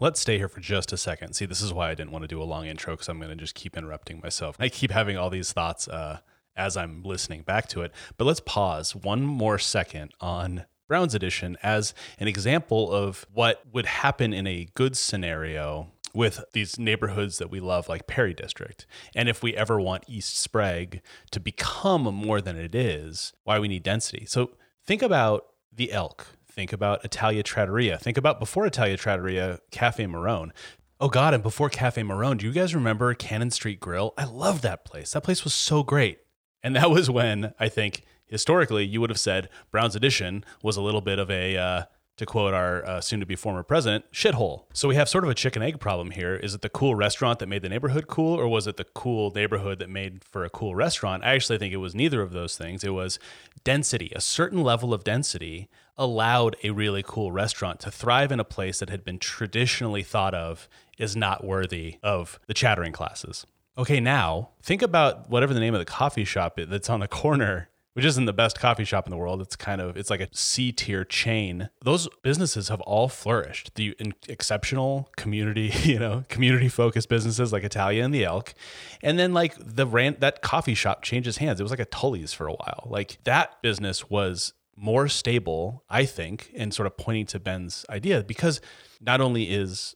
Let's 0.00 0.18
stay 0.18 0.36
here 0.36 0.48
for 0.48 0.58
just 0.58 0.92
a 0.92 0.96
second. 0.96 1.34
See, 1.34 1.46
this 1.46 1.62
is 1.62 1.72
why 1.72 1.90
I 1.90 1.94
didn't 1.94 2.10
want 2.10 2.24
to 2.24 2.28
do 2.28 2.42
a 2.42 2.44
long 2.44 2.66
intro 2.66 2.94
because 2.94 3.08
I'm 3.08 3.18
going 3.18 3.30
to 3.30 3.36
just 3.36 3.54
keep 3.54 3.76
interrupting 3.76 4.20
myself. 4.20 4.56
I 4.58 4.68
keep 4.68 4.90
having 4.90 5.16
all 5.16 5.30
these 5.30 5.52
thoughts 5.52 5.86
uh, 5.86 6.18
as 6.56 6.76
I'm 6.76 7.04
listening 7.04 7.42
back 7.42 7.68
to 7.68 7.82
it. 7.82 7.92
But 8.16 8.24
let's 8.24 8.40
pause 8.40 8.96
one 8.96 9.22
more 9.22 9.60
second 9.60 10.10
on 10.20 10.64
Browne's 10.88 11.14
Addition 11.14 11.56
as 11.62 11.94
an 12.18 12.26
example 12.26 12.90
of 12.92 13.26
what 13.32 13.62
would 13.72 13.86
happen 13.86 14.32
in 14.32 14.48
a 14.48 14.66
good 14.74 14.96
scenario 14.96 15.91
with 16.14 16.44
these 16.52 16.78
neighborhoods 16.78 17.38
that 17.38 17.50
we 17.50 17.60
love, 17.60 17.88
like 17.88 18.06
Perry 18.06 18.34
District. 18.34 18.86
And 19.14 19.28
if 19.28 19.42
we 19.42 19.56
ever 19.56 19.80
want 19.80 20.04
East 20.06 20.38
Sprague 20.38 21.00
to 21.30 21.40
become 21.40 22.02
more 22.02 22.40
than 22.40 22.56
it 22.56 22.74
is, 22.74 23.32
why 23.44 23.58
we 23.58 23.68
need 23.68 23.82
density. 23.82 24.26
So 24.26 24.52
think 24.84 25.02
about 25.02 25.46
the 25.72 25.92
Elk. 25.92 26.26
Think 26.46 26.72
about 26.72 27.04
Italia 27.04 27.42
Trattoria. 27.42 27.96
Think 27.96 28.18
about 28.18 28.38
before 28.38 28.66
Italia 28.66 28.96
Trattoria, 28.96 29.60
Cafe 29.70 30.06
Marron. 30.06 30.52
Oh 31.00 31.08
God, 31.08 31.34
and 31.34 31.42
before 31.42 31.70
Cafe 31.70 32.02
Marron, 32.02 32.36
do 32.36 32.46
you 32.46 32.52
guys 32.52 32.74
remember 32.74 33.12
Cannon 33.14 33.50
Street 33.50 33.80
Grill? 33.80 34.12
I 34.18 34.24
love 34.24 34.60
that 34.62 34.84
place. 34.84 35.12
That 35.12 35.24
place 35.24 35.44
was 35.44 35.54
so 35.54 35.82
great. 35.82 36.18
And 36.62 36.76
that 36.76 36.90
was 36.90 37.10
when 37.10 37.54
I 37.58 37.68
think 37.68 38.04
historically 38.26 38.84
you 38.84 39.00
would 39.00 39.10
have 39.10 39.18
said 39.18 39.48
Browne's 39.70 39.96
Addition 39.96 40.44
was 40.62 40.76
a 40.76 40.82
little 40.82 41.00
bit 41.00 41.18
of 41.18 41.30
a, 41.30 41.56
uh, 41.56 41.82
to 42.22 42.26
quote 42.26 42.54
our 42.54 42.86
uh, 42.86 43.00
soon 43.00 43.20
to 43.20 43.26
be 43.26 43.36
former 43.36 43.62
president, 43.62 44.04
shithole. 44.12 44.64
So 44.72 44.88
we 44.88 44.94
have 44.94 45.08
sort 45.08 45.24
of 45.24 45.30
a 45.30 45.34
chicken 45.34 45.60
egg 45.60 45.80
problem 45.80 46.12
here. 46.12 46.36
Is 46.36 46.54
it 46.54 46.62
the 46.62 46.68
cool 46.68 46.94
restaurant 46.94 47.40
that 47.40 47.48
made 47.48 47.62
the 47.62 47.68
neighborhood 47.68 48.06
cool, 48.06 48.38
or 48.38 48.46
was 48.46 48.66
it 48.66 48.76
the 48.76 48.84
cool 48.84 49.32
neighborhood 49.34 49.80
that 49.80 49.90
made 49.90 50.24
for 50.24 50.44
a 50.44 50.50
cool 50.50 50.74
restaurant? 50.74 51.24
I 51.24 51.34
actually 51.34 51.58
think 51.58 51.74
it 51.74 51.78
was 51.78 51.94
neither 51.94 52.22
of 52.22 52.32
those 52.32 52.56
things. 52.56 52.84
It 52.84 52.94
was 52.94 53.18
density. 53.64 54.12
A 54.14 54.20
certain 54.20 54.62
level 54.62 54.94
of 54.94 55.04
density 55.04 55.68
allowed 55.98 56.56
a 56.62 56.70
really 56.70 57.02
cool 57.04 57.32
restaurant 57.32 57.80
to 57.80 57.90
thrive 57.90 58.32
in 58.32 58.40
a 58.40 58.44
place 58.44 58.78
that 58.78 58.88
had 58.88 59.04
been 59.04 59.18
traditionally 59.18 60.02
thought 60.02 60.34
of 60.34 60.68
as 60.98 61.16
not 61.16 61.44
worthy 61.44 61.98
of 62.02 62.38
the 62.46 62.54
chattering 62.54 62.92
classes. 62.92 63.46
Okay, 63.76 64.00
now 64.00 64.50
think 64.62 64.82
about 64.82 65.28
whatever 65.28 65.54
the 65.54 65.60
name 65.60 65.74
of 65.74 65.80
the 65.80 65.84
coffee 65.86 66.24
shop 66.24 66.58
that's 66.68 66.90
on 66.90 67.00
the 67.00 67.08
corner 67.08 67.68
which 67.94 68.04
isn't 68.04 68.24
the 68.24 68.32
best 68.32 68.58
coffee 68.58 68.84
shop 68.84 69.06
in 69.06 69.10
the 69.10 69.16
world. 69.16 69.40
It's 69.40 69.56
kind 69.56 69.80
of 69.80 69.96
it's 69.96 70.10
like 70.10 70.20
a 70.20 70.28
C 70.32 70.72
tier 70.72 71.04
chain. 71.04 71.68
Those 71.82 72.08
businesses 72.22 72.68
have 72.68 72.80
all 72.82 73.08
flourished. 73.08 73.74
The 73.74 73.96
exceptional 74.28 75.08
community, 75.16 75.72
you 75.82 75.98
know, 75.98 76.24
community 76.28 76.68
focused 76.68 77.08
businesses 77.08 77.52
like 77.52 77.64
Italia 77.64 78.04
and 78.04 78.14
the 78.14 78.24
Elk, 78.24 78.54
and 79.02 79.18
then 79.18 79.32
like 79.32 79.54
the 79.58 79.86
rant 79.86 80.20
that 80.20 80.42
coffee 80.42 80.74
shop 80.74 81.02
changes 81.02 81.38
hands. 81.38 81.60
It 81.60 81.62
was 81.62 81.72
like 81.72 81.80
a 81.80 81.84
Tully's 81.84 82.32
for 82.32 82.46
a 82.46 82.52
while. 82.52 82.86
Like 82.86 83.18
that 83.24 83.60
business 83.62 84.08
was 84.08 84.54
more 84.76 85.06
stable, 85.08 85.84
I 85.90 86.06
think, 86.06 86.50
and 86.56 86.72
sort 86.72 86.86
of 86.86 86.96
pointing 86.96 87.26
to 87.26 87.38
Ben's 87.38 87.84
idea 87.90 88.22
because 88.22 88.60
not 89.00 89.20
only 89.20 89.44
is 89.44 89.94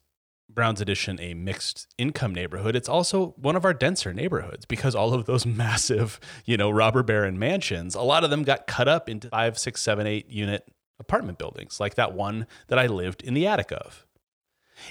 Browne's 0.49 0.81
Addition 0.81 1.21
a 1.21 1.35
mixed 1.35 1.87
income 1.99 2.35
neighborhood, 2.35 2.77
it's 2.77 2.89
also 2.89 3.35
one 3.37 3.57
of 3.57 3.65
our 3.65 3.75
denser 3.75 4.13
neighborhoods 4.13 4.65
because 4.65 4.95
all 4.95 5.13
of 5.13 5.27
those 5.27 5.45
massive, 5.47 6.21
you 6.45 6.57
know, 6.57 6.71
robber 6.71 7.03
baron 7.03 7.39
mansions, 7.39 7.95
a 7.95 8.03
lot 8.03 8.25
of 8.25 8.31
them 8.31 8.43
got 8.43 8.67
cut 8.67 8.89
up 8.89 9.09
into 9.09 9.29
five, 9.29 9.59
six, 9.59 9.83
seven, 9.83 10.07
eight 10.07 10.31
unit 10.31 10.71
apartment 10.99 11.39
buildings, 11.39 11.79
like 11.81 11.95
that 11.97 12.15
one 12.15 12.47
that 12.69 12.79
I 12.79 12.87
lived 12.87 13.23
in 13.23 13.35
the 13.35 13.47
attic 13.47 13.71
of. 13.73 14.07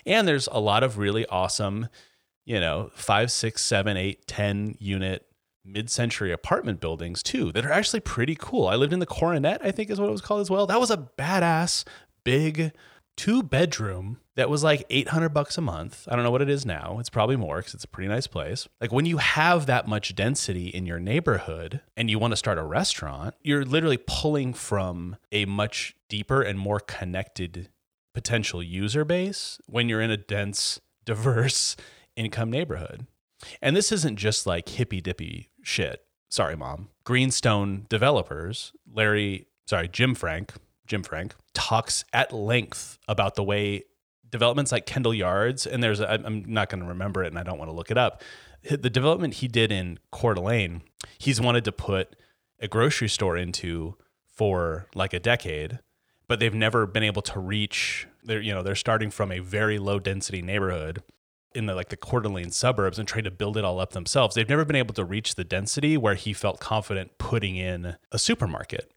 And 0.05 0.27
there's 0.27 0.47
a 0.51 0.59
lot 0.59 0.83
of 0.83 0.97
really 0.97 1.25
awesome, 1.27 1.87
you 2.45 2.59
know, 2.59 2.91
five, 2.93 3.31
six, 3.31 3.63
seven, 3.63 3.97
eight, 3.97 4.27
10 4.27 4.75
unit 4.79 5.25
mid 5.63 5.89
century 5.89 6.31
apartment 6.31 6.79
buildings 6.79 7.23
too 7.23 7.51
that 7.51 7.65
are 7.65 7.71
actually 7.71 7.99
pretty 7.99 8.35
cool. 8.35 8.67
I 8.67 8.75
lived 8.75 8.93
in 8.93 8.99
the 8.99 9.05
Coronet, 9.05 9.61
I 9.63 9.71
think 9.71 9.89
is 9.89 9.99
what 9.99 10.09
it 10.09 10.11
was 10.11 10.21
called 10.21 10.41
as 10.41 10.49
well. 10.49 10.67
That 10.67 10.79
was 10.79 10.91
a 10.91 11.09
badass, 11.17 11.85
big, 12.23 12.71
two 13.15 13.43
bedroom 13.43 14.19
that 14.35 14.49
was 14.49 14.63
like 14.63 14.85
800 14.89 15.29
bucks 15.29 15.57
a 15.57 15.61
month. 15.61 16.07
I 16.09 16.15
don't 16.15 16.23
know 16.23 16.31
what 16.31 16.41
it 16.41 16.49
is 16.49 16.65
now. 16.65 16.97
It's 16.99 17.09
probably 17.09 17.35
more 17.35 17.57
because 17.57 17.73
it's 17.73 17.83
a 17.83 17.87
pretty 17.89 18.09
nice 18.09 18.27
place. 18.27 18.67
Like 18.81 18.91
when 18.91 19.05
you 19.05 19.17
have 19.17 19.65
that 19.65 19.87
much 19.87 20.15
density 20.15 20.67
in 20.67 20.85
your 20.85 20.99
neighborhood 20.99 21.81
and 21.95 22.09
you 22.09 22.19
want 22.19 22.31
to 22.33 22.37
start 22.37 22.57
a 22.57 22.63
restaurant, 22.63 23.35
you're 23.41 23.65
literally 23.65 23.99
pulling 24.05 24.53
from 24.53 25.15
a 25.31 25.45
much 25.45 25.95
deeper 26.09 26.41
and 26.41 26.59
more 26.59 26.79
connected 26.79 27.69
potential 28.13 28.61
user 28.61 29.05
base 29.05 29.59
when 29.67 29.89
you're 29.89 30.01
in 30.01 30.11
a 30.11 30.17
dense, 30.17 30.79
diverse 31.05 31.75
income 32.15 32.49
neighborhood. 32.49 33.07
And 33.61 33.75
this 33.75 33.91
isn't 33.91 34.17
just 34.17 34.47
like 34.47 34.69
hippy 34.69 35.01
dippy 35.01 35.49
shit. 35.61 36.03
Sorry, 36.29 36.55
mom. 36.55 36.89
Greenstone 37.03 37.85
developers, 37.87 38.73
Larry, 38.91 39.47
sorry, 39.67 39.87
Jim 39.87 40.15
Frank, 40.15 40.53
Jim 40.87 41.03
Frank, 41.03 41.35
talks 41.53 42.05
at 42.13 42.31
length 42.33 42.97
about 43.07 43.35
the 43.35 43.43
way 43.43 43.83
developments 44.29 44.71
like 44.71 44.85
Kendall 44.85 45.13
Yards, 45.13 45.65
and 45.65 45.81
there's, 45.81 46.01
I'm 46.01 46.43
not 46.47 46.69
going 46.69 46.81
to 46.81 46.87
remember 46.87 47.23
it 47.23 47.27
and 47.27 47.39
I 47.39 47.43
don't 47.43 47.57
want 47.57 47.69
to 47.69 47.75
look 47.75 47.91
it 47.91 47.97
up. 47.97 48.21
The 48.63 48.89
development 48.89 49.35
he 49.35 49.47
did 49.47 49.71
in 49.71 49.99
Coeur 50.11 50.33
d'Alene, 50.33 50.81
he's 51.17 51.39
wanted 51.39 51.63
to 51.65 51.71
put 51.71 52.15
a 52.59 52.67
grocery 52.67 53.07
store 53.07 53.37
into 53.37 53.95
for 54.25 54.87
like 54.95 55.13
a 55.13 55.19
decade, 55.19 55.79
but 56.27 56.39
they've 56.39 56.53
never 56.53 56.85
been 56.85 57.03
able 57.03 57.21
to 57.23 57.39
reach. 57.39 58.07
They're 58.23 58.41
you 58.41 58.53
know 58.53 58.63
they're 58.63 58.75
starting 58.75 59.11
from 59.11 59.31
a 59.31 59.39
very 59.39 59.77
low 59.77 59.99
density 59.99 60.41
neighborhood 60.41 61.03
in 61.53 61.67
the 61.67 61.75
like 61.75 61.89
the 61.89 61.97
Coeur 61.97 62.21
d'Alene 62.21 62.51
suburbs 62.51 62.97
and 62.97 63.07
trying 63.07 63.23
to 63.23 63.31
build 63.31 63.55
it 63.55 63.63
all 63.63 63.79
up 63.79 63.91
themselves. 63.91 64.35
They've 64.35 64.49
never 64.49 64.65
been 64.65 64.75
able 64.75 64.95
to 64.95 65.05
reach 65.05 65.35
the 65.35 65.43
density 65.43 65.95
where 65.95 66.15
he 66.15 66.33
felt 66.33 66.59
confident 66.59 67.17
putting 67.17 67.55
in 67.55 67.95
a 68.11 68.19
supermarket. 68.19 68.91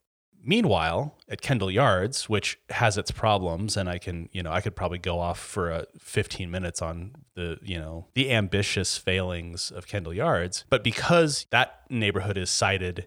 Meanwhile, 0.49 1.14
at 1.28 1.42
Kendall 1.42 1.70
Yards, 1.70 2.26
which 2.26 2.59
has 2.70 2.96
its 2.96 3.11
problems, 3.11 3.76
and 3.76 3.86
I 3.86 3.99
can, 3.99 4.30
you 4.32 4.42
know, 4.42 4.51
I 4.51 4.62
could 4.62 4.74
probably 4.74 4.96
go 4.96 5.18
off 5.20 5.38
for 5.38 5.70
a 5.70 5.84
15 5.99 6.51
minutes 6.51 6.80
on 6.80 7.12
the, 7.34 7.59
you 7.62 7.78
know, 7.78 8.07
the 8.14 8.32
ambitious 8.32 8.96
failings 8.96 9.70
of 9.70 9.86
Kendall 9.86 10.14
Yards. 10.14 10.64
But 10.70 10.82
because 10.82 11.44
that 11.51 11.82
neighborhood 11.90 12.38
is 12.38 12.49
sited 12.49 13.07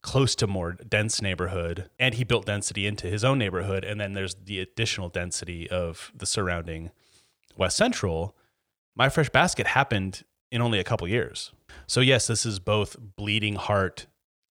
close 0.00 0.34
to 0.36 0.46
more 0.46 0.72
dense 0.72 1.20
neighborhood, 1.20 1.90
and 1.98 2.14
he 2.14 2.24
built 2.24 2.46
density 2.46 2.86
into 2.86 3.08
his 3.08 3.24
own 3.24 3.36
neighborhood, 3.38 3.84
and 3.84 4.00
then 4.00 4.14
there's 4.14 4.36
the 4.42 4.58
additional 4.58 5.10
density 5.10 5.68
of 5.68 6.10
the 6.16 6.24
surrounding 6.24 6.92
West 7.58 7.76
Central, 7.76 8.34
My 8.96 9.10
Fresh 9.10 9.28
Basket 9.28 9.66
happened 9.66 10.22
in 10.50 10.62
only 10.62 10.78
a 10.78 10.84
couple 10.84 11.06
years. 11.06 11.52
So, 11.86 12.00
yes, 12.00 12.26
this 12.26 12.46
is 12.46 12.58
both 12.58 12.96
bleeding 12.98 13.56
heart 13.56 14.06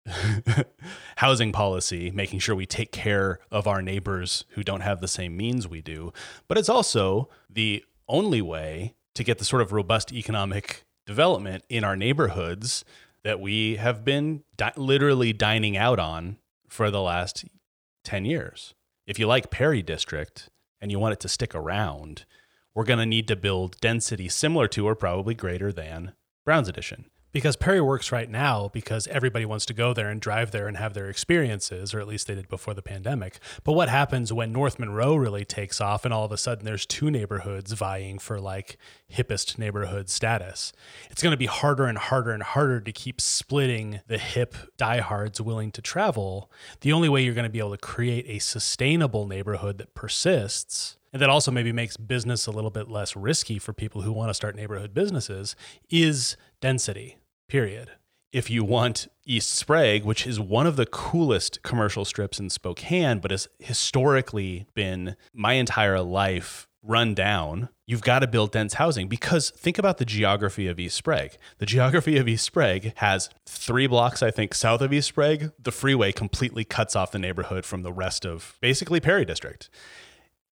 housing 1.17 1.53
policy, 1.53 2.11
making 2.11 2.39
sure 2.39 2.55
we 2.55 2.67
take 2.67 2.93
care 2.93 3.39
of 3.51 3.67
our 3.67 3.83
neighbors 3.83 4.45
who 4.51 4.63
don't 4.63 4.81
have 4.81 5.01
the 5.01 5.09
same 5.09 5.37
means 5.37 5.69
we 5.69 5.81
do, 5.81 6.13
but 6.47 6.59
it's 6.59 6.69
also 6.69 7.29
the 7.49 7.85
only 8.09 8.43
way 8.43 8.95
to 9.15 9.25
get 9.25 9.39
the 9.39 9.45
sort 9.45 9.63
of 9.63 9.73
robust 9.73 10.13
economic 10.13 10.85
development 11.07 11.65
in 11.69 11.85
our 11.85 11.97
neighborhoods 11.97 12.85
that 13.25 13.41
we 13.41 13.77
have 13.77 14.05
been 14.05 14.43
di- 14.57 14.73
literally 14.77 15.33
dining 15.33 15.77
out 15.77 15.99
on 15.99 16.39
for 16.69 16.91
the 16.91 17.01
last 17.01 17.45
10 18.05 18.25
years. 18.25 18.75
If 19.07 19.19
you 19.19 19.27
like 19.27 19.51
Perry 19.51 19.83
District 19.83 20.49
and 20.81 20.91
you 20.91 20.99
want 20.99 21.15
it 21.15 21.21
to 21.21 21.29
stick 21.29 21.55
around, 21.55 22.25
we're 22.75 22.85
going 22.85 23.01
to 23.01 23.07
need 23.07 23.27
to 23.29 23.37
build 23.37 23.81
density 23.81 24.29
similar 24.29 24.69
to 24.69 24.87
or 24.87 24.95
probably 24.95 25.35
greater 25.35 25.73
than 25.73 26.13
Browne's 26.45 26.69
Addition 26.69 27.07
because 27.33 27.57
Perry 27.57 27.81
works 27.81 28.11
right 28.11 28.29
now 28.29 28.70
because 28.72 29.07
everybody 29.09 29.45
wants 29.45 29.66
to 29.66 29.74
go 29.74 29.93
there 29.93 30.09
and 30.09 30.20
drive 30.20 30.51
there 30.51 30.66
and 30.66 30.76
have 30.76 30.95
their 30.95 31.09
experiences, 31.09 31.93
or 31.93 32.01
at 32.01 32.07
least 32.07 32.26
they 32.26 32.35
did 32.35 32.49
before 32.49 32.74
the 32.74 32.83
pandemic. 32.83 33.39
But 33.64 33.72
what 33.72 33.89
happens 33.89 34.33
when 34.33 34.53
North 34.53 34.79
Monroe 34.79 35.16
really 35.16 35.45
takes 35.45 35.81
off 35.81 36.05
and 36.05 36.14
all 36.14 36.24
of 36.24 36.33
a 36.33 36.39
sudden 36.39 36.64
there's 36.64 36.87
two 36.87 37.11
neighborhoods 37.11 37.72
vying 37.72 38.18
for 38.18 38.41
like 38.41 38.79
hippest 39.12 39.59
neighborhood 39.59 40.09
status? 40.09 40.72
It's 41.11 41.22
going 41.22 41.33
to 41.33 41.37
be 41.37 41.47
harder 41.47 41.85
and 41.85 41.99
harder 41.99 42.31
and 42.31 42.43
harder 42.43 42.81
to 42.81 42.93
keep 42.93 43.20
splitting 43.20 44.01
the 44.07 44.18
hip 44.18 44.55
diehards 44.76 45.41
willing 45.41 45.70
to 45.72 45.83
travel. 45.83 46.51
The 46.81 46.93
only 46.93 47.09
way 47.09 47.22
you're 47.22 47.35
going 47.35 47.45
to 47.45 47.51
be 47.51 47.59
able 47.59 47.72
to 47.72 47.79
create 47.79 48.24
a 48.29 48.39
sustainable 48.39 49.26
neighborhood 49.26 49.79
that 49.79 49.95
persists 49.95 50.97
and 51.12 51.22
that 51.22 51.31
also 51.31 51.51
maybe 51.51 51.72
makes 51.72 51.97
business 51.97 52.47
a 52.47 52.51
little 52.51 52.70
bit 52.70 52.89
less 52.89 53.16
risky 53.16 53.59
for 53.59 53.72
people 53.72 54.03
who 54.03 54.12
want 54.12 54.31
to 54.31 54.35
start 54.35 54.57
neighborhood 54.57 54.93
businesses 54.93 55.57
is 55.91 56.37
density, 56.61 57.16
period. 57.49 57.91
If 58.31 58.51
you 58.51 58.63
want 58.63 59.09
East 59.25 59.51
Sprague, 59.55 60.05
which 60.05 60.27
is 60.27 60.39
one 60.39 60.67
of 60.67 60.77
the 60.77 60.87
coolest 60.87 61.63
commercial 61.63 62.05
strips 62.05 62.39
in 62.39 62.51
Spokane, 62.51 63.21
but 63.21 63.31
has 63.31 63.49
historically 63.59 64.67
been 64.75 65.17
my 65.33 65.55
entire 65.55 66.01
life 66.01 66.69
run 66.83 67.15
down, 67.15 67.71
you've 67.87 68.03
got 68.03 68.19
to 68.21 68.27
build 68.27 68.53
dense 68.53 68.75
housing 68.75 69.09
because 69.09 69.51
think 69.51 69.79
about 69.79 69.97
the 69.97 70.05
geography 70.05 70.67
of 70.69 70.79
East 70.79 70.97
Sprague. 70.97 71.37
The 71.57 71.67
geography 71.67 72.19
of 72.19 72.29
East 72.29 72.45
Sprague 72.45 72.93
has 72.97 73.31
three 73.47 73.87
blocks, 73.87 74.23
I 74.23 74.31
think, 74.31 74.55
south 74.55 74.83
of 74.83 74.93
East 74.93 75.09
Sprague. 75.09 75.51
The 75.59 75.73
freeway 75.73 76.13
completely 76.13 76.65
cuts 76.65 76.95
off 76.95 77.13
the 77.13 77.19
neighborhood 77.19 77.65
from 77.65 77.83
the 77.83 77.93
rest 77.93 78.27
of 78.27 78.59
basically 78.61 79.01
Perry 79.01 79.25
District. 79.25 79.71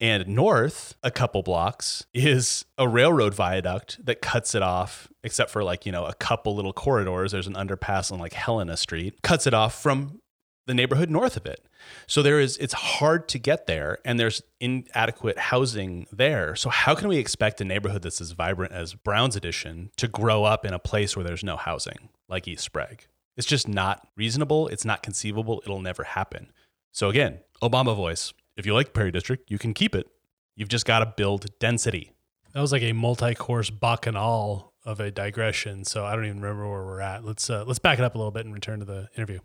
And 0.01 0.29
north, 0.29 0.95
a 1.03 1.11
couple 1.11 1.43
blocks, 1.43 2.05
is 2.13 2.67
a 2.77 2.87
railroad 2.87 3.35
viaduct 3.35 4.05
that 4.05 4.21
cuts 4.21 4.55
it 4.55 4.63
off, 4.63 5.09
except 5.25 5.51
for 5.51 5.65
like, 5.65 5.87
you 5.87 5.93
know, 5.93 6.05
a 6.05 6.15
couple 6.15 6.55
little 6.55 6.75
corridors. 6.75 7.33
There's 7.33 7.47
an 7.47 7.55
underpass 7.55 8.13
on 8.13 8.19
like 8.19 8.35
Helena 8.35 8.77
Street, 8.77 9.23
cuts 9.23 9.47
it 9.47 9.55
off 9.55 9.81
from 9.81 10.21
the 10.67 10.75
neighborhood 10.75 11.09
north 11.09 11.37
of 11.37 11.47
it. 11.47 11.67
So 12.07 12.23
there 12.23 12.41
is, 12.41 12.57
it's 12.59 12.75
hard 12.75 13.29
to 13.29 13.39
get 13.39 13.67
there 13.67 13.99
and 14.05 14.19
there's 14.19 14.43
inadequate 14.61 15.39
housing 15.39 16.07
there. 16.13 16.57
So, 16.57 16.69
how 16.69 16.95
can 16.95 17.09
we 17.09 17.19
expect 17.19 17.61
a 17.61 17.65
neighborhood 17.65 18.03
that's 18.03 18.21
as 18.21 18.33
vibrant 18.33 18.73
as 18.73 18.95
Browne's 18.95 19.37
Addition 19.37 19.91
to 19.97 20.09
grow 20.09 20.45
up 20.45 20.65
in 20.65 20.75
a 20.75 20.79
place 20.79 21.17
where 21.17 21.25
there's 21.25 21.45
no 21.45 21.57
housing 21.57 22.11
like 22.29 22.49
East 22.49 22.65
Sprague? 22.65 23.07
It's 23.37 23.47
just 23.47 23.69
not 23.69 24.09
reasonable. 24.17 24.67
It's 24.69 24.85
not 24.85 25.03
conceivable. 25.03 25.63
It'll 25.65 25.81
never 25.81 26.03
happen. 26.05 26.53
So, 26.93 27.09
again, 27.09 27.41
Obama 27.63 27.95
voice 27.95 28.33
if 28.57 28.67
you 28.67 28.75
like 28.75 28.93
Perry 28.95 29.11
District, 29.11 29.51
you 29.51 29.59
can 29.59 29.75
keep 29.75 29.95
it. 29.95 30.09
You've 30.55 30.69
just 30.69 30.87
got 30.87 31.01
to 31.01 31.07
build 31.07 31.47
density. 31.59 32.13
That 32.55 32.61
was 32.61 32.73
like 32.73 32.83
a 32.83 32.93
multi-course 32.93 33.69
bacchanal 33.71 34.73
of 34.85 35.01
a 35.01 35.11
digression. 35.11 35.85
So 35.85 36.07
I 36.07 36.17
don't 36.17 36.25
even 36.25 36.41
remember 36.41 36.69
where 36.69 36.85
we're 36.85 37.01
at. 37.01 37.25
Let's 37.25 37.51
uh, 37.51 37.65
let's 37.67 37.79
back 37.79 37.99
it 37.99 38.05
up 38.05 38.15
a 38.15 38.19
little 38.19 38.31
bit 38.31 38.47
and 38.47 38.55
return 38.55 38.79
to 38.79 38.87
the 38.87 39.09
interview. 39.15 39.41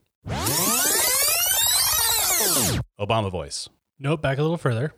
Obama 2.99 3.29
voice. 3.29 3.67
Nope, 3.99 4.21
back 4.21 4.37
a 4.37 4.41
little 4.41 4.57
further. 4.57 4.93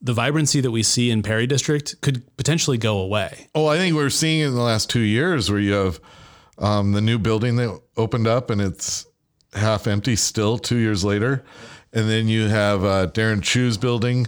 The 0.00 0.12
vibrancy 0.12 0.60
that 0.60 0.70
we 0.70 0.82
see 0.84 1.10
in 1.10 1.22
Perry 1.22 1.48
District 1.48 2.00
could 2.00 2.36
potentially 2.36 2.78
go 2.78 2.98
away. 2.98 3.48
Oh, 3.54 3.66
I 3.66 3.76
think 3.76 3.96
we're 3.96 4.10
seeing 4.10 4.40
it 4.40 4.46
in 4.46 4.54
the 4.54 4.62
last 4.62 4.88
two 4.88 5.00
years 5.00 5.50
where 5.50 5.58
you 5.58 5.72
have 5.72 6.00
um, 6.58 6.92
the 6.92 7.00
new 7.00 7.18
building 7.18 7.56
that 7.56 7.80
opened 7.96 8.28
up 8.28 8.50
and 8.50 8.60
it's 8.60 9.06
half 9.54 9.86
empty 9.86 10.16
still 10.16 10.58
two 10.58 10.76
years 10.76 11.04
later. 11.04 11.44
And 11.92 12.08
then 12.10 12.28
you 12.28 12.48
have 12.48 12.84
uh, 12.84 13.06
Darren 13.08 13.42
Chu's 13.42 13.78
building 13.78 14.26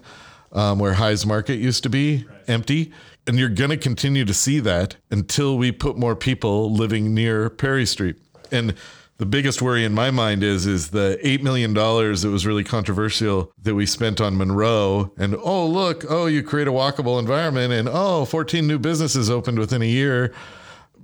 um, 0.53 0.79
where 0.79 0.95
High's 0.95 1.27
Market 1.27 1.59
used 1.59 1.83
to 1.83 1.91
be 1.91 2.25
right. 2.25 2.39
empty. 2.49 2.93
And 3.27 3.39
you're 3.39 3.51
going 3.51 3.71
to 3.71 3.77
continue 3.77 4.25
to 4.25 4.33
see 4.33 4.59
that 4.61 4.97
until 5.11 5.59
we 5.59 5.71
put 5.71 5.99
more 5.99 6.17
people 6.17 6.73
living 6.73 7.13
near 7.13 7.51
Perry 7.51 7.85
Street. 7.85 8.17
And 8.51 8.75
the 9.19 9.27
biggest 9.27 9.61
worry 9.61 9.85
in 9.85 9.93
my 9.93 10.11
mind 10.11 10.43
is 10.45 10.65
is 10.65 10.91
the 10.91 11.19
eight 11.23 11.43
million 11.43 11.75
dollars 11.75 12.23
that 12.23 12.31
was 12.31 12.47
really 12.47 12.65
controversial 12.65 13.53
that 13.61 13.75
we 13.75 13.85
spent 13.85 14.21
on 14.21 14.39
Monroe. 14.39 15.13
And 15.19 15.35
oh 15.35 15.67
look, 15.67 16.05
oh 16.09 16.27
you 16.27 16.43
create 16.43 16.69
a 16.69 16.73
walkable 16.73 17.19
environment, 17.19 17.73
and 17.73 17.89
oh 17.91 18.25
14 18.25 18.67
new 18.67 18.79
businesses 18.79 19.29
opened 19.29 19.59
within 19.59 19.83
a 19.83 19.87
year 19.87 20.33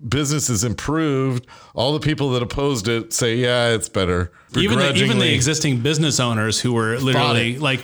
business 0.09 0.49
has 0.49 0.65
improved. 0.65 1.47
All 1.75 1.93
the 1.93 2.01
people 2.01 2.31
that 2.31 2.43
opposed 2.43 2.89
it 2.89 3.13
say, 3.13 3.37
yeah, 3.37 3.71
it's 3.71 3.89
better. 3.89 4.33
Even 4.57 4.79
the, 4.79 4.95
even 4.95 5.19
the 5.19 5.33
existing 5.35 5.81
business 5.81 6.21
owners 6.21 6.61
who 6.61 6.73
were 6.73 6.99
literally 6.99 7.59
like 7.59 7.81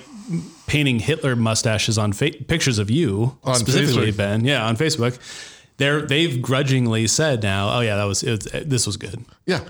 painting 0.67 1.01
Hitler 1.01 1.35
mustaches 1.35 1.99
on 1.99 2.13
fa- 2.13 2.31
pictures 2.47 2.79
of 2.79 2.91
you 2.91 3.39
on 3.43 3.57
specifically, 3.57 4.13
Facebook. 4.13 4.17
Ben. 4.17 4.45
Yeah, 4.45 4.65
on 4.67 4.77
Facebook. 4.77 5.19
They're 5.79 6.03
they've 6.03 6.41
grudgingly 6.41 7.07
said 7.07 7.43
now, 7.43 7.79
oh 7.79 7.81
yeah, 7.81 7.97
that 7.97 8.05
was, 8.05 8.23
it, 8.23 8.55
uh, 8.55 8.61
this 8.65 8.87
was 8.87 8.97
good. 8.97 9.25
Yeah, 9.47 9.65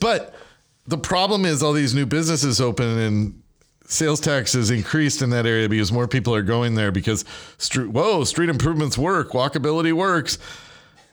but 0.00 0.34
the 0.86 0.96
problem 0.96 1.44
is 1.44 1.62
all 1.62 1.72
these 1.72 1.94
new 1.94 2.06
businesses 2.06 2.60
open 2.60 2.86
and 2.98 3.42
sales 3.86 4.20
tax 4.20 4.52
has 4.52 4.70
increased 4.70 5.20
in 5.20 5.30
that 5.30 5.46
area 5.46 5.68
because 5.68 5.90
more 5.90 6.06
people 6.06 6.34
are 6.34 6.42
going 6.42 6.76
there 6.76 6.92
because 6.92 7.24
street, 7.58 7.88
whoa, 7.88 8.22
street 8.24 8.48
improvements 8.48 8.96
work, 8.96 9.30
walkability 9.32 9.92
works 9.92 10.38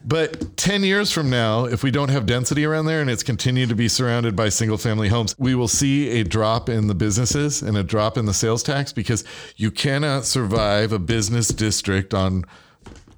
but 0.05 0.55
10 0.57 0.83
years 0.83 1.11
from 1.11 1.29
now, 1.29 1.65
if 1.65 1.83
we 1.83 1.91
don't 1.91 2.09
have 2.09 2.25
density 2.25 2.65
around 2.65 2.85
there 2.85 3.01
and 3.01 3.09
it's 3.09 3.23
continued 3.23 3.69
to 3.69 3.75
be 3.75 3.87
surrounded 3.87 4.35
by 4.35 4.49
single 4.49 4.77
family 4.77 5.09
homes, 5.09 5.35
we 5.37 5.55
will 5.55 5.67
see 5.67 6.19
a 6.19 6.23
drop 6.23 6.69
in 6.69 6.87
the 6.87 6.95
businesses 6.95 7.61
and 7.61 7.77
a 7.77 7.83
drop 7.83 8.17
in 8.17 8.25
the 8.25 8.33
sales 8.33 8.63
tax 8.63 8.93
because 8.93 9.23
you 9.55 9.71
cannot 9.71 10.25
survive 10.25 10.91
a 10.91 10.99
business 10.99 11.49
district 11.49 12.13
on 12.13 12.45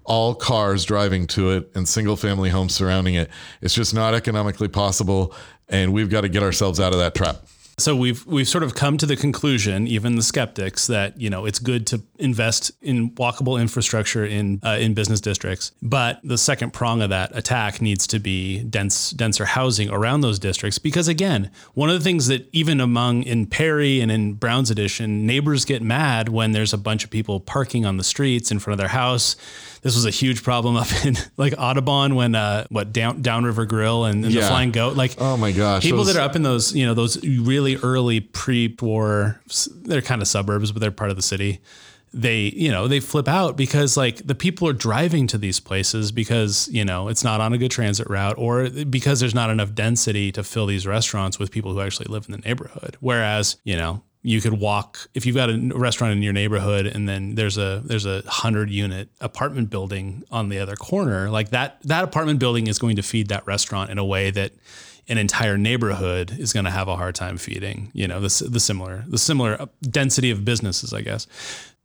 all 0.06 0.34
cars 0.34 0.86
driving 0.86 1.28
to 1.28 1.52
it 1.52 1.72
and 1.76 1.88
single 1.88 2.16
family 2.16 2.50
homes 2.50 2.74
surrounding 2.74 3.14
it. 3.14 3.30
It's 3.62 3.76
just 3.76 3.94
not 3.94 4.16
economically 4.16 4.68
possible. 4.68 5.36
And 5.68 5.94
we've 5.94 6.10
got 6.10 6.22
to 6.22 6.30
get 6.30 6.42
ourselves 6.42 6.80
out 6.80 6.94
of 6.94 7.00
that 7.00 7.14
trap. 7.14 7.46
So 7.80 7.96
we've 7.96 8.26
we've 8.26 8.48
sort 8.48 8.64
of 8.64 8.76
come 8.76 8.98
to 8.98 9.06
the 9.06 9.16
conclusion, 9.16 9.88
even 9.88 10.16
the 10.16 10.22
skeptics, 10.22 10.88
that 10.88 11.20
you 11.20 11.30
know 11.30 11.46
it's 11.46 11.60
good 11.60 11.88
to 11.88 12.02
invest 12.18 12.72
in 12.82 13.12
walkable 13.12 13.60
infrastructure 13.60 14.26
in 14.26 14.60
uh, 14.64 14.78
in 14.80 14.94
business 14.94 15.22
districts. 15.22 15.72
But 15.82 16.20
the 16.24 16.38
second 16.38 16.74
prong 16.74 17.02
of 17.02 17.10
that 17.10 17.36
attack 17.36 17.82
needs 17.82 18.06
to 18.08 18.20
be 18.20 18.64
dense 18.64 19.12
denser 19.12 19.46
housing 19.46 19.90
around 19.90 20.22
those 20.22 20.40
districts 20.40 20.78
because 20.78 21.08
again, 21.08 21.52
one 21.74 21.90
of 21.90 21.98
the 21.98 22.04
things 22.04 22.28
that 22.28 22.50
even 22.52 22.82
among 22.82 23.24
in 23.24 23.46
Perry 23.46 24.02
and 24.02 24.12
in 24.12 24.34
Browne's 24.34 24.70
Addition, 24.70 25.26
neighbors 25.26 25.66
get 25.66 25.82
mad 25.82 26.30
when 26.30 26.52
there's 26.52 26.74
a 26.74 26.78
bunch 26.78 27.04
of 27.04 27.10
people 27.10 27.40
parking 27.40 27.86
on 27.86 27.98
the 27.98 28.04
streets 28.04 28.52
in 28.52 28.60
front 28.60 28.74
of 28.74 28.78
their 28.78 28.90
house 28.90 29.36
this 29.82 29.96
was 29.96 30.06
a 30.06 30.10
huge 30.10 30.44
problem 30.44 30.76
up 30.76 30.88
in 31.06 31.16
like 31.38 31.54
Audubon 31.58 32.16
when 32.16 32.36
uh 32.36 32.66
what 32.70 32.92
down 32.92 33.22
downriver 33.22 33.66
grill 33.66 34.06
and, 34.06 34.24
and 34.26 34.34
yeah. 34.34 34.42
the 34.42 34.48
flying 34.48 34.72
goat 34.72 34.96
like 34.96 35.16
oh 35.18 35.38
my 35.38 35.52
gosh 35.52 35.84
people 35.84 36.00
those... 36.00 36.14
that 36.14 36.20
are 36.20 36.24
up 36.24 36.36
in 36.36 36.44
those 36.44 36.76
you 36.76 36.86
know 36.86 36.94
those 36.94 37.24
really 37.26 37.78
early 37.78 38.20
pre-war 38.20 39.42
they're 39.84 40.02
kind 40.02 40.22
of 40.22 40.28
suburbs 40.28 40.72
but 40.72 40.80
they're 40.80 40.92
part 40.92 41.10
of 41.10 41.16
the 41.16 41.22
city 41.22 41.60
they 42.14 42.52
you 42.56 42.72
know 42.72 42.88
they 42.88 43.00
flip 43.00 43.28
out 43.28 43.56
because 43.56 43.96
like 43.96 44.26
the 44.26 44.34
people 44.34 44.68
are 44.68 44.74
driving 44.74 45.28
to 45.28 45.38
these 45.38 45.60
places 45.60 46.12
because 46.12 46.68
you 46.72 46.84
know 46.84 47.08
it's 47.08 47.24
not 47.24 47.40
on 47.40 47.54
a 47.54 47.58
good 47.58 47.70
transit 47.70 48.10
route 48.10 48.36
or 48.38 48.70
because 48.70 49.20
there's 49.20 49.36
not 49.36 49.50
enough 49.50 49.74
density 49.76 50.32
to 50.32 50.44
fill 50.44 50.66
these 50.66 50.88
restaurants 50.88 51.38
with 51.38 51.52
people 51.52 51.74
who 51.74 51.82
actually 51.82 52.08
live 52.08 52.26
in 52.26 52.32
the 52.32 52.40
neighborhood 52.40 52.98
whereas 53.00 53.58
you 53.64 53.78
know 53.78 54.02
you 54.22 54.42
could 54.42 54.54
walk 54.54 55.08
if 55.14 55.26
you've 55.26 55.36
got 55.36 55.50
a 55.50 55.58
restaurant 55.76 56.12
in 56.12 56.22
your 56.22 56.34
neighborhood 56.34 56.86
and 56.86 57.08
then 57.08 57.36
there's 57.36 57.58
a 57.58 57.82
there's 57.86 58.06
a 58.06 58.22
100 58.24 58.70
unit 58.70 59.10
apartment 59.22 59.70
building 59.70 60.24
on 60.30 60.50
the 60.50 60.60
other 60.60 60.76
corner 60.76 61.30
like 61.30 61.50
that 61.50 61.82
that 61.84 62.04
apartment 62.04 62.40
building 62.40 62.68
is 62.68 62.78
going 62.78 62.96
to 62.98 63.02
feed 63.02 63.30
that 63.30 63.46
restaurant 63.48 63.90
in 63.90 63.98
a 63.98 64.06
way 64.06 64.30
that 64.30 64.52
an 65.08 65.18
entire 65.18 65.58
neighborhood 65.58 66.38
is 66.38 66.52
going 66.52 66.66
to 66.66 66.72
have 66.72 66.88
a 66.88 66.98
hard 66.98 67.16
time 67.16 67.38
feeding 67.38 67.90
you 67.94 68.08
know 68.08 68.20
the, 68.20 68.48
the 68.50 68.60
similar 68.60 69.06
the 69.08 69.18
similar 69.18 69.60
uh, 69.62 69.68
density 69.82 70.32
of 70.32 70.44
businesses 70.44 70.94
i 70.94 71.02
guess. 71.02 71.28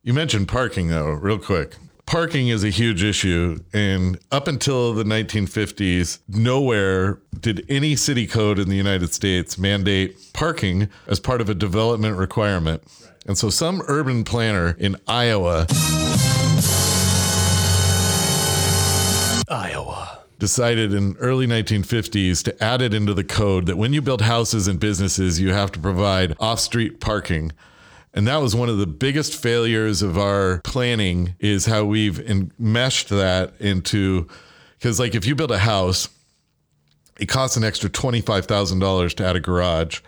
You 0.03 0.12
mentioned 0.12 0.49
parking 0.49 0.89
though 0.89 1.11
real 1.11 1.39
quick 1.39 1.76
parking 2.07 2.49
is 2.49 2.65
a 2.65 2.71
huge 2.71 3.03
issue. 3.03 3.59
And 3.73 4.19
up 4.31 4.49
until 4.49 4.93
the 4.93 5.05
1950s, 5.05 6.19
nowhere 6.29 7.19
did 7.39 7.65
any 7.69 7.97
city 7.97 8.27
code 8.27 8.59
in 8.59 8.69
the 8.69 8.77
United 8.77 9.13
States 9.13 9.59
mandate 9.59 10.17
parking 10.33 10.89
as 11.07 11.21
part 11.21 11.41
of 11.41 11.49
a 11.49 11.55
development 11.55 12.17
requirement. 12.17 12.83
And 13.27 13.39
so 13.39 13.51
some 13.51 13.83
urban 13.89 14.25
planner 14.25 14.77
in 14.79 14.97
Iowa. 15.09 15.67
Iowa 19.49 20.19
decided 20.39 20.93
in 20.93 21.17
early 21.17 21.47
1950s 21.47 22.43
to 22.43 22.63
add 22.63 22.83
it 22.83 22.93
into 22.93 23.15
the 23.15 23.25
code 23.25 23.67
that 23.67 23.79
when 23.79 23.93
you 23.93 24.03
build 24.03 24.21
houses 24.21 24.69
and 24.69 24.79
businesses, 24.79 25.41
you 25.41 25.53
have 25.53 25.73
to 25.73 25.79
provide 25.79 26.37
off-street 26.39 27.01
parking. 27.01 27.53
And 28.15 28.29
that 28.29 28.37
was 28.37 28.55
one 28.55 28.69
of 28.69 28.79
the 28.79 28.87
biggest 28.87 29.35
failures 29.35 30.01
of 30.01 30.17
our 30.17 30.61
planning 30.62 31.35
is 31.41 31.67
how 31.67 31.85
we've 31.85 32.21
enmeshed 32.21 33.09
that 33.09 33.55
into 33.59 34.29
because 34.79 35.01
like 35.01 35.15
if 35.15 35.27
you 35.27 35.35
build 35.35 35.51
a 35.51 35.59
house, 35.59 36.09
it 37.19 37.27
costs 37.27 37.57
an 37.57 37.65
extra 37.65 37.91
$25,000 37.91 39.15
to 39.15 39.25
add 39.25 39.37
a 39.37 39.41
garage. 39.41 40.01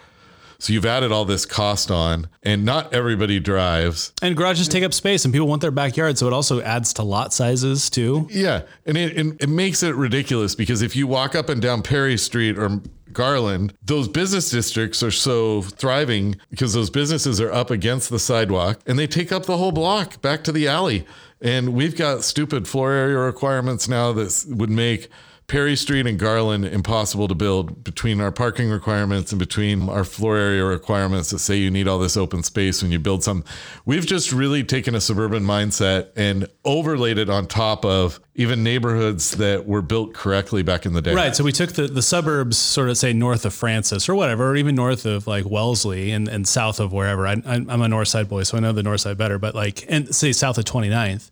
So 0.58 0.72
you've 0.72 0.86
added 0.86 1.12
all 1.12 1.26
this 1.26 1.44
cost 1.44 1.90
on, 1.90 2.28
and 2.42 2.64
not 2.64 2.94
everybody 2.94 3.40
drives. 3.40 4.12
And 4.22 4.34
garages 4.34 4.68
take 4.68 4.84
up 4.84 4.94
space, 4.94 5.24
and 5.24 5.32
people 5.32 5.46
want 5.46 5.60
their 5.60 5.70
backyard, 5.70 6.16
so 6.16 6.26
it 6.26 6.32
also 6.32 6.62
adds 6.62 6.94
to 6.94 7.02
lot 7.02 7.34
sizes 7.34 7.90
too. 7.90 8.26
Yeah, 8.30 8.62
and 8.86 8.96
it, 8.96 9.16
it, 9.18 9.36
it 9.42 9.48
makes 9.48 9.82
it 9.82 9.94
ridiculous 9.94 10.54
because 10.54 10.80
if 10.80 10.96
you 10.96 11.06
walk 11.06 11.34
up 11.34 11.50
and 11.50 11.60
down 11.60 11.82
Perry 11.82 12.16
Street 12.16 12.56
or 12.58 12.80
Garland, 13.16 13.72
those 13.82 14.08
business 14.08 14.50
districts 14.50 15.02
are 15.02 15.10
so 15.10 15.62
thriving 15.62 16.36
because 16.50 16.74
those 16.74 16.90
businesses 16.90 17.40
are 17.40 17.50
up 17.50 17.70
against 17.70 18.10
the 18.10 18.18
sidewalk 18.18 18.78
and 18.86 18.98
they 18.98 19.06
take 19.06 19.32
up 19.32 19.46
the 19.46 19.56
whole 19.56 19.72
block 19.72 20.20
back 20.20 20.44
to 20.44 20.52
the 20.52 20.68
alley. 20.68 21.06
And 21.40 21.70
we've 21.70 21.96
got 21.96 22.24
stupid 22.24 22.68
floor 22.68 22.92
area 22.92 23.16
requirements 23.16 23.88
now 23.88 24.12
that 24.12 24.44
would 24.48 24.68
make 24.68 25.08
Perry 25.48 25.76
Street 25.76 26.08
and 26.08 26.18
Garland 26.18 26.64
impossible 26.64 27.28
to 27.28 27.34
build 27.34 27.84
between 27.84 28.20
our 28.20 28.32
parking 28.32 28.68
requirements 28.68 29.30
and 29.30 29.38
between 29.38 29.88
our 29.88 30.02
floor 30.02 30.36
area 30.36 30.64
requirements 30.64 31.30
that 31.30 31.38
say 31.38 31.56
you 31.56 31.70
need 31.70 31.86
all 31.86 32.00
this 32.00 32.16
open 32.16 32.42
space 32.42 32.82
when 32.82 32.90
you 32.90 32.98
build 32.98 33.22
some. 33.22 33.44
We've 33.84 34.04
just 34.04 34.32
really 34.32 34.64
taken 34.64 34.96
a 34.96 35.00
suburban 35.00 35.44
mindset 35.44 36.08
and 36.16 36.48
overlaid 36.64 37.18
it 37.18 37.30
on 37.30 37.46
top 37.46 37.84
of 37.84 38.18
even 38.34 38.64
neighborhoods 38.64 39.32
that 39.32 39.66
were 39.66 39.82
built 39.82 40.14
correctly 40.14 40.64
back 40.64 40.84
in 40.84 40.94
the 40.94 41.02
day. 41.02 41.14
Right. 41.14 41.36
So 41.36 41.44
we 41.44 41.52
took 41.52 41.74
the, 41.74 41.86
the 41.86 42.02
suburbs, 42.02 42.58
sort 42.58 42.88
of 42.88 42.98
say 42.98 43.12
north 43.12 43.44
of 43.44 43.54
Francis 43.54 44.08
or 44.08 44.16
whatever, 44.16 44.50
or 44.50 44.56
even 44.56 44.74
north 44.74 45.06
of 45.06 45.28
like 45.28 45.44
Wellesley 45.48 46.10
and, 46.10 46.26
and 46.26 46.48
south 46.48 46.80
of 46.80 46.92
wherever. 46.92 47.24
I, 47.24 47.40
I'm 47.46 47.82
a 47.82 47.88
north 47.88 48.08
side 48.08 48.28
boy, 48.28 48.42
so 48.42 48.56
I 48.56 48.60
know 48.60 48.72
the 48.72 48.82
north 48.82 49.02
side 49.02 49.16
better, 49.16 49.38
but 49.38 49.54
like, 49.54 49.84
and 49.88 50.12
say 50.12 50.32
south 50.32 50.58
of 50.58 50.64
29th 50.64 51.30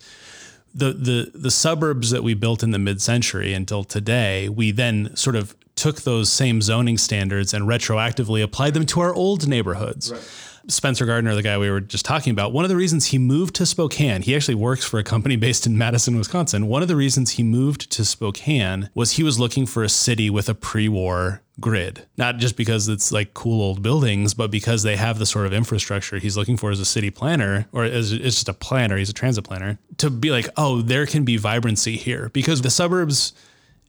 the 0.75 0.93
the 0.93 1.31
the 1.35 1.51
suburbs 1.51 2.11
that 2.11 2.23
we 2.23 2.35
built 2.35 2.63
in 2.63 2.73
the 2.73 2.79
mid-century 2.79 3.55
until 3.55 3.85
today, 3.85 4.49
we 4.49 4.73
then 4.73 5.15
sort 5.17 5.37
of 5.37 5.55
took 5.77 6.03
those 6.03 6.31
same 6.31 6.61
zoning 6.61 6.99
standards 6.99 7.55
and 7.55 7.67
retroactively 7.67 8.43
applied 8.43 8.75
them 8.75 8.87
to 8.87 9.01
our 9.01 9.15
old 9.15 9.49
neighborhoods. 9.49 10.13
Right. 10.13 10.31
Spencer 10.67 11.05
Gardner, 11.05 11.35
the 11.35 11.43
guy 11.43 11.59
we 11.59 11.71
were 11.71 11.81
just 11.81 12.05
talking 12.07 12.31
about, 12.31 12.53
one 12.53 12.65
of 12.65 12.71
the 12.71 12.77
reasons 12.77 13.07
he 13.07 13.19
moved 13.19 13.55
to 13.57 13.67
Spokane, 13.67 14.23
he 14.23 14.35
actually 14.35 14.55
works 14.55 14.85
for 14.85 14.99
a 14.99 15.05
company 15.05 15.37
based 15.49 15.67
in 15.67 15.77
Madison, 15.77 16.17
Wisconsin. 16.17 16.69
One 16.69 16.83
of 16.83 16.89
the 16.89 16.97
reasons 16.97 17.33
he 17.33 17.43
moved 17.43 17.91
to 17.93 18.05
Spokane 18.05 18.89
was 18.95 19.13
he 19.13 19.23
was 19.23 19.39
looking 19.39 19.67
for 19.67 19.83
a 19.83 19.89
city 19.89 20.31
with 20.31 20.49
a 20.49 20.55
pre 20.55 20.89
war 20.89 21.43
grid. 21.61 22.07
Not 22.17 22.39
just 22.39 22.57
because 22.57 22.89
it's 22.89 23.13
like 23.13 23.35
cool 23.35 23.63
old 23.63 23.83
buildings, 23.83 24.35
but 24.35 24.51
because 24.51 24.83
they 24.83 24.97
have 24.97 25.19
the 25.19 25.27
sort 25.27 25.47
of 25.47 25.53
infrastructure 25.53 26.19
he's 26.19 26.37
looking 26.37 26.57
for 26.57 26.71
as 26.71 26.81
a 26.81 26.85
city 26.85 27.11
planner, 27.11 27.67
or 27.73 27.85
as 27.85 28.13
it's 28.13 28.37
just 28.37 28.49
a 28.49 28.55
planner, 28.55 28.97
he's 28.97 29.11
a 29.11 29.15
transit 29.15 29.45
planner, 29.45 29.79
to 29.99 30.11
be 30.11 30.31
like, 30.31 30.49
oh, 30.57 30.83
there 30.83 31.07
can 31.07 31.25
be 31.25 31.37
vibrancy 31.37 31.97
here. 31.97 32.31
Because 32.33 32.63
the 32.63 32.71
suburbs 32.71 33.33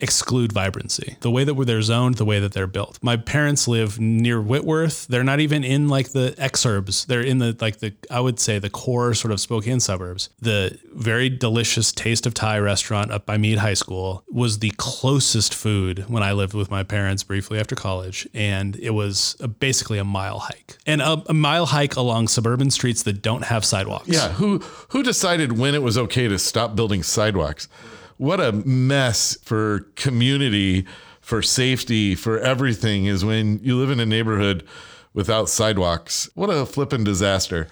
exclude 0.01 0.51
vibrancy. 0.51 1.17
The 1.21 1.31
way 1.31 1.43
that 1.43 1.53
they're 1.53 1.81
zoned, 1.81 2.15
the 2.15 2.25
way 2.25 2.39
that 2.39 2.53
they're 2.53 2.67
built. 2.67 2.99
My 3.01 3.17
parents 3.17 3.67
live 3.67 3.99
near 3.99 4.41
Whitworth. 4.41 5.07
They're 5.07 5.23
not 5.23 5.39
even 5.39 5.63
in 5.63 5.87
like 5.87 6.09
the 6.09 6.35
exurbs. 6.37 7.05
They're 7.05 7.21
in 7.21 7.37
the 7.37 7.55
like 7.61 7.77
the 7.79 7.93
I 8.11 8.19
would 8.19 8.39
say 8.39 8.59
the 8.59 8.69
core 8.69 9.13
sort 9.13 9.31
of 9.31 9.39
Spokane 9.39 9.79
suburbs. 9.79 10.29
The 10.39 10.77
very 10.93 11.29
delicious 11.29 11.91
Taste 11.91 12.25
of 12.25 12.33
Thai 12.33 12.59
restaurant 12.59 13.11
up 13.11 13.25
by 13.25 13.37
Mead 13.37 13.59
High 13.59 13.73
School 13.73 14.23
was 14.29 14.59
the 14.59 14.71
closest 14.77 15.53
food 15.53 16.05
when 16.09 16.23
I 16.23 16.33
lived 16.33 16.53
with 16.53 16.69
my 16.69 16.83
parents 16.83 17.23
briefly 17.23 17.59
after 17.59 17.75
college, 17.75 18.27
and 18.33 18.75
it 18.77 18.91
was 18.91 19.35
a, 19.39 19.47
basically 19.47 19.97
a 19.97 20.03
mile 20.03 20.39
hike 20.39 20.77
and 20.85 21.01
a, 21.01 21.23
a 21.27 21.33
mile 21.33 21.67
hike 21.67 21.95
along 21.95 22.27
suburban 22.27 22.69
streets 22.69 23.03
that 23.03 23.21
don't 23.21 23.45
have 23.45 23.63
sidewalks. 23.63 24.07
Yeah, 24.07 24.29
who 24.33 24.59
who 24.89 25.03
decided 25.03 25.57
when 25.57 25.73
it 25.73 25.81
was 25.81 25.97
okay 25.97 26.27
to 26.27 26.37
stop 26.37 26.75
building 26.75 27.03
sidewalks? 27.03 27.67
What 28.17 28.39
a 28.39 28.51
mess 28.51 29.37
for 29.41 29.81
community, 29.95 30.85
for 31.21 31.41
safety, 31.41 32.15
for 32.15 32.39
everything 32.39 33.05
is 33.05 33.25
when 33.25 33.59
you 33.63 33.77
live 33.77 33.89
in 33.89 33.99
a 33.99 34.05
neighborhood 34.05 34.65
without 35.13 35.49
sidewalks. 35.49 36.29
What 36.35 36.49
a 36.49 36.65
flippin' 36.65 37.03
disaster. 37.03 37.67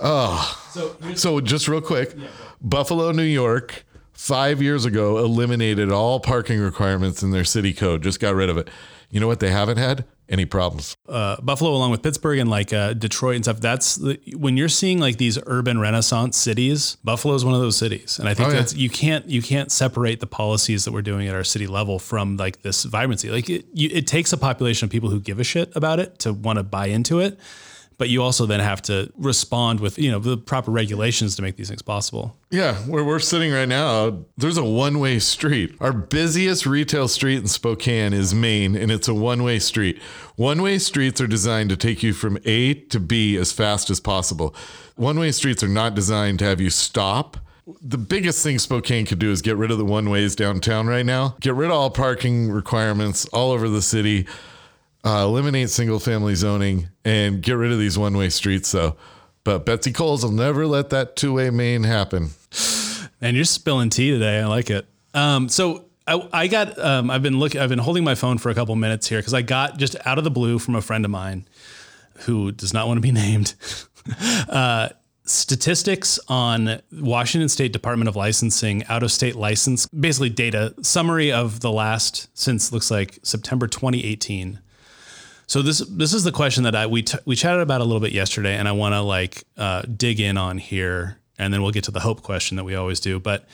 Oh. 0.00 0.68
So, 0.72 0.96
so 1.14 1.40
just 1.40 1.68
real 1.68 1.80
quick 1.80 2.14
yeah, 2.16 2.28
Buffalo, 2.60 3.12
New 3.12 3.22
York, 3.22 3.84
five 4.12 4.60
years 4.60 4.84
ago, 4.84 5.18
eliminated 5.18 5.92
all 5.92 6.18
parking 6.20 6.60
requirements 6.60 7.22
in 7.22 7.30
their 7.30 7.44
city 7.44 7.72
code, 7.72 8.02
just 8.02 8.20
got 8.20 8.34
rid 8.34 8.50
of 8.50 8.56
it. 8.56 8.68
You 9.10 9.20
know 9.20 9.26
what 9.26 9.40
they 9.40 9.50
haven't 9.50 9.78
had? 9.78 10.04
Any 10.28 10.44
problems. 10.44 10.96
Uh, 11.08 11.40
Buffalo, 11.40 11.72
along 11.72 11.90
with 11.90 12.02
Pittsburgh 12.02 12.38
and 12.38 12.50
like 12.50 12.72
uh, 12.72 12.92
Detroit 12.92 13.36
and 13.36 13.44
stuff, 13.44 13.60
that's 13.60 13.96
the, 13.96 14.20
when 14.36 14.56
you're 14.56 14.68
seeing 14.68 14.98
like 14.98 15.16
these 15.16 15.38
urban 15.46 15.78
renaissance 15.78 16.36
cities. 16.36 16.96
Buffalo 17.04 17.34
is 17.34 17.44
one 17.44 17.54
of 17.54 17.60
those 17.60 17.76
cities, 17.76 18.18
and 18.18 18.28
I 18.28 18.34
think 18.34 18.48
oh, 18.48 18.52
that's 18.52 18.74
yeah. 18.74 18.82
you 18.82 18.90
can't 18.90 19.26
you 19.26 19.42
can't 19.42 19.72
separate 19.72 20.20
the 20.20 20.26
policies 20.26 20.84
that 20.84 20.92
we're 20.92 21.02
doing 21.02 21.28
at 21.28 21.34
our 21.34 21.44
city 21.44 21.66
level 21.66 21.98
from 21.98 22.36
like 22.36 22.62
this 22.62 22.84
vibrancy. 22.84 23.30
Like 23.30 23.48
it, 23.48 23.66
you, 23.72 23.88
it 23.92 24.06
takes 24.06 24.32
a 24.32 24.36
population 24.36 24.86
of 24.86 24.90
people 24.90 25.10
who 25.10 25.20
give 25.20 25.40
a 25.40 25.44
shit 25.44 25.74
about 25.74 26.00
it 26.00 26.18
to 26.20 26.32
want 26.32 26.58
to 26.58 26.62
buy 26.62 26.86
into 26.86 27.20
it 27.20 27.38
but 27.98 28.08
you 28.08 28.22
also 28.22 28.46
then 28.46 28.60
have 28.60 28.80
to 28.80 29.12
respond 29.16 29.80
with 29.80 29.98
you 29.98 30.10
know 30.10 30.18
the 30.18 30.36
proper 30.36 30.70
regulations 30.70 31.36
to 31.36 31.42
make 31.42 31.56
these 31.56 31.68
things 31.68 31.82
possible. 31.82 32.36
Yeah, 32.50 32.76
where 32.76 33.04
we're 33.04 33.18
sitting 33.18 33.52
right 33.52 33.68
now, 33.68 34.24
there's 34.38 34.56
a 34.56 34.64
one-way 34.64 35.18
street. 35.18 35.76
Our 35.80 35.92
busiest 35.92 36.64
retail 36.64 37.08
street 37.08 37.38
in 37.38 37.48
Spokane 37.48 38.14
is 38.14 38.32
Main, 38.32 38.74
and 38.74 38.90
it's 38.90 39.08
a 39.08 39.14
one-way 39.14 39.58
street. 39.58 40.00
One-way 40.36 40.78
streets 40.78 41.20
are 41.20 41.26
designed 41.26 41.70
to 41.70 41.76
take 41.76 42.02
you 42.02 42.14
from 42.14 42.38
A 42.46 42.74
to 42.74 43.00
B 43.00 43.36
as 43.36 43.52
fast 43.52 43.90
as 43.90 44.00
possible. 44.00 44.54
One-way 44.96 45.32
streets 45.32 45.62
are 45.62 45.68
not 45.68 45.94
designed 45.94 46.38
to 46.38 46.44
have 46.46 46.60
you 46.60 46.70
stop 46.70 47.36
the 47.82 47.98
biggest 47.98 48.42
thing 48.42 48.58
Spokane 48.58 49.04
could 49.04 49.18
do 49.18 49.30
is 49.30 49.42
get 49.42 49.56
rid 49.56 49.70
of 49.70 49.76
the 49.76 49.84
one 49.84 50.08
ways 50.08 50.34
downtown 50.34 50.86
right 50.86 51.04
now. 51.04 51.36
Get 51.40 51.54
rid 51.54 51.66
of 51.66 51.76
all 51.76 51.90
parking 51.90 52.50
requirements 52.50 53.26
all 53.26 53.50
over 53.50 53.68
the 53.68 53.82
city 53.82 54.26
uh, 55.04 55.24
eliminate 55.24 55.70
single 55.70 55.98
family 55.98 56.34
zoning 56.34 56.88
and 57.04 57.42
get 57.42 57.52
rid 57.52 57.72
of 57.72 57.78
these 57.78 57.98
one 57.98 58.16
way 58.16 58.28
streets. 58.28 58.68
So, 58.68 58.96
but 59.44 59.64
Betsy 59.64 59.92
Cowles 59.92 60.24
will 60.24 60.32
never 60.32 60.66
let 60.66 60.90
that 60.90 61.16
two 61.16 61.34
way 61.34 61.50
main 61.50 61.84
happen. 61.84 62.30
And 63.20 63.36
you're 63.36 63.44
spilling 63.44 63.90
tea 63.90 64.10
today. 64.10 64.40
I 64.40 64.46
like 64.46 64.70
it. 64.70 64.86
Um, 65.14 65.48
so 65.48 65.86
I, 66.06 66.28
I 66.32 66.46
got 66.46 66.78
um, 66.78 67.10
I've 67.10 67.22
been 67.22 67.38
looking 67.38 67.60
I've 67.60 67.68
been 67.68 67.78
holding 67.78 68.04
my 68.04 68.14
phone 68.14 68.38
for 68.38 68.50
a 68.50 68.54
couple 68.54 68.74
minutes 68.76 69.08
here 69.08 69.18
because 69.18 69.34
I 69.34 69.42
got 69.42 69.78
just 69.78 69.96
out 70.06 70.18
of 70.18 70.24
the 70.24 70.30
blue 70.30 70.58
from 70.58 70.74
a 70.74 70.82
friend 70.82 71.04
of 71.04 71.10
mine 71.10 71.46
who 72.20 72.52
does 72.52 72.72
not 72.72 72.86
want 72.86 72.98
to 72.98 73.02
be 73.02 73.12
named. 73.12 73.54
uh, 74.48 74.88
statistics 75.24 76.18
on 76.28 76.80
Washington 76.90 77.48
State 77.48 77.72
Department 77.72 78.08
of 78.08 78.16
Licensing 78.16 78.84
out 78.86 79.02
of 79.02 79.12
state 79.12 79.36
license, 79.36 79.86
basically 79.86 80.30
data 80.30 80.74
summary 80.82 81.30
of 81.30 81.60
the 81.60 81.70
last 81.70 82.28
since 82.32 82.72
looks 82.72 82.90
like 82.90 83.18
September 83.22 83.66
2018 83.66 84.60
so 85.48 85.62
this 85.62 85.78
this 85.78 86.12
is 86.12 86.24
the 86.24 86.30
question 86.30 86.64
that 86.64 86.76
I 86.76 86.86
we 86.86 87.02
t- 87.02 87.18
we 87.24 87.34
chatted 87.34 87.62
about 87.62 87.80
a 87.80 87.84
little 87.84 88.00
bit 88.00 88.12
yesterday, 88.12 88.56
and 88.56 88.68
I 88.68 88.72
want 88.72 88.94
to 88.94 89.00
like 89.00 89.44
uh, 89.56 89.82
dig 89.82 90.20
in 90.20 90.36
on 90.36 90.58
here, 90.58 91.18
and 91.38 91.52
then 91.52 91.62
we'll 91.62 91.72
get 91.72 91.84
to 91.84 91.90
the 91.90 92.00
hope 92.00 92.22
question 92.22 92.58
that 92.58 92.64
we 92.64 92.74
always 92.74 93.00
do. 93.00 93.18
But 93.18 93.48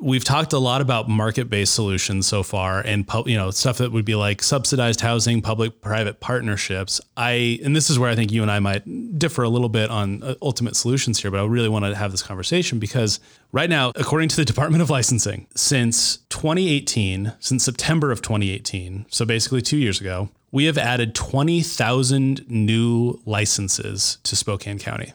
we've 0.00 0.24
talked 0.24 0.52
a 0.52 0.58
lot 0.58 0.80
about 0.80 1.08
market-based 1.08 1.72
solutions 1.72 2.26
so 2.26 2.42
far 2.42 2.80
and 2.80 3.08
you 3.24 3.36
know 3.36 3.52
stuff 3.52 3.78
that 3.78 3.92
would 3.92 4.04
be 4.04 4.16
like 4.16 4.42
subsidized 4.42 5.00
housing 5.00 5.40
public 5.40 5.80
private 5.80 6.18
partnerships 6.18 7.00
i 7.16 7.60
and 7.64 7.76
this 7.76 7.88
is 7.88 8.00
where 8.00 8.10
i 8.10 8.16
think 8.16 8.32
you 8.32 8.42
and 8.42 8.50
i 8.50 8.58
might 8.58 8.82
differ 9.16 9.44
a 9.44 9.48
little 9.48 9.68
bit 9.68 9.90
on 9.90 10.20
uh, 10.24 10.34
ultimate 10.42 10.74
solutions 10.74 11.22
here 11.22 11.30
but 11.30 11.38
i 11.38 11.44
really 11.44 11.68
want 11.68 11.84
to 11.84 11.94
have 11.94 12.10
this 12.10 12.22
conversation 12.22 12.80
because 12.80 13.20
right 13.52 13.70
now 13.70 13.92
according 13.94 14.28
to 14.28 14.34
the 14.34 14.44
department 14.52 14.82
of 14.82 14.90
licensing 14.90 15.46
since 15.54 16.16
2018 16.30 17.32
since 17.38 17.62
september 17.62 18.10
of 18.10 18.20
2018 18.22 19.06
so 19.08 19.24
basically 19.24 19.62
two 19.62 19.78
years 19.78 20.00
ago 20.00 20.28
we 20.52 20.66
have 20.66 20.76
added 20.76 21.14
20,000 21.14 22.48
new 22.48 23.18
licenses 23.24 24.18
to 24.22 24.36
Spokane 24.36 24.78
County. 24.78 25.14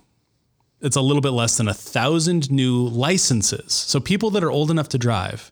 It's 0.81 0.95
a 0.95 1.01
little 1.01 1.21
bit 1.21 1.29
less 1.29 1.57
than 1.57 1.67
a 1.67 1.73
thousand 1.73 2.51
new 2.51 2.87
licenses. 2.87 3.71
So 3.71 3.99
people 3.99 4.31
that 4.31 4.43
are 4.43 4.51
old 4.51 4.71
enough 4.71 4.89
to 4.89 4.97
drive 4.97 5.51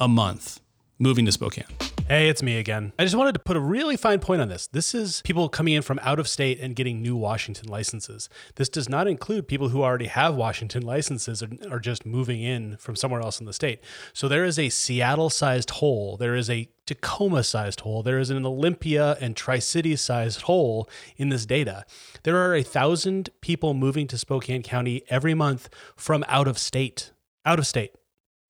a 0.00 0.08
month 0.08 0.60
moving 0.98 1.26
to 1.26 1.32
Spokane. 1.32 1.66
Hey, 2.08 2.28
it's 2.28 2.40
me 2.40 2.56
again. 2.56 2.92
I 3.00 3.02
just 3.02 3.16
wanted 3.16 3.32
to 3.32 3.40
put 3.40 3.56
a 3.56 3.60
really 3.60 3.96
fine 3.96 4.20
point 4.20 4.40
on 4.40 4.48
this. 4.48 4.68
This 4.68 4.94
is 4.94 5.22
people 5.22 5.48
coming 5.48 5.74
in 5.74 5.82
from 5.82 5.98
out 6.04 6.20
of 6.20 6.28
state 6.28 6.60
and 6.60 6.76
getting 6.76 7.02
new 7.02 7.16
Washington 7.16 7.68
licenses. 7.68 8.28
This 8.54 8.68
does 8.68 8.88
not 8.88 9.08
include 9.08 9.48
people 9.48 9.70
who 9.70 9.82
already 9.82 10.06
have 10.06 10.36
Washington 10.36 10.84
licenses 10.84 11.42
and 11.42 11.66
are 11.68 11.80
just 11.80 12.06
moving 12.06 12.40
in 12.40 12.76
from 12.76 12.94
somewhere 12.94 13.22
else 13.22 13.40
in 13.40 13.46
the 13.46 13.52
state. 13.52 13.80
So 14.12 14.28
there 14.28 14.44
is 14.44 14.56
a 14.56 14.68
Seattle 14.68 15.30
sized 15.30 15.70
hole, 15.70 16.16
there 16.16 16.36
is 16.36 16.48
a 16.48 16.68
Tacoma 16.86 17.42
sized 17.42 17.80
hole, 17.80 18.04
there 18.04 18.20
is 18.20 18.30
an 18.30 18.46
Olympia 18.46 19.16
and 19.20 19.34
Tri 19.34 19.58
City 19.58 19.96
sized 19.96 20.42
hole 20.42 20.88
in 21.16 21.30
this 21.30 21.44
data. 21.44 21.84
There 22.22 22.36
are 22.36 22.54
a 22.54 22.62
thousand 22.62 23.30
people 23.40 23.74
moving 23.74 24.06
to 24.06 24.16
Spokane 24.16 24.62
County 24.62 25.02
every 25.08 25.34
month 25.34 25.68
from 25.96 26.24
out 26.28 26.46
of 26.46 26.56
state. 26.56 27.10
Out 27.44 27.58
of 27.58 27.66
state. 27.66 27.96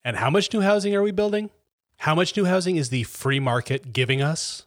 And 0.05 0.19
how 0.19 0.29
much 0.29 0.53
new 0.53 0.61
housing 0.61 0.95
are 0.95 1.03
we 1.03 1.11
building? 1.11 1.49
How 2.01 2.15
much 2.15 2.37
new 2.37 2.45
housing 2.45 2.77
is 2.77 2.91
the 2.91 3.03
free 3.05 3.41
market 3.41 3.93
giving 3.93 4.23
us? 4.23 4.65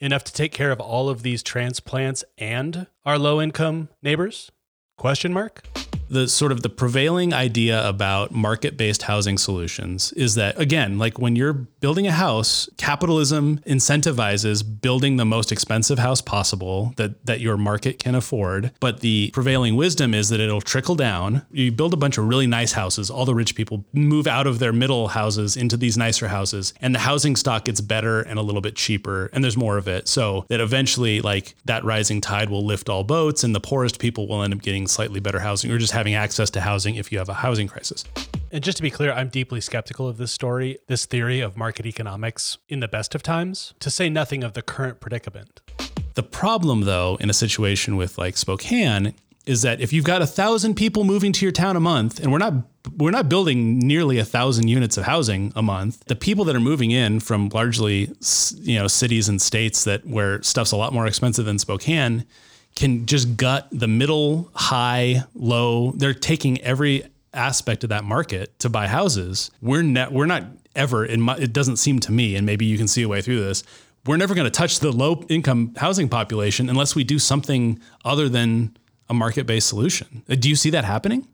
Enough 0.00 0.24
to 0.24 0.32
take 0.32 0.52
care 0.52 0.72
of 0.72 0.80
all 0.80 1.08
of 1.08 1.22
these 1.22 1.42
transplants 1.42 2.24
and 2.38 2.86
our 3.04 3.18
low 3.18 3.40
income 3.40 3.88
neighbors? 4.02 4.50
Question 4.96 5.32
mark? 5.32 5.62
The 6.12 6.28
sort 6.28 6.52
of 6.52 6.62
the 6.62 6.68
prevailing 6.68 7.32
idea 7.32 7.88
about 7.88 8.32
market-based 8.32 9.02
housing 9.02 9.38
solutions 9.38 10.12
is 10.12 10.34
that 10.34 10.60
again, 10.60 10.98
like 10.98 11.18
when 11.18 11.34
you're 11.34 11.54
building 11.54 12.06
a 12.06 12.12
house, 12.12 12.68
capitalism 12.76 13.58
incentivizes 13.60 14.62
building 14.62 15.16
the 15.16 15.24
most 15.24 15.50
expensive 15.50 15.98
house 15.98 16.20
possible 16.20 16.92
that 16.96 17.24
that 17.24 17.40
your 17.40 17.56
market 17.56 17.98
can 17.98 18.14
afford, 18.14 18.72
but 18.78 19.00
the 19.00 19.30
prevailing 19.32 19.74
wisdom 19.74 20.12
is 20.12 20.28
that 20.28 20.38
it'll 20.38 20.60
trickle 20.60 20.94
down. 20.94 21.46
You 21.50 21.72
build 21.72 21.94
a 21.94 21.96
bunch 21.96 22.18
of 22.18 22.28
really 22.28 22.46
nice 22.46 22.72
houses, 22.72 23.08
all 23.08 23.24
the 23.24 23.34
rich 23.34 23.54
people 23.54 23.86
move 23.94 24.26
out 24.26 24.46
of 24.46 24.58
their 24.58 24.72
middle 24.72 25.08
houses 25.08 25.56
into 25.56 25.78
these 25.78 25.96
nicer 25.96 26.28
houses, 26.28 26.74
and 26.82 26.94
the 26.94 26.98
housing 26.98 27.36
stock 27.36 27.64
gets 27.64 27.80
better 27.80 28.20
and 28.20 28.38
a 28.38 28.42
little 28.42 28.60
bit 28.60 28.76
cheaper 28.76 29.30
and 29.32 29.42
there's 29.42 29.56
more 29.56 29.78
of 29.78 29.88
it. 29.88 30.08
So 30.08 30.44
that 30.48 30.60
eventually 30.60 31.22
like 31.22 31.54
that 31.64 31.84
rising 31.84 32.20
tide 32.20 32.50
will 32.50 32.66
lift 32.66 32.90
all 32.90 33.02
boats 33.02 33.44
and 33.44 33.54
the 33.54 33.60
poorest 33.60 33.98
people 33.98 34.28
will 34.28 34.42
end 34.42 34.52
up 34.52 34.60
getting 34.60 34.86
slightly 34.86 35.18
better 35.18 35.40
housing 35.40 35.70
or 35.70 35.78
just 35.78 35.92
having 36.02 36.14
access 36.16 36.50
to 36.50 36.60
housing 36.60 36.96
if 36.96 37.12
you 37.12 37.18
have 37.18 37.28
a 37.28 37.34
housing 37.34 37.68
crisis. 37.68 38.04
And 38.50 38.64
just 38.64 38.76
to 38.78 38.82
be 38.82 38.90
clear, 38.90 39.12
I'm 39.12 39.28
deeply 39.28 39.60
skeptical 39.60 40.08
of 40.08 40.16
this 40.16 40.32
story, 40.32 40.78
this 40.88 41.06
theory 41.06 41.38
of 41.38 41.56
market 41.56 41.86
economics 41.86 42.58
in 42.68 42.80
the 42.80 42.88
best 42.88 43.14
of 43.14 43.22
times, 43.22 43.72
to 43.78 43.88
say 43.88 44.08
nothing 44.08 44.42
of 44.42 44.54
the 44.54 44.62
current 44.62 44.98
predicament. 44.98 45.60
The 46.14 46.24
problem, 46.24 46.80
though, 46.80 47.18
in 47.20 47.30
a 47.30 47.32
situation 47.32 47.94
with 47.94 48.18
like 48.18 48.36
Spokane, 48.36 49.14
is 49.46 49.62
that 49.62 49.80
if 49.80 49.92
you've 49.92 50.04
got 50.04 50.22
a 50.22 50.26
thousand 50.26 50.74
people 50.74 51.04
moving 51.04 51.32
to 51.34 51.44
your 51.46 51.52
town 51.52 51.76
a 51.76 51.80
month, 51.80 52.18
and 52.18 52.32
we're 52.32 52.38
not 52.38 52.54
we're 52.96 53.12
not 53.12 53.28
building 53.28 53.78
nearly 53.78 54.18
a 54.18 54.24
thousand 54.24 54.66
units 54.66 54.96
of 54.96 55.04
housing 55.04 55.52
a 55.54 55.62
month, 55.62 56.04
the 56.06 56.16
people 56.16 56.44
that 56.46 56.56
are 56.56 56.60
moving 56.60 56.90
in 56.90 57.20
from 57.20 57.48
largely 57.50 58.10
you 58.56 58.76
know 58.76 58.88
cities 58.88 59.28
and 59.28 59.40
states 59.40 59.84
that 59.84 60.04
where 60.04 60.42
stuff's 60.42 60.72
a 60.72 60.76
lot 60.76 60.92
more 60.92 61.06
expensive 61.06 61.44
than 61.44 61.60
Spokane 61.60 62.24
can 62.74 63.06
just 63.06 63.36
gut 63.36 63.68
the 63.70 63.88
middle, 63.88 64.50
high, 64.54 65.24
low. 65.34 65.92
They're 65.92 66.14
taking 66.14 66.60
every 66.62 67.04
aspect 67.34 67.84
of 67.84 67.90
that 67.90 68.04
market 68.04 68.58
to 68.60 68.68
buy 68.68 68.86
houses. 68.86 69.50
We're 69.60 69.82
not 69.82 70.12
we're 70.12 70.26
not 70.26 70.44
ever 70.74 71.04
in 71.04 71.20
my, 71.20 71.36
it 71.36 71.52
doesn't 71.52 71.76
seem 71.76 72.00
to 72.00 72.12
me 72.12 72.36
and 72.36 72.46
maybe 72.46 72.64
you 72.64 72.78
can 72.78 72.88
see 72.88 73.02
a 73.02 73.08
way 73.08 73.20
through 73.20 73.40
this. 73.40 73.62
We're 74.06 74.16
never 74.16 74.34
going 74.34 74.46
to 74.46 74.50
touch 74.50 74.80
the 74.80 74.90
low 74.90 75.24
income 75.28 75.74
housing 75.76 76.08
population 76.08 76.68
unless 76.68 76.94
we 76.94 77.04
do 77.04 77.18
something 77.18 77.78
other 78.04 78.28
than 78.28 78.76
a 79.08 79.14
market-based 79.14 79.68
solution. 79.68 80.22
Uh, 80.28 80.34
do 80.34 80.48
you 80.48 80.56
see 80.56 80.70
that 80.70 80.84
happening? 80.84 81.28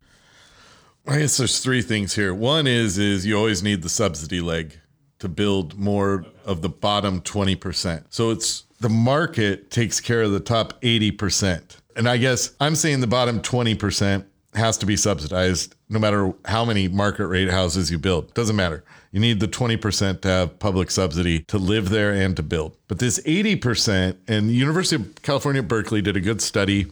I 1.07 1.21
guess 1.21 1.39
there's 1.39 1.61
three 1.61 1.81
things 1.81 2.15
here. 2.15 2.35
One 2.35 2.67
is 2.67 2.99
is 2.99 3.25
you 3.25 3.37
always 3.37 3.63
need 3.63 3.83
the 3.83 3.89
subsidy 3.89 4.41
leg 4.41 4.79
to 5.19 5.29
build 5.29 5.79
more 5.79 6.25
of 6.45 6.63
the 6.63 6.69
bottom 6.69 7.21
20%. 7.21 8.05
So 8.11 8.31
it's 8.31 8.65
the 8.81 8.89
market 8.89 9.71
takes 9.71 10.01
care 10.01 10.23
of 10.23 10.33
the 10.33 10.41
top 10.41 10.81
80%. 10.83 11.77
And 11.97 12.09
I 12.09 12.17
guess 12.17 12.53
I'm 12.61 12.75
saying 12.75 13.01
the 13.01 13.07
bottom 13.07 13.41
20% 13.41 14.25
has 14.55 14.79
to 14.79 14.87
be 14.87 14.97
subsidized 14.97 15.75
no 15.89 15.99
matter 15.99 16.33
how 16.45 16.65
many 16.65 16.89
market 16.89 17.27
rate 17.27 17.51
houses 17.51 17.91
you 17.91 17.99
build. 17.99 18.33
Doesn't 18.35 18.57
matter. 18.57 18.85
You 19.11 19.21
need 19.21 19.41
the 19.41 19.49
20% 19.49 20.21
to 20.21 20.29
have 20.29 20.59
public 20.59 20.91
subsidy 20.91 21.41
to 21.45 21.59
live 21.59 21.89
there 21.89 22.13
and 22.13 22.37
to 22.37 22.43
build. 22.43 22.77
But 22.89 22.99
this 22.99 23.21
80%, 23.21 24.17
and 24.29 24.51
the 24.51 24.55
University 24.55 24.97
of 24.97 25.23
California, 25.23 25.63
Berkeley 25.63 26.03
did 26.03 26.17
a 26.17 26.21
good 26.21 26.43
study. 26.43 26.87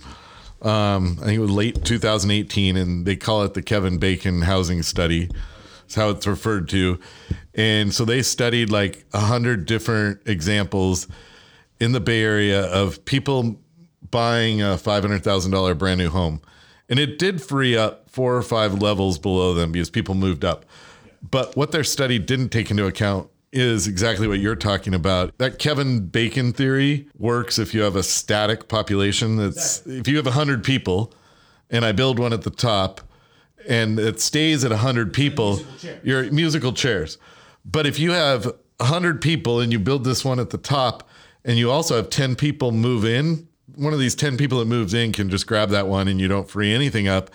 Um, 0.62 1.18
I 1.20 1.26
think 1.26 1.36
it 1.36 1.40
was 1.40 1.50
late 1.50 1.84
2018, 1.84 2.76
and 2.76 3.04
they 3.04 3.16
call 3.16 3.42
it 3.42 3.54
the 3.54 3.62
Kevin 3.62 3.98
Bacon 3.98 4.42
Housing 4.42 4.82
Study. 4.82 5.30
It's 5.86 5.94
how 5.94 6.10
it's 6.10 6.26
referred 6.26 6.68
to. 6.70 6.98
And 7.54 7.94
so 7.94 8.04
they 8.04 8.22
studied 8.22 8.70
like 8.70 9.04
a 9.12 9.20
hundred 9.20 9.66
different 9.66 10.20
examples 10.26 11.06
in 11.78 11.92
the 11.92 12.00
Bay 12.00 12.22
Area 12.22 12.64
of 12.66 13.04
people 13.04 13.56
buying 14.10 14.60
a 14.60 14.76
$500,000 14.76 15.78
brand 15.78 15.98
new 15.98 16.10
home. 16.10 16.42
And 16.88 16.98
it 16.98 17.18
did 17.18 17.40
free 17.40 17.76
up 17.76 18.10
four 18.10 18.36
or 18.36 18.42
five 18.42 18.74
levels 18.80 19.18
below 19.18 19.54
them 19.54 19.72
because 19.72 19.90
people 19.90 20.14
moved 20.14 20.44
up. 20.44 20.64
But 21.28 21.56
what 21.56 21.72
their 21.72 21.84
study 21.84 22.18
didn't 22.18 22.50
take 22.50 22.70
into 22.70 22.86
account 22.86 23.28
is 23.52 23.86
exactly 23.86 24.26
what 24.26 24.40
you're 24.40 24.56
talking 24.56 24.92
about. 24.92 25.36
That 25.38 25.58
Kevin 25.58 26.06
Bacon 26.06 26.52
theory 26.52 27.08
works 27.16 27.58
if 27.58 27.72
you 27.72 27.82
have 27.82 27.96
a 27.96 28.02
static 28.02 28.68
population 28.68 29.36
that's 29.36 29.86
if 29.86 30.08
you 30.08 30.16
have 30.16 30.26
100 30.26 30.64
people 30.64 31.14
and 31.70 31.84
I 31.84 31.92
build 31.92 32.18
one 32.18 32.32
at 32.32 32.42
the 32.42 32.50
top 32.50 33.00
and 33.68 33.98
it 33.98 34.20
stays 34.20 34.64
at 34.64 34.70
100 34.70 35.12
people, 35.12 35.60
you're 36.02 36.30
musical 36.30 36.72
chairs. 36.72 37.18
But 37.64 37.86
if 37.86 37.98
you 37.98 38.12
have 38.12 38.46
100 38.78 39.20
people 39.20 39.60
and 39.60 39.72
you 39.72 39.78
build 39.78 40.04
this 40.04 40.24
one 40.24 40.38
at 40.38 40.50
the 40.50 40.58
top 40.58 41.08
and 41.44 41.58
you 41.58 41.70
also 41.70 41.96
have 41.96 42.10
10 42.10 42.36
people 42.36 42.72
move 42.72 43.04
in, 43.04 43.48
one 43.74 43.92
of 43.92 43.98
these 43.98 44.14
10 44.14 44.36
people 44.36 44.58
that 44.58 44.66
moves 44.66 44.94
in 44.94 45.12
can 45.12 45.28
just 45.28 45.46
grab 45.46 45.70
that 45.70 45.86
one 45.86 46.08
and 46.08 46.20
you 46.20 46.28
don't 46.28 46.48
free 46.48 46.72
anything 46.72 47.08
up. 47.08 47.30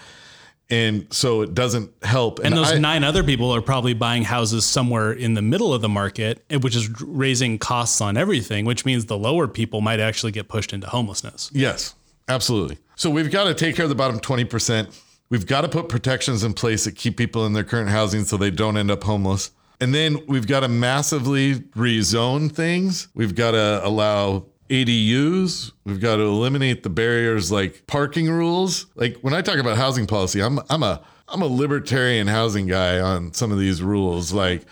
And 0.70 1.14
so 1.14 1.42
it 1.42 1.54
doesn't 1.54 1.92
help. 2.02 2.40
And, 2.40 2.48
and 2.48 2.58
those 2.58 2.72
I, 2.72 2.78
nine 2.78 3.04
other 3.04 3.26
people 3.26 3.54
are 3.54 3.62
probably 3.62 3.94
buying 3.94 4.24
houses 4.24 4.66
somewhere 4.66 5.12
in 5.12 5.34
the 5.34 5.42
middle 5.42 5.74
of 5.74 5.82
the 5.82 5.90
market, 5.90 6.46
eh, 6.50 6.56
which 6.56 6.78
is 6.78 6.90
raising 7.02 7.60
costs 7.60 8.00
on 8.00 8.16
everything, 8.16 8.64
which 8.64 8.86
means 8.86 9.08
the 9.08 9.18
lower 9.18 9.50
people 9.50 9.82
might 9.82 10.00
actually 10.00 10.32
get 10.32 10.48
pushed 10.48 10.72
into 10.72 10.88
homelessness. 10.88 11.52
Yes, 11.54 11.94
absolutely. 12.30 12.78
So 12.96 13.10
we've 13.10 13.30
got 13.30 13.46
to 13.46 13.54
take 13.54 13.76
care 13.76 13.84
of 13.84 13.90
the 13.90 13.96
bottom 13.96 14.22
20%. 14.22 14.98
We've 15.32 15.48
got 15.48 15.62
to 15.62 15.70
put 15.70 15.88
protections 15.88 16.44
in 16.44 16.54
place 16.54 16.84
that 16.84 16.98
keep 16.98 17.16
people 17.16 17.46
in 17.46 17.54
their 17.54 17.64
current 17.64 17.90
housing 17.90 18.26
so 18.26 18.36
they 18.36 18.52
don't 18.52 18.76
end 18.76 18.92
up 18.92 19.02
homeless. 19.04 19.52
And 19.80 19.96
then 19.96 20.22
we've 20.28 20.46
got 20.46 20.60
to 20.60 20.68
massively 20.68 21.56
rezone 21.56 22.52
things. 22.52 23.08
We've 23.14 23.34
got 23.34 23.52
to 23.52 23.80
allow 23.82 24.48
ADUs. 24.70 25.72
We've 25.86 26.02
got 26.02 26.18
to 26.18 26.24
eliminate 26.24 26.84
the 26.84 26.90
barriers 26.90 27.50
like 27.50 27.88
parking 27.88 28.30
rules. 28.30 28.88
Like 28.96 29.20
when 29.22 29.34
I 29.34 29.42
talk 29.42 29.58
about 29.58 29.78
housing 29.78 30.06
policy, 30.06 30.42
I'm 30.42 30.60
I'm 30.70 30.84
a 30.84 31.02
I'm 31.30 31.42
a 31.42 31.48
libertarian 31.48 32.28
housing 32.28 32.68
guy 32.68 33.00
on 33.00 33.34
some 33.34 33.54
of 33.54 33.58
these 33.58 33.82
rules. 33.82 34.34
Like 34.34 34.66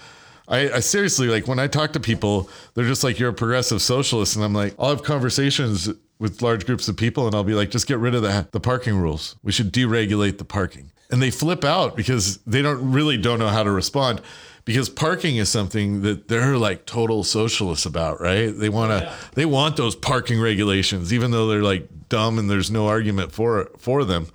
I, 0.49 0.69
I, 0.71 0.79
seriously 0.81 1.27
like 1.27 1.47
when 1.47 1.59
I 1.59 1.67
talk 1.67 1.93
to 1.93 2.01
people, 2.01 2.49
they're 2.73 2.85
just 2.85 3.03
like 3.03 3.17
you're 3.17 3.29
a 3.29 3.33
progressive 3.33 3.81
socialist, 3.81 4.35
and 4.35 4.43
I'm 4.43 4.53
like 4.53 4.75
I'll 4.77 4.89
have 4.89 5.03
conversations 5.03 5.89
with 6.19 6.41
large 6.41 6.65
groups 6.65 6.87
of 6.87 6.97
people, 6.97 7.25
and 7.25 7.35
I'll 7.35 7.43
be 7.43 7.53
like, 7.53 7.71
just 7.71 7.87
get 7.87 7.97
rid 7.97 8.15
of 8.15 8.21
the 8.21 8.47
the 8.51 8.59
parking 8.59 8.97
rules. 8.97 9.35
We 9.43 9.51
should 9.51 9.73
deregulate 9.73 10.37
the 10.37 10.45
parking, 10.45 10.91
and 11.09 11.21
they 11.21 11.31
flip 11.31 11.63
out 11.63 11.95
because 11.95 12.37
they 12.39 12.61
don't 12.61 12.91
really 12.91 13.17
don't 13.17 13.39
know 13.39 13.49
how 13.49 13.63
to 13.63 13.71
respond 13.71 14.21
because 14.69 14.87
parking 14.87 15.37
is 15.37 15.49
something 15.49 16.03
that 16.03 16.27
they're 16.27 16.55
like 16.55 16.85
total 16.85 17.23
socialists 17.23 17.87
about, 17.87 18.21
right? 18.21 18.55
They 18.55 18.69
want 18.69 18.91
to, 18.91 19.05
yeah. 19.07 19.15
they 19.33 19.45
want 19.45 19.77
those 19.77 19.95
parking 19.95 20.39
regulations, 20.39 21.11
even 21.11 21.31
though 21.31 21.47
they're 21.47 21.63
like 21.63 21.87
dumb 22.07 22.37
and 22.37 22.47
there's 22.51 22.69
no 22.69 22.87
argument 22.87 23.31
for 23.31 23.71
for 23.79 24.05
them, 24.05 24.27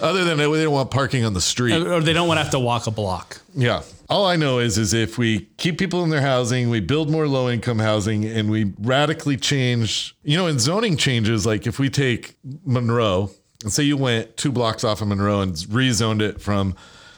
other 0.00 0.22
than 0.22 0.38
they 0.38 0.44
don't 0.44 0.72
want 0.72 0.92
parking 0.92 1.24
on 1.24 1.32
the 1.32 1.40
street 1.40 1.74
or 1.74 2.00
they 2.00 2.12
don't 2.12 2.28
want 2.28 2.38
to 2.38 2.42
have 2.44 2.52
to 2.52 2.60
walk 2.60 2.86
a 2.86 2.92
block. 2.92 3.40
Yeah. 3.52 3.82
All 4.10 4.26
I 4.26 4.36
know 4.36 4.58
is, 4.58 4.76
is 4.76 4.92
if 4.92 5.16
we 5.16 5.48
keep 5.56 5.78
people 5.78 6.02
in 6.02 6.10
their 6.10 6.20
housing, 6.20 6.68
we 6.68 6.80
build 6.80 7.10
more 7.10 7.28
low 7.28 7.48
income 7.48 7.78
housing, 7.78 8.24
and 8.24 8.50
we 8.50 8.72
radically 8.80 9.36
change, 9.36 10.16
you 10.24 10.36
know, 10.36 10.48
in 10.48 10.58
zoning 10.58 10.96
changes, 10.96 11.46
like 11.46 11.66
if 11.66 11.78
we 11.78 11.88
take 11.88 12.34
Monroe 12.64 13.30
and 13.62 13.72
say 13.72 13.84
you 13.84 13.96
went 13.96 14.36
two 14.36 14.50
blocks 14.50 14.82
off 14.82 15.00
of 15.00 15.08
Monroe 15.08 15.40
and 15.40 15.54
rezoned 15.54 16.20
it 16.20 16.40
from 16.40 16.74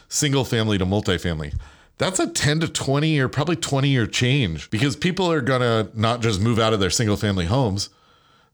single 0.07 0.45
family 0.45 0.77
to 0.77 0.85
multifamily 0.85 1.53
that's 1.97 2.19
a 2.19 2.27
10 2.27 2.61
to 2.61 2.67
20 2.67 3.09
year, 3.09 3.29
probably 3.29 3.55
20 3.55 3.89
year 3.89 4.07
change 4.07 4.69
because 4.69 4.95
people 4.95 5.31
are 5.31 5.41
going 5.41 5.61
to 5.61 5.89
not 5.99 6.21
just 6.21 6.41
move 6.41 6.59
out 6.59 6.73
of 6.73 6.79
their 6.79 6.89
single 6.89 7.17
family 7.17 7.45
homes. 7.45 7.89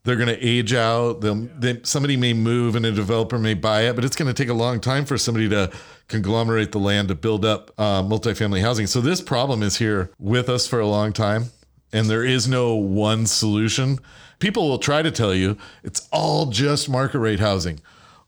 They're 0.04 0.16
going 0.16 0.30
to 0.30 0.46
age 0.46 0.74
out. 0.74 1.22
They'll, 1.22 1.48
then 1.58 1.84
somebody 1.84 2.18
may 2.18 2.34
move 2.34 2.76
and 2.76 2.86
a 2.86 2.92
developer 2.92 3.38
may 3.38 3.54
buy 3.54 3.84
it, 3.84 3.96
but 3.96 4.06
it's 4.06 4.16
going 4.16 4.34
to 4.34 4.34
take 4.34 4.50
a 4.50 4.54
long 4.54 4.80
time 4.80 5.06
for 5.06 5.18
somebody 5.18 5.50
to 5.50 5.72
conglomerate 6.08 6.72
the 6.72 6.80
land 6.80 7.10
to 7.10 7.16
build 7.16 7.46
up 7.46 7.72
uh, 7.78 8.02
multifamily 8.02 8.62
housing. 8.62 8.88
So 8.88 9.02
this 9.02 9.22
problem 9.22 9.62
is 9.62 9.78
here 9.78 10.12
with 10.18 10.50
us 10.50 10.68
for 10.68 10.80
a 10.80 10.88
long 10.88 11.14
time, 11.14 11.46
and 11.92 12.10
there 12.10 12.24
is 12.24 12.48
no 12.48 12.76
one 12.76 13.26
solution. 13.26 14.00
People 14.40 14.70
will 14.70 14.80
try 14.80 15.02
to 15.02 15.12
tell 15.12 15.34
you 15.34 15.58
it's 15.84 16.08
all 16.12 16.48
just 16.48 16.90
market 16.90 17.20
rate 17.20 17.40
housing, 17.40 17.82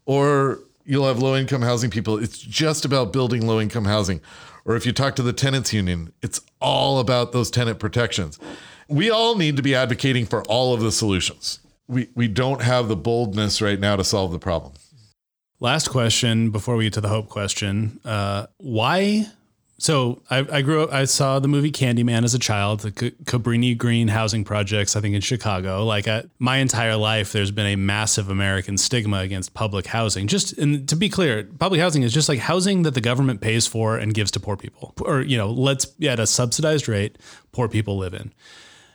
or 0.06 0.60
you'll 0.84 1.08
have 1.08 1.20
low 1.20 1.36
income 1.36 1.62
housing 1.62 1.90
people. 1.90 2.18
It's 2.18 2.38
just 2.38 2.86
about 2.86 3.14
building 3.14 3.48
low 3.48 3.62
income 3.62 3.86
housing 3.86 4.22
or 4.66 4.76
if 4.76 4.86
you 4.86 4.92
talk 4.92 5.16
to 5.16 5.24
the 5.24 5.34
tenants 5.34 5.74
union, 5.74 6.14
it's 6.22 6.42
all 6.60 7.00
about 7.00 7.32
those 7.32 7.50
tenant 7.50 7.80
protections. 7.80 8.40
We 8.92 9.10
all 9.10 9.36
need 9.36 9.56
to 9.56 9.64
be 9.64 9.74
advocating 9.74 10.26
for 10.26 10.44
all 10.44 10.74
of 10.74 10.82
the 10.82 10.92
solutions. 10.92 11.60
We, 11.88 12.10
we 12.14 12.28
don't 12.28 12.62
have 12.62 12.88
the 12.90 12.96
boldness 12.96 13.62
right 13.62 13.80
now 13.80 13.96
to 13.96 14.04
solve 14.04 14.32
the 14.32 14.40
problem. 14.40 14.74
Last 15.60 15.90
question 15.90 16.50
before 16.52 16.76
we 16.76 16.84
get 16.86 16.94
to 16.94 17.02
the 17.02 17.08
hope 17.08 17.30
question. 17.30 18.00
Uh, 18.04 18.48
why 18.58 19.28
So 19.82 20.22
I, 20.30 20.46
I 20.52 20.62
grew 20.62 20.84
up. 20.84 20.94
I 20.94 21.06
saw 21.06 21.40
the 21.40 21.48
movie 21.48 21.72
Candyman 21.72 22.24
as 22.24 22.36
a 22.36 22.40
child. 22.40 22.82
The 22.82 22.94
C- 22.96 23.16
Cabrini 23.24 23.76
Green 23.76 24.10
housing 24.10 24.44
projects, 24.44 24.96
I 24.96 25.02
think 25.02 25.16
in 25.16 25.22
Chicago. 25.22 25.84
Like 25.86 26.08
I, 26.08 26.26
my 26.38 26.58
entire 26.58 26.96
life, 26.96 27.32
there's 27.32 27.50
been 27.50 27.66
a 27.66 27.76
massive 27.76 28.30
American 28.30 28.78
stigma 28.78 29.22
against 29.22 29.56
public 29.56 29.88
housing. 29.88 30.28
Just 30.28 30.56
and 30.60 30.88
to 30.88 30.96
be 30.96 31.10
clear, 31.10 31.50
public 31.58 31.82
housing 31.82 32.04
is 32.04 32.14
just 32.14 32.30
like 32.30 32.38
housing 32.38 32.84
that 32.84 32.94
the 32.94 33.02
government 33.02 33.42
pays 33.42 33.66
for 33.66 33.98
and 33.98 34.14
gives 34.14 34.30
to 34.32 34.40
poor 34.40 34.56
people, 34.56 34.94
or 35.02 35.22
you 35.22 35.38
know, 35.38 35.50
let's 35.50 35.88
at 36.04 36.20
a 36.20 36.28
subsidized 36.28 36.88
rate, 36.88 37.18
poor 37.52 37.68
people 37.68 37.98
live 37.98 38.14
in. 38.14 38.32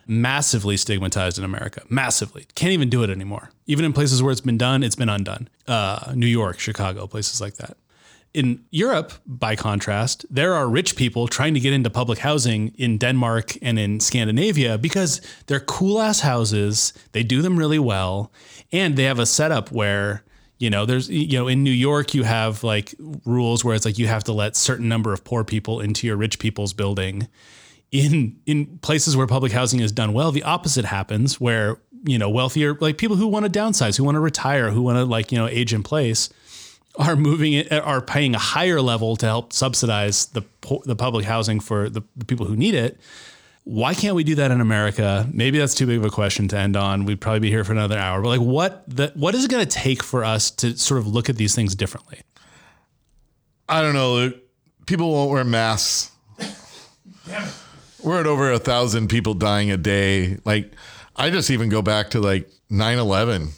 Massively 0.06 0.76
stigmatized 0.76 1.38
in 1.38 1.44
America. 1.44 1.82
Massively. 1.88 2.46
Can't 2.54 2.72
even 2.72 2.88
do 2.88 3.02
it 3.02 3.10
anymore. 3.10 3.50
Even 3.66 3.84
in 3.84 3.92
places 3.92 4.22
where 4.22 4.30
it's 4.30 4.40
been 4.40 4.58
done, 4.58 4.82
it's 4.82 4.94
been 4.94 5.08
undone. 5.08 5.48
Uh, 5.66 6.12
New 6.14 6.26
York, 6.26 6.60
Chicago, 6.60 7.06
places 7.06 7.40
like 7.40 7.54
that. 7.56 7.76
In 8.32 8.62
Europe, 8.70 9.12
by 9.26 9.56
contrast, 9.56 10.26
there 10.28 10.52
are 10.54 10.68
rich 10.68 10.94
people 10.94 11.26
trying 11.26 11.54
to 11.54 11.60
get 11.60 11.72
into 11.72 11.88
public 11.88 12.18
housing 12.18 12.68
in 12.76 12.98
Denmark 12.98 13.56
and 13.62 13.78
in 13.78 13.98
Scandinavia 13.98 14.76
because 14.76 15.22
they're 15.46 15.58
cool 15.58 16.00
ass 16.00 16.20
houses. 16.20 16.92
They 17.12 17.22
do 17.22 17.40
them 17.40 17.58
really 17.58 17.78
well. 17.78 18.30
And 18.72 18.94
they 18.96 19.04
have 19.04 19.18
a 19.18 19.26
setup 19.26 19.72
where, 19.72 20.22
you 20.58 20.68
know, 20.68 20.84
there's, 20.84 21.08
you 21.08 21.38
know, 21.38 21.48
in 21.48 21.64
New 21.64 21.70
York, 21.70 22.14
you 22.14 22.24
have 22.24 22.62
like 22.62 22.94
rules 23.24 23.64
where 23.64 23.74
it's 23.74 23.86
like 23.86 23.98
you 23.98 24.06
have 24.06 24.24
to 24.24 24.32
let 24.32 24.54
certain 24.54 24.88
number 24.88 25.14
of 25.14 25.24
poor 25.24 25.42
people 25.42 25.80
into 25.80 26.06
your 26.06 26.16
rich 26.16 26.38
people's 26.38 26.74
building. 26.74 27.28
In 27.92 28.40
in 28.46 28.78
places 28.78 29.16
where 29.16 29.26
public 29.26 29.52
housing 29.52 29.80
is 29.80 29.92
done 29.92 30.12
well, 30.12 30.32
the 30.32 30.42
opposite 30.42 30.84
happens 30.84 31.40
where, 31.40 31.78
you 32.04 32.18
know, 32.18 32.28
wealthier 32.28 32.76
like 32.80 32.98
people 32.98 33.16
who 33.16 33.26
want 33.28 33.50
to 33.50 33.58
downsize, 33.58 33.96
who 33.96 34.04
want 34.04 34.16
to 34.16 34.20
retire, 34.20 34.70
who 34.70 34.82
want 34.82 34.96
to 34.98 35.04
like, 35.04 35.30
you 35.30 35.38
know, 35.38 35.46
age 35.46 35.72
in 35.72 35.82
place 35.82 36.28
are 36.98 37.16
moving 37.16 37.52
it 37.52 37.72
are 37.72 38.00
paying 38.00 38.34
a 38.34 38.38
higher 38.38 38.80
level 38.80 39.16
to 39.16 39.26
help 39.26 39.52
subsidize 39.52 40.26
the 40.26 40.42
the 40.84 40.96
public 40.96 41.24
housing 41.24 41.60
for 41.60 41.88
the, 41.88 42.02
the, 42.16 42.24
people 42.24 42.46
who 42.46 42.56
need 42.56 42.74
it. 42.74 42.98
Why 43.64 43.94
can't 43.94 44.14
we 44.14 44.24
do 44.24 44.36
that 44.36 44.50
in 44.50 44.60
America? 44.60 45.28
Maybe 45.32 45.58
that's 45.58 45.74
too 45.74 45.86
big 45.86 45.98
of 45.98 46.04
a 46.04 46.10
question 46.10 46.48
to 46.48 46.58
end 46.58 46.76
on. 46.76 47.04
We'd 47.04 47.20
probably 47.20 47.40
be 47.40 47.50
here 47.50 47.64
for 47.64 47.72
another 47.72 47.98
hour. 47.98 48.22
But 48.22 48.28
like, 48.28 48.40
what 48.40 48.84
the 48.88 49.12
what 49.14 49.34
is 49.34 49.44
it 49.44 49.50
going 49.50 49.64
to 49.64 49.70
take 49.70 50.02
for 50.02 50.24
us 50.24 50.50
to 50.52 50.76
sort 50.76 50.98
of 50.98 51.06
look 51.06 51.28
at 51.28 51.36
these 51.36 51.54
things 51.54 51.74
differently? 51.74 52.20
I 53.68 53.82
don't 53.82 53.94
know. 53.94 54.32
People 54.86 55.12
won't 55.12 55.30
wear 55.30 55.44
masks. 55.44 56.12
We're 58.06 58.20
at 58.20 58.26
over 58.28 58.52
a 58.52 58.60
thousand 58.60 59.08
people 59.08 59.34
dying 59.34 59.72
a 59.72 59.76
day. 59.76 60.38
Like, 60.44 60.70
I 61.16 61.28
just 61.28 61.50
even 61.50 61.68
go 61.68 61.82
back 61.82 62.10
to 62.10 62.20
like 62.20 62.48
9 62.70 62.98
11. 62.98 63.48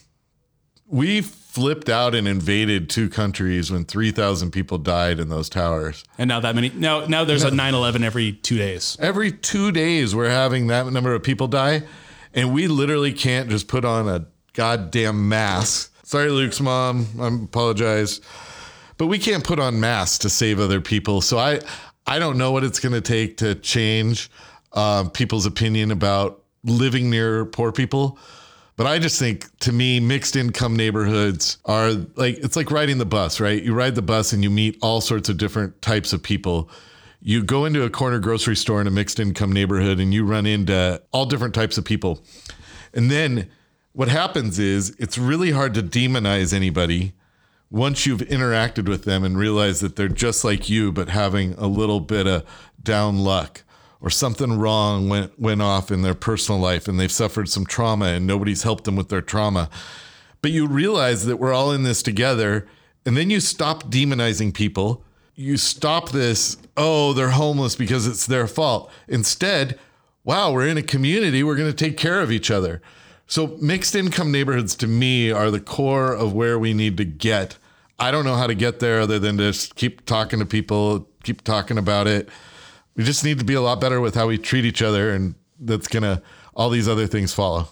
We 0.87 1.21
flipped 1.21 1.91
out 1.91 2.15
and 2.15 2.27
invaded 2.27 2.89
two 2.89 3.11
countries 3.11 3.71
when 3.71 3.85
3,000 3.85 4.51
people 4.51 4.79
died 4.79 5.21
in 5.21 5.29
those 5.29 5.51
towers. 5.51 6.03
And 6.17 6.29
now 6.29 6.41
that 6.41 6.55
many, 6.55 6.71
now, 6.71 7.05
now 7.05 7.25
there's 7.25 7.45
a 7.45 7.51
9 7.51 7.75
11 7.75 8.03
every 8.03 8.33
two 8.33 8.57
days. 8.57 8.97
Every 8.99 9.33
two 9.33 9.71
days, 9.71 10.15
we're 10.15 10.31
having 10.31 10.69
that 10.69 10.91
number 10.91 11.13
of 11.13 11.23
people 11.23 11.47
die. 11.47 11.83
And 12.33 12.55
we 12.55 12.69
literally 12.69 13.13
can't 13.13 13.51
just 13.51 13.69
put 13.69 13.85
on 13.85 14.09
a 14.09 14.29
goddamn 14.55 15.29
mask. 15.29 15.95
Sorry, 16.05 16.31
Luke's 16.31 16.61
mom. 16.61 17.07
I 17.21 17.29
apologize. 17.45 18.23
But 18.97 19.09
we 19.09 19.19
can't 19.19 19.45
put 19.45 19.59
on 19.59 19.79
masks 19.79 20.19
to 20.19 20.31
save 20.31 20.59
other 20.59 20.81
people. 20.81 21.21
So 21.21 21.39
I, 21.39 21.61
I 22.09 22.19
don't 22.19 22.39
know 22.39 22.53
what 22.53 22.65
it's 22.65 22.81
going 22.81 22.95
to 22.95 23.03
take 23.03 23.37
to 23.37 23.55
change 23.55 24.31
uh, 24.73 25.11
people's 25.11 25.45
opinion 25.45 25.91
about 25.91 26.43
living 26.65 27.11
near 27.11 27.45
poor 27.45 27.71
people. 27.71 28.19
But 28.77 28.87
I 28.87 28.99
just 28.99 29.19
think 29.19 29.47
to 29.61 29.73
me, 29.73 30.01
mixed 30.01 30.35
income 30.35 30.75
neighborhoods 30.75 31.59
are 31.67 31.91
like, 32.17 32.39
it's 32.39 32.57
like 32.57 32.71
riding 32.71 32.97
the 32.97 33.05
bus, 33.05 33.41
right? 33.41 33.63
You 33.63 33.75
ride 33.75 33.95
the 33.95 34.03
bus 34.03 34.33
and 34.33 34.43
you 34.43 34.49
meet 34.49 34.79
all 34.81 35.03
sorts 35.03 35.29
of 35.29 35.37
different 35.37 35.83
types 35.83 36.15
of 36.15 36.23
people. 36.23 36.71
You 37.21 37.43
go 37.43 37.67
into 37.67 37.83
a 37.83 37.91
corner 37.91 38.21
grocery 38.21 38.57
store 38.57 38.81
in 38.81 38.87
a 38.87 38.91
mixed 38.91 39.21
income 39.21 39.53
neighborhood 39.53 40.01
and 40.01 40.15
you 40.15 40.25
run 40.25 40.47
into 40.47 41.03
all 41.13 41.27
different 41.27 41.55
types 41.55 41.77
of 41.77 41.85
people. 41.85 42.25
And 42.95 43.11
then 43.11 43.51
what 43.93 44.09
happens 44.09 44.59
is 44.59 44.97
it's 44.99 45.19
really 45.19 45.51
hard 45.51 45.75
to 45.75 45.83
demonize 45.83 46.55
anybody 46.55 47.13
once 47.71 48.07
you've 48.07 48.21
interacted 48.21 48.89
with 48.89 49.05
them 49.05 49.25
and 49.25 49.37
realized 49.37 49.83
that 49.83 49.97
they're 49.97 50.09
just 50.09 50.45
like 50.45 50.71
you, 50.71 50.91
but 50.91 51.09
having 51.09 51.55
a 51.55 51.67
little 51.67 52.01
bit 52.01 52.27
of 52.27 52.45
down 52.83 53.19
luck 53.19 53.63
or 54.01 54.09
something 54.11 54.59
wrong 54.59 55.09
went, 55.09 55.39
went 55.39 55.61
off 55.61 55.91
in 55.91 56.03
their 56.03 56.15
personal 56.15 56.61
life 56.61 56.89
and 56.89 56.99
they've 56.99 57.13
suffered 57.13 57.49
some 57.49 57.67
trauma 57.67 58.07
and 58.07 58.27
nobody's 58.27 58.63
helped 58.63 58.85
them 58.85 58.97
with 58.97 59.09
their 59.09 59.21
trauma. 59.21 59.69
But 60.41 60.53
you 60.53 60.67
realize 60.67 61.27
that 61.27 61.39
we're 61.39 61.53
all 61.53 61.73
in 61.73 61.83
this 61.83 62.03
together. 62.03 62.67
And 63.05 63.17
then 63.17 63.31
you 63.31 63.41
stop 63.41 63.85
demonizing 63.91 64.55
people. 64.55 65.05
You 65.35 65.57
stop 65.57 66.11
this, 66.11 66.57
oh, 66.77 67.13
they're 67.13 67.31
homeless 67.31 67.77
because 67.77 68.07
it's 68.07 68.27
their 68.27 68.47
fault. 68.47 68.91
Instead, 69.09 69.79
wow, 70.25 70.53
we're 70.53 70.67
in 70.67 70.79
a 70.79 70.83
community. 70.83 71.43
We're 71.43 71.57
going 71.57 71.71
to 71.71 71.85
take 71.85 71.97
care 71.97 72.21
of 72.21 72.31
each 72.31 72.51
other. 72.51 72.83
So, 73.31 73.59
mixed 73.61 73.95
income 73.95 74.33
neighborhoods 74.33 74.75
to 74.77 74.87
me 74.87 75.31
are 75.31 75.51
the 75.51 75.61
core 75.61 76.15
of 76.15 76.33
where 76.33 76.59
we 76.59 76.73
need 76.73 76.97
to 76.97 77.05
get. 77.05 77.59
I 77.99 78.11
don't 78.11 78.25
know 78.25 78.37
how 78.37 78.47
to 78.47 78.55
get 78.55 78.81
there 78.81 79.01
other 79.01 79.19
than 79.19 79.37
just 79.37 79.75
keep 79.75 80.07
talking 80.07 80.39
to 80.39 80.47
people, 80.47 81.07
keep 81.25 81.45
talking 81.45 81.77
about 81.77 82.07
it. 82.07 82.31
We 82.97 83.05
just 83.05 83.25
need 83.25 83.39
to 83.39 83.45
be 83.45 83.53
a 83.53 83.61
lot 83.61 83.83
better 83.83 84.01
with 84.01 84.15
how 84.15 84.29
we 84.29 84.39
treat 84.39 84.65
each 84.65 84.81
other, 84.81 85.11
and 85.11 85.35
that's 85.61 85.89
to, 85.89 86.23
all 86.55 86.71
these 86.71 86.89
other 86.89 87.07
things 87.07 87.35
follow. 87.35 87.69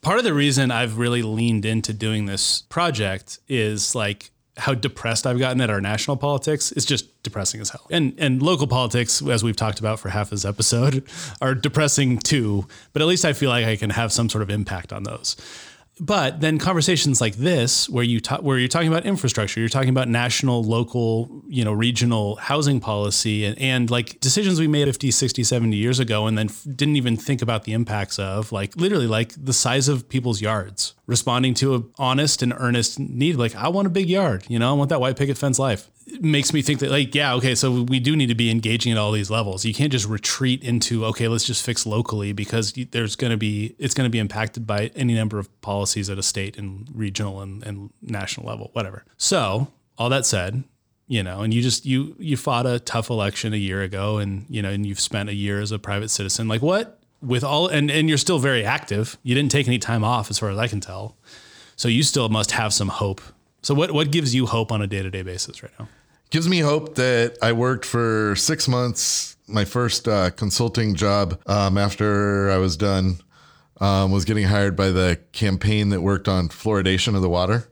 Part 0.00 0.18
of 0.18 0.24
the 0.24 0.34
reason 0.34 0.72
I've 0.72 0.98
really 0.98 1.22
leaned 1.22 1.64
into 1.64 1.92
doing 1.92 2.26
this 2.26 2.62
project 2.62 3.38
is 3.46 3.94
like 3.94 4.32
how 4.58 4.74
depressed 4.74 5.26
I've 5.26 5.38
gotten 5.38 5.60
at 5.60 5.70
our 5.70 5.80
national 5.80 6.16
politics 6.16 6.72
is 6.72 6.84
just 6.84 7.22
depressing 7.22 7.60
as 7.60 7.70
hell. 7.70 7.86
And 7.90 8.14
and 8.18 8.42
local 8.42 8.66
politics, 8.66 9.22
as 9.22 9.42
we've 9.42 9.56
talked 9.56 9.78
about 9.78 10.00
for 10.00 10.08
half 10.08 10.30
this 10.30 10.44
episode, 10.44 11.04
are 11.40 11.54
depressing 11.54 12.18
too. 12.18 12.66
But 12.92 13.02
at 13.02 13.08
least 13.08 13.24
I 13.24 13.32
feel 13.32 13.50
like 13.50 13.64
I 13.64 13.76
can 13.76 13.90
have 13.90 14.12
some 14.12 14.28
sort 14.28 14.42
of 14.42 14.50
impact 14.50 14.92
on 14.92 15.04
those. 15.04 15.36
But 16.00 16.40
then 16.40 16.58
conversations 16.58 17.20
like 17.20 17.34
this, 17.36 17.88
where 17.88 18.04
you 18.04 18.20
talk, 18.20 18.42
where 18.42 18.58
you're 18.58 18.68
talking 18.68 18.88
about 18.88 19.04
infrastructure, 19.04 19.60
you're 19.60 19.68
talking 19.68 19.88
about 19.88 20.08
national, 20.08 20.62
local, 20.62 21.42
you 21.48 21.64
know, 21.64 21.72
regional 21.72 22.36
housing 22.36 22.80
policy 22.80 23.44
and, 23.44 23.58
and 23.58 23.90
like 23.90 24.20
decisions 24.20 24.60
we 24.60 24.68
made 24.68 24.86
50, 24.86 25.10
60, 25.10 25.44
70 25.44 25.76
years 25.76 25.98
ago 25.98 26.26
and 26.26 26.38
then 26.38 26.48
f- 26.48 26.62
didn't 26.74 26.96
even 26.96 27.16
think 27.16 27.42
about 27.42 27.64
the 27.64 27.72
impacts 27.72 28.18
of 28.18 28.52
like 28.52 28.76
literally 28.76 29.06
like 29.06 29.34
the 29.36 29.52
size 29.52 29.88
of 29.88 30.08
people's 30.08 30.40
yards, 30.40 30.94
responding 31.06 31.54
to 31.54 31.90
honest 31.98 32.42
and 32.42 32.52
earnest 32.56 32.98
need. 32.98 33.36
Like, 33.36 33.54
I 33.56 33.68
want 33.68 33.86
a 33.86 33.90
big 33.90 34.08
yard, 34.08 34.44
you 34.48 34.58
know, 34.58 34.70
I 34.70 34.72
want 34.72 34.90
that 34.90 35.00
white 35.00 35.16
picket 35.16 35.36
fence 35.36 35.58
life 35.58 35.90
makes 36.20 36.52
me 36.52 36.62
think 36.62 36.80
that 36.80 36.90
like 36.90 37.14
yeah 37.14 37.34
okay 37.34 37.54
so 37.54 37.82
we 37.82 38.00
do 38.00 38.16
need 38.16 38.28
to 38.28 38.34
be 38.34 38.50
engaging 38.50 38.92
at 38.92 38.98
all 38.98 39.12
these 39.12 39.30
levels. 39.30 39.64
You 39.64 39.74
can't 39.74 39.92
just 39.92 40.06
retreat 40.06 40.62
into 40.62 41.04
okay 41.06 41.28
let's 41.28 41.44
just 41.44 41.64
fix 41.64 41.86
locally 41.86 42.32
because 42.32 42.72
there's 42.90 43.16
going 43.16 43.30
to 43.30 43.36
be 43.36 43.74
it's 43.78 43.94
going 43.94 44.06
to 44.06 44.10
be 44.10 44.18
impacted 44.18 44.66
by 44.66 44.90
any 44.94 45.14
number 45.14 45.38
of 45.38 45.60
policies 45.60 46.10
at 46.10 46.18
a 46.18 46.22
state 46.22 46.56
and 46.58 46.88
regional 46.94 47.40
and, 47.40 47.62
and 47.62 47.90
national 48.02 48.46
level 48.46 48.70
whatever. 48.72 49.04
So 49.16 49.68
all 49.96 50.08
that 50.08 50.26
said 50.26 50.64
you 51.06 51.22
know 51.22 51.40
and 51.40 51.52
you 51.52 51.62
just 51.62 51.86
you 51.86 52.14
you 52.18 52.36
fought 52.36 52.66
a 52.66 52.80
tough 52.80 53.10
election 53.10 53.52
a 53.52 53.56
year 53.56 53.82
ago 53.82 54.18
and 54.18 54.46
you 54.48 54.62
know 54.62 54.70
and 54.70 54.86
you've 54.86 55.00
spent 55.00 55.28
a 55.28 55.34
year 55.34 55.60
as 55.60 55.72
a 55.72 55.78
private 55.78 56.08
citizen. 56.08 56.48
Like 56.48 56.62
what 56.62 57.00
with 57.22 57.44
all 57.44 57.68
and 57.68 57.90
and 57.90 58.08
you're 58.08 58.18
still 58.18 58.38
very 58.38 58.64
active. 58.64 59.18
You 59.22 59.34
didn't 59.34 59.52
take 59.52 59.66
any 59.66 59.78
time 59.78 60.04
off 60.04 60.30
as 60.30 60.38
far 60.38 60.50
as 60.50 60.58
i 60.58 60.68
can 60.68 60.80
tell. 60.80 61.16
So 61.76 61.86
you 61.86 62.02
still 62.02 62.28
must 62.28 62.52
have 62.52 62.72
some 62.72 62.88
hope. 62.88 63.20
So 63.62 63.74
what 63.74 63.92
what 63.92 64.10
gives 64.10 64.34
you 64.34 64.46
hope 64.46 64.72
on 64.72 64.82
a 64.82 64.86
day-to-day 64.86 65.22
basis 65.22 65.62
right 65.62 65.72
now 65.78 65.88
gives 66.30 66.48
me 66.48 66.60
hope 66.60 66.94
that 66.96 67.36
I 67.42 67.52
worked 67.52 67.84
for 67.84 68.34
six 68.36 68.68
months. 68.68 69.36
My 69.46 69.64
first 69.64 70.06
uh, 70.06 70.30
consulting 70.30 70.94
job 70.94 71.40
um, 71.46 71.78
after 71.78 72.50
I 72.50 72.58
was 72.58 72.76
done 72.76 73.18
um, 73.80 74.10
was 74.10 74.24
getting 74.24 74.44
hired 74.44 74.76
by 74.76 74.90
the 74.90 75.18
campaign 75.32 75.88
that 75.90 76.02
worked 76.02 76.28
on 76.28 76.48
fluoridation 76.48 77.14
of 77.14 77.22
the 77.22 77.30
water, 77.30 77.68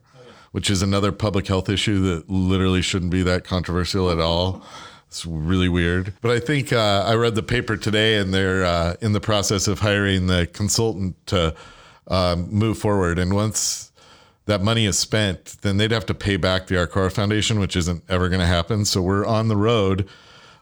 which 0.52 0.70
is 0.70 0.80
another 0.80 1.12
public 1.12 1.46
health 1.46 1.68
issue 1.68 2.00
that 2.02 2.30
literally 2.30 2.80
shouldn't 2.80 3.10
be 3.10 3.22
that 3.22 3.44
controversial 3.44 4.10
at 4.10 4.18
all. 4.18 4.62
It's 5.08 5.26
really 5.26 5.68
weird. 5.68 6.14
But 6.20 6.30
I 6.30 6.40
think 6.40 6.72
uh, 6.72 7.04
I 7.06 7.14
read 7.14 7.34
the 7.34 7.42
paper 7.42 7.76
today 7.76 8.16
and 8.18 8.32
they're 8.32 8.64
uh, 8.64 8.96
in 9.00 9.12
the 9.12 9.20
process 9.20 9.68
of 9.68 9.80
hiring 9.80 10.26
the 10.26 10.46
consultant 10.46 11.14
to 11.28 11.54
um, 12.08 12.48
move 12.50 12.78
forward. 12.78 13.18
And 13.18 13.34
once 13.34 13.92
that 14.46 14.62
money 14.62 14.86
is 14.86 14.98
spent, 14.98 15.56
then 15.62 15.76
they'd 15.76 15.90
have 15.90 16.06
to 16.06 16.14
pay 16.14 16.36
back 16.36 16.66
the 16.66 16.76
Arcora 16.76 17.12
Foundation, 17.12 17.58
which 17.58 17.76
isn't 17.76 18.02
ever 18.08 18.28
going 18.28 18.40
to 18.40 18.46
happen. 18.46 18.84
So 18.84 19.02
we're 19.02 19.26
on 19.26 19.48
the 19.48 19.56
road 19.56 20.08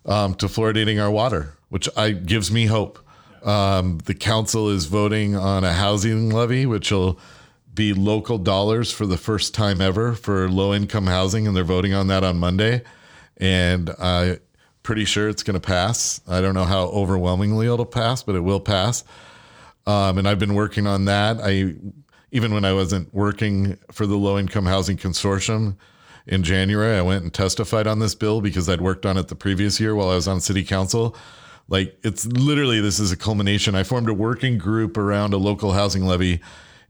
um, 0.06 0.34
to 0.36 0.46
fluoridating 0.46 1.02
our 1.02 1.10
water, 1.10 1.54
which 1.68 1.88
I, 1.96 2.12
gives 2.12 2.50
me 2.50 2.66
hope. 2.66 2.98
Um, 3.42 3.98
the 4.06 4.14
council 4.14 4.70
is 4.70 4.86
voting 4.86 5.36
on 5.36 5.64
a 5.64 5.72
housing 5.72 6.30
levy, 6.30 6.64
which 6.64 6.90
will 6.90 7.18
be 7.74 7.92
local 7.92 8.38
dollars 8.38 8.90
for 8.90 9.04
the 9.04 9.18
first 9.18 9.52
time 9.52 9.80
ever 9.82 10.14
for 10.14 10.48
low 10.48 10.72
income 10.72 11.06
housing, 11.06 11.46
and 11.46 11.54
they're 11.54 11.64
voting 11.64 11.92
on 11.92 12.06
that 12.06 12.24
on 12.24 12.38
Monday. 12.38 12.82
And 13.36 13.90
I'm 13.98 14.38
pretty 14.82 15.04
sure 15.04 15.28
it's 15.28 15.42
going 15.42 15.60
to 15.60 15.66
pass. 15.66 16.22
I 16.26 16.40
don't 16.40 16.54
know 16.54 16.64
how 16.64 16.84
overwhelmingly 16.84 17.66
it'll 17.66 17.84
pass, 17.84 18.22
but 18.22 18.34
it 18.34 18.40
will 18.40 18.60
pass. 18.60 19.04
Um, 19.86 20.16
and 20.16 20.26
I've 20.26 20.38
been 20.38 20.54
working 20.54 20.86
on 20.86 21.04
that. 21.06 21.38
I 21.42 21.74
even 22.34 22.52
when 22.52 22.66
I 22.66 22.74
wasn't 22.74 23.14
working 23.14 23.78
for 23.90 24.06
the 24.06 24.16
Low 24.16 24.38
Income 24.38 24.66
Housing 24.66 24.98
Consortium, 24.98 25.76
in 26.26 26.42
January. 26.42 26.96
I 26.96 27.02
went 27.02 27.22
and 27.22 27.32
testified 27.32 27.86
on 27.86 27.98
this 27.98 28.14
bill 28.14 28.40
because 28.40 28.68
I'd 28.68 28.80
worked 28.80 29.06
on 29.06 29.16
it 29.16 29.28
the 29.28 29.34
previous 29.34 29.78
year 29.80 29.94
while 29.94 30.10
I 30.10 30.14
was 30.14 30.28
on 30.28 30.40
city 30.40 30.64
council. 30.64 31.16
Like 31.68 31.98
it's 32.02 32.26
literally 32.26 32.80
this 32.80 32.98
is 32.98 33.12
a 33.12 33.16
culmination. 33.16 33.74
I 33.74 33.82
formed 33.82 34.08
a 34.08 34.14
working 34.14 34.58
group 34.58 34.96
around 34.96 35.32
a 35.32 35.38
local 35.38 35.72
housing 35.72 36.04
levy 36.04 36.40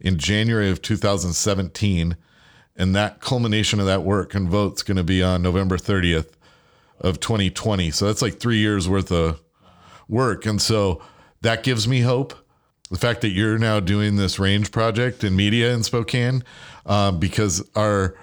in 0.01 0.19
January 0.19 0.71
of 0.71 0.83
2017, 0.83 2.17
and 2.77 2.97
that 2.97 3.21
culmination 3.21 3.81
of 3.81 3.87
that 3.87 4.03
work 4.03 4.35
and 4.35 4.49
vote's 4.49 4.83
going 4.83 4.97
to 4.97 5.05
be 5.05 5.23
on 5.23 5.43
November 5.43 5.77
30th 5.77 6.33
of 7.01 7.21
2020. 7.21 7.91
So 7.93 8.07
that's 8.07 8.23
like 8.23 8.41
three 8.41 8.59
years 8.59 8.89
worth 8.89 9.13
of 9.13 9.41
work, 10.09 10.45
and 10.45 10.61
so 10.61 11.01
that 11.43 11.63
gives 11.63 11.87
me 11.87 12.01
hope. 12.01 12.35
The 12.95 13.01
fact 13.01 13.23
that 13.23 13.31
you're 13.31 13.59
now 13.59 13.81
doing 13.81 14.15
this 14.15 14.39
range 14.39 14.71
project 14.71 15.25
in 15.25 15.35
media 15.35 15.75
in 15.75 15.83
Spokane, 15.83 16.45
uh, 16.87 17.11
because 17.11 17.69
our 17.75 18.15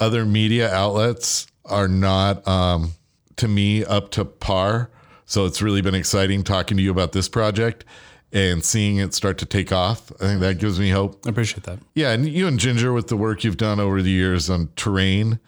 other 0.00 0.26
media 0.26 0.70
outlets 0.70 1.46
are 1.64 1.88
not, 1.88 2.46
um, 2.46 2.92
to 3.36 3.48
me, 3.48 3.86
up 3.86 4.10
to 4.10 4.26
par. 4.26 4.90
So 5.24 5.46
it's 5.46 5.62
really 5.62 5.80
been 5.80 5.94
exciting 5.94 6.44
talking 6.44 6.76
to 6.76 6.82
you 6.82 6.90
about 6.90 7.12
this 7.12 7.26
project 7.26 7.86
and 8.34 8.62
seeing 8.62 8.98
it 8.98 9.14
start 9.14 9.38
to 9.38 9.46
take 9.46 9.72
off. 9.72 10.12
I 10.20 10.24
think 10.26 10.40
that 10.40 10.58
gives 10.58 10.78
me 10.78 10.90
hope. 10.90 11.26
I 11.26 11.30
appreciate 11.30 11.62
that. 11.62 11.78
Yeah, 11.94 12.10
and 12.10 12.28
you 12.28 12.46
and 12.46 12.58
Ginger 12.58 12.92
with 12.92 13.08
the 13.08 13.16
work 13.16 13.44
you've 13.44 13.56
done 13.56 13.80
over 13.80 14.02
the 14.02 14.10
years 14.10 14.50
on 14.50 14.68
terrain, 14.76 15.40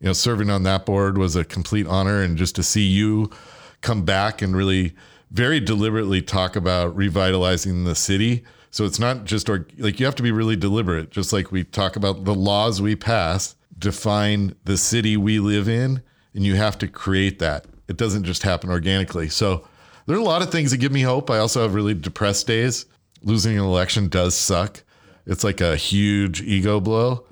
you 0.00 0.06
know, 0.06 0.14
serving 0.14 0.50
on 0.50 0.64
that 0.64 0.84
board 0.84 1.16
was 1.16 1.36
a 1.36 1.44
complete 1.44 1.86
honor, 1.86 2.20
and 2.20 2.36
just 2.36 2.56
to 2.56 2.64
see 2.64 2.88
you 2.88 3.30
come 3.82 4.04
back 4.04 4.42
and 4.42 4.56
really 4.56 4.96
very 5.30 5.60
deliberately 5.60 6.22
talk 6.22 6.56
about 6.56 6.96
revitalizing 6.96 7.84
the 7.84 7.94
city. 7.94 8.44
So 8.70 8.84
it's 8.84 8.98
not 8.98 9.24
just 9.24 9.48
or, 9.48 9.66
like 9.78 9.98
you 10.00 10.06
have 10.06 10.14
to 10.16 10.22
be 10.22 10.32
really 10.32 10.56
deliberate, 10.56 11.10
just 11.10 11.32
like 11.32 11.50
we 11.50 11.64
talk 11.64 11.96
about 11.96 12.24
the 12.24 12.34
laws 12.34 12.80
we 12.80 12.96
pass 12.96 13.54
define 13.80 14.54
the 14.64 14.76
city 14.76 15.16
we 15.16 15.40
live 15.40 15.68
in, 15.68 16.02
and 16.34 16.44
you 16.44 16.54
have 16.54 16.78
to 16.78 16.86
create 16.86 17.40
that. 17.40 17.64
It 17.88 17.96
doesn't 17.96 18.24
just 18.24 18.42
happen 18.42 18.70
organically. 18.70 19.28
So 19.28 19.66
there 20.06 20.14
are 20.16 20.20
a 20.20 20.24
lot 20.24 20.42
of 20.42 20.52
things 20.52 20.70
that 20.70 20.76
give 20.76 20.92
me 20.92 21.00
hope. 21.00 21.30
I 21.30 21.38
also 21.38 21.62
have 21.62 21.74
really 21.74 21.94
depressed 21.94 22.46
days. 22.46 22.86
Losing 23.22 23.58
an 23.58 23.64
election 23.64 24.08
does 24.08 24.36
suck. 24.36 24.82
It's 25.26 25.42
like 25.42 25.60
a 25.60 25.76
huge 25.76 26.40
ego 26.42 26.78
blow. 26.78 27.24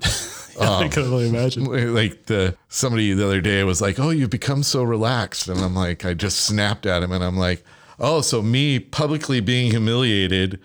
Yeah, 0.57 0.69
um, 0.69 0.83
I 0.83 0.87
can 0.89 1.03
only 1.03 1.29
imagine. 1.29 1.65
Like 1.93 2.25
the 2.25 2.55
somebody 2.67 3.13
the 3.13 3.25
other 3.25 3.41
day 3.41 3.63
was 3.63 3.81
like, 3.81 3.99
"Oh, 3.99 4.09
you've 4.09 4.29
become 4.29 4.63
so 4.63 4.83
relaxed," 4.83 5.47
and 5.47 5.59
I'm 5.59 5.75
like, 5.75 6.05
I 6.05 6.13
just 6.13 6.41
snapped 6.41 6.85
at 6.85 7.03
him, 7.03 7.11
and 7.11 7.23
I'm 7.23 7.37
like, 7.37 7.63
"Oh, 7.99 8.21
so 8.21 8.41
me 8.41 8.79
publicly 8.79 9.39
being 9.39 9.71
humiliated." 9.71 10.59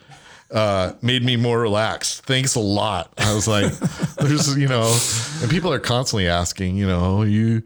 Uh, 0.51 0.93
made 1.03 1.25
me 1.25 1.35
more 1.37 1.59
relaxed. 1.59 2.25
Thanks 2.27 2.55
a 2.55 2.61
lot. 2.61 3.13
I 3.19 3.35
was 3.35 3.49
like, 3.49 3.73
there's, 4.19 4.57
you 4.57 4.69
know, 4.69 4.97
and 5.43 5.51
people 5.51 5.73
are 5.73 5.81
constantly 5.81 6.29
asking, 6.29 6.77
you 6.77 6.87
know, 6.87 7.23
you, 7.23 7.65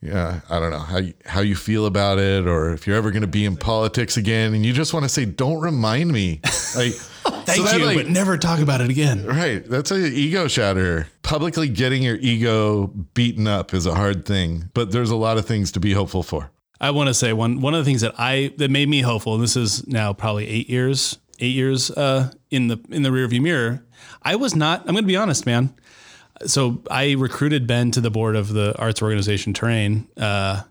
yeah, 0.00 0.40
I 0.48 0.58
don't 0.58 0.70
know 0.70 0.78
how 0.78 0.98
you, 0.98 1.12
how 1.26 1.40
you 1.40 1.54
feel 1.54 1.84
about 1.84 2.18
it, 2.18 2.46
or 2.46 2.72
if 2.72 2.86
you're 2.86 2.96
ever 2.96 3.10
going 3.10 3.22
to 3.22 3.26
be 3.26 3.44
in 3.44 3.58
politics 3.58 4.16
again, 4.16 4.54
and 4.54 4.64
you 4.64 4.72
just 4.72 4.94
want 4.94 5.04
to 5.04 5.08
say, 5.08 5.26
"Don't 5.26 5.60
remind 5.60 6.12
me." 6.12 6.40
Like, 6.76 6.92
Thank 7.44 7.58
so 7.58 7.62
that, 7.64 7.78
you, 7.78 7.84
like- 7.86 7.96
but 7.96 8.08
never 8.08 8.38
talk 8.38 8.60
about 8.60 8.80
it 8.80 8.88
again. 8.90 9.26
right? 9.26 9.62
That's 9.66 9.90
an 9.90 10.04
ego 10.06 10.46
shatter. 10.48 11.08
Publicly 11.22 11.68
getting 11.68 12.02
your 12.02 12.16
ego 12.16 12.86
beaten 13.12 13.46
up 13.46 13.74
is 13.74 13.84
a 13.84 13.94
hard 13.94 14.24
thing, 14.24 14.70
but 14.72 14.92
there's 14.92 15.10
a 15.10 15.16
lot 15.16 15.36
of 15.36 15.44
things 15.46 15.72
to 15.72 15.80
be 15.80 15.92
hopeful 15.92 16.22
for. 16.22 16.50
I 16.80 16.90
want 16.90 17.08
to 17.08 17.14
say 17.14 17.32
one 17.32 17.60
one 17.60 17.74
of 17.74 17.78
the 17.78 17.84
things 17.84 18.00
that 18.00 18.14
I 18.18 18.52
that 18.58 18.70
made 18.70 18.88
me 18.88 19.00
hopeful. 19.00 19.34
And 19.34 19.42
this 19.42 19.56
is 19.56 19.86
now 19.86 20.12
probably 20.12 20.48
eight 20.48 20.68
years, 20.68 21.18
eight 21.38 21.54
years 21.54 21.90
uh, 21.90 22.32
in 22.50 22.68
the 22.68 22.80
in 22.90 23.02
the 23.02 23.10
rearview 23.10 23.40
mirror. 23.40 23.84
I 24.22 24.36
was 24.36 24.54
not. 24.54 24.80
I'm 24.80 24.94
going 24.94 25.04
to 25.04 25.08
be 25.08 25.16
honest, 25.16 25.46
man. 25.46 25.74
So 26.46 26.82
I 26.90 27.12
recruited 27.12 27.66
Ben 27.66 27.90
to 27.92 28.00
the 28.00 28.10
board 28.10 28.36
of 28.36 28.52
the 28.52 28.76
arts 28.76 29.00
organization 29.00 29.54
Terrain 29.54 30.08
uh, 30.16 30.62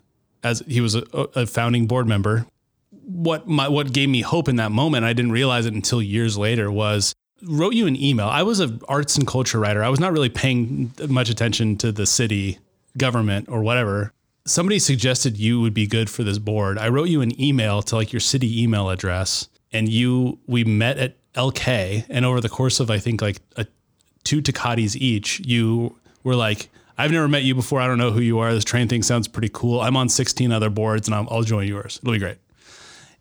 as 0.43 0.62
he 0.68 0.82
was 0.82 0.95
a, 0.95 1.04
a 1.14 1.47
founding 1.47 1.88
board 1.88 2.08
member. 2.08 2.45
What 2.91 3.47
my 3.47 3.68
what 3.68 3.93
gave 3.93 4.10
me 4.10 4.22
hope 4.22 4.47
in 4.49 4.58
that 4.58 4.72
moment, 4.72 5.06
I 5.06 5.14
didn't 5.14 5.32
realize 5.32 5.66
it 5.66 5.74
until 5.74 6.01
years 6.01 6.38
later, 6.38 6.72
was 6.72 7.16
wrote 7.41 7.74
you 7.74 7.88
an 7.88 7.95
email. 7.95 8.28
I 8.28 8.43
was 8.43 8.60
an 8.60 8.82
arts 8.88 9.16
and 9.18 9.28
culture 9.28 9.60
writer. 9.60 9.84
I 9.84 9.89
was 9.89 9.99
not 9.99 10.12
really 10.14 10.30
paying 10.30 10.93
much 11.08 11.30
attention 11.30 11.78
to 11.78 11.91
the 11.91 12.06
city 12.06 12.60
government 12.97 13.49
or 13.49 13.64
whatever. 13.64 14.14
Somebody 14.46 14.80
suggested 14.80 15.38
you 15.38 15.62
would 15.62 15.74
be 15.74 15.88
good 15.88 16.10
for 16.10 16.24
this 16.24 16.38
board. 16.38 16.78
I 16.78 16.89
wrote 16.89 17.08
you 17.08 17.22
an 17.22 17.39
email 17.41 17.82
to 17.84 17.96
like 17.96 18.12
your 18.12 18.20
city 18.20 18.62
email 18.62 18.89
address, 18.89 19.48
and 19.72 19.88
you 19.88 20.39
we 20.48 20.64
met 20.64 20.98
at 20.98 21.18
Elk, 21.36 21.68
and 21.68 22.26
over 22.26 22.41
the 22.41 22.50
course 22.50 22.80
of 22.80 22.91
I 22.91 23.00
think 23.00 23.22
like 23.22 23.39
a 23.56 23.66
two 24.24 24.41
Tecates 24.41 24.96
each, 24.96 25.39
you 25.41 25.98
were 26.24 26.36
like, 26.36 26.70
I've 26.98 27.12
never 27.12 27.28
met 27.28 27.44
you 27.44 27.56
before. 27.56 27.82
I 27.82 27.88
don't 27.88 27.98
know 27.98 28.12
who 28.12 28.22
you 28.22 28.39
are. 28.39 28.54
This 28.54 28.64
Terrain 28.64 28.88
thing 28.88 29.04
sounds 29.04 29.28
pretty 29.28 29.50
cool. 29.52 29.82
I'm 29.82 29.98
on 29.98 30.10
16 30.10 30.52
other 30.52 30.70
boards 30.70 31.08
and 31.08 31.16
I'm, 31.16 31.28
I'll 31.30 31.44
join 31.44 31.68
yours. 31.68 32.00
It'll 32.02 32.14
be 32.14 32.20
great. 32.20 32.38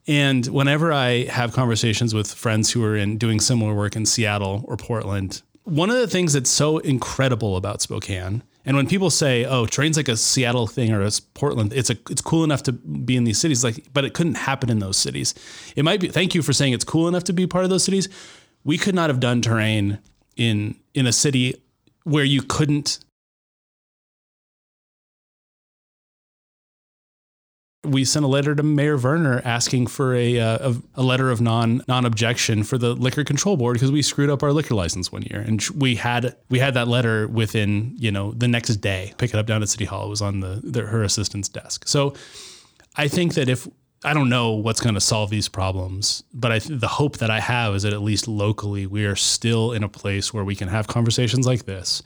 And 0.06 0.46
whenever 0.48 0.92
I 0.92 1.24
have 1.24 1.52
conversations 1.52 2.12
with 2.12 2.32
friends 2.32 2.70
who 2.70 2.84
are 2.84 2.96
in 2.96 3.18
doing 3.18 3.40
similar 3.40 3.74
work 3.74 3.96
in 3.96 4.04
Seattle 4.04 4.64
or 4.66 4.76
Portland, 4.76 5.42
one 5.64 5.90
of 5.90 5.96
the 5.96 6.08
things 6.08 6.32
that's 6.32 6.50
so 6.50 6.78
incredible 6.78 7.56
about 7.56 7.80
Spokane, 7.80 8.42
and 8.64 8.76
when 8.76 8.86
people 8.86 9.10
say, 9.10 9.44
"Oh, 9.44 9.66
Terrain's 9.66 9.96
like 9.96 10.08
a 10.08 10.16
Seattle 10.16 10.66
thing 10.66 10.92
or 10.92 11.02
a 11.02 11.10
Portland," 11.34 11.72
it's 11.72 11.90
a 11.90 11.96
it's 12.10 12.22
cool 12.22 12.44
enough 12.44 12.62
to 12.64 12.72
be 12.72 13.16
in 13.16 13.24
these 13.24 13.38
cities, 13.38 13.64
like, 13.64 13.86
but 13.92 14.04
it 14.04 14.14
couldn't 14.14 14.34
happen 14.34 14.70
in 14.70 14.78
those 14.78 14.96
cities. 14.96 15.34
It 15.76 15.84
might 15.84 16.00
be. 16.00 16.08
Thank 16.08 16.34
you 16.34 16.42
for 16.42 16.52
saying 16.52 16.72
it's 16.72 16.84
cool 16.84 17.08
enough 17.08 17.24
to 17.24 17.32
be 17.32 17.46
part 17.46 17.64
of 17.64 17.70
those 17.70 17.84
cities. 17.84 18.08
We 18.64 18.78
could 18.78 18.94
not 18.94 19.10
have 19.10 19.20
done 19.20 19.42
terrain 19.42 19.98
in 20.36 20.76
in 20.94 21.06
a 21.06 21.12
city 21.12 21.56
where 22.04 22.24
you 22.24 22.42
couldn't 22.42 22.98
we 27.84 28.04
sent 28.04 28.24
a 28.24 28.28
letter 28.28 28.54
to 28.54 28.62
Mayor 28.62 28.96
Verner 28.96 29.42
asking 29.44 29.88
for 29.88 30.14
a, 30.14 30.38
uh, 30.38 30.72
a 30.94 31.02
letter 31.02 31.30
of 31.30 31.40
non 31.40 31.82
non 31.88 32.04
objection 32.04 32.62
for 32.62 32.78
the 32.78 32.94
liquor 32.94 33.24
control 33.24 33.56
board 33.56 33.74
because 33.74 33.90
we 33.90 34.02
screwed 34.02 34.30
up 34.30 34.42
our 34.42 34.52
liquor 34.52 34.74
license 34.74 35.10
one 35.10 35.22
year, 35.22 35.40
and 35.40 35.62
we 35.76 35.96
had 35.96 36.36
we 36.48 36.60
had 36.60 36.74
that 36.74 36.86
letter 36.86 37.26
within 37.26 37.94
you 37.98 38.12
know 38.12 38.32
the 38.32 38.46
next 38.46 38.76
day. 38.76 39.12
Pick 39.18 39.34
it 39.34 39.36
up 39.36 39.46
down 39.46 39.62
at 39.62 39.68
City 39.68 39.84
Hall. 39.84 40.06
It 40.06 40.10
was 40.10 40.22
on 40.22 40.40
the, 40.40 40.60
the 40.62 40.82
her 40.82 41.02
assistant's 41.02 41.48
desk. 41.48 41.88
So 41.88 42.14
I 42.96 43.08
think 43.08 43.34
that 43.34 43.48
if 43.48 43.66
I 44.04 44.14
don't 44.14 44.28
know 44.28 44.52
what's 44.52 44.80
going 44.80 44.94
to 44.94 45.00
solve 45.00 45.30
these 45.30 45.48
problems, 45.48 46.22
but 46.32 46.52
I 46.52 46.58
th- 46.60 46.80
the 46.80 46.88
hope 46.88 47.18
that 47.18 47.30
I 47.30 47.40
have 47.40 47.74
is 47.74 47.82
that 47.82 47.92
at 47.92 48.02
least 48.02 48.28
locally 48.28 48.86
we 48.86 49.04
are 49.06 49.16
still 49.16 49.72
in 49.72 49.82
a 49.82 49.88
place 49.88 50.32
where 50.32 50.44
we 50.44 50.54
can 50.54 50.68
have 50.68 50.86
conversations 50.86 51.46
like 51.46 51.64
this. 51.64 52.02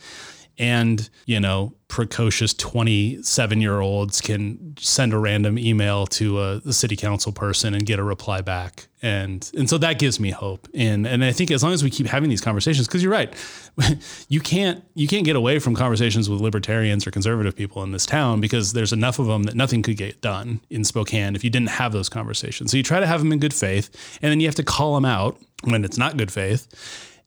And, 0.59 1.09
you 1.27 1.39
know, 1.39 1.75
precocious 1.89 2.53
27 2.55 3.61
year 3.61 3.81
olds 3.81 4.21
can 4.21 4.75
send 4.79 5.13
a 5.13 5.19
random 5.19 5.59
email 5.59 6.07
to 6.07 6.41
a, 6.41 6.61
the 6.61 6.73
city 6.73 6.97
council 6.97 7.33
person 7.33 7.75
and 7.75 7.87
get 7.87 7.99
a 7.99 8.03
reply 8.03 8.41
back. 8.41 8.89
And, 9.03 9.49
and 9.57 9.71
so 9.71 9.79
that 9.79 9.99
gives 9.99 10.19
me 10.19 10.31
hope. 10.31 10.67
And, 10.75 11.07
and 11.07 11.25
I 11.25 11.31
think 11.31 11.51
as 11.51 11.63
long 11.63 11.73
as 11.73 11.85
we 11.85 11.91
keep 11.91 12.07
having 12.07 12.29
these 12.29 12.41
conversations, 12.41 12.89
because 12.89 13.03
you're 13.03 13.13
right, 13.13 13.33
you 14.29 14.41
can't, 14.41 14.83
you 14.95 15.07
can't 15.07 15.25
get 15.25 15.37
away 15.37 15.59
from 15.59 15.75
conversations 15.75 16.29
with 16.29 16.41
libertarians 16.41 17.07
or 17.07 17.11
conservative 17.11 17.55
people 17.55 17.83
in 17.83 17.93
this 17.93 18.07
town 18.07 18.41
because 18.41 18.73
there's 18.73 18.93
enough 18.93 19.19
of 19.19 19.27
them 19.27 19.45
that 19.45 19.55
nothing 19.55 19.83
could 19.83 19.97
get 19.97 20.21
done 20.23 20.61
in 20.71 20.83
Spokane 20.83 21.37
if 21.37 21.45
you 21.45 21.51
didn't 21.51 21.71
have 21.71 21.93
those 21.93 22.09
conversations. 22.09 22.71
So 22.71 22.77
you 22.77 22.83
try 22.83 22.99
to 22.99 23.07
have 23.07 23.21
them 23.21 23.33
in 23.33 23.39
good 23.39 23.55
faith 23.55 24.19
and 24.23 24.31
then 24.31 24.41
you 24.41 24.49
have 24.49 24.57
to 24.57 24.65
call 24.65 24.95
them 24.95 25.05
out 25.05 25.39
when 25.65 25.85
it's 25.85 25.99
not 25.99 26.17
good 26.17 26.33
faith 26.33 26.67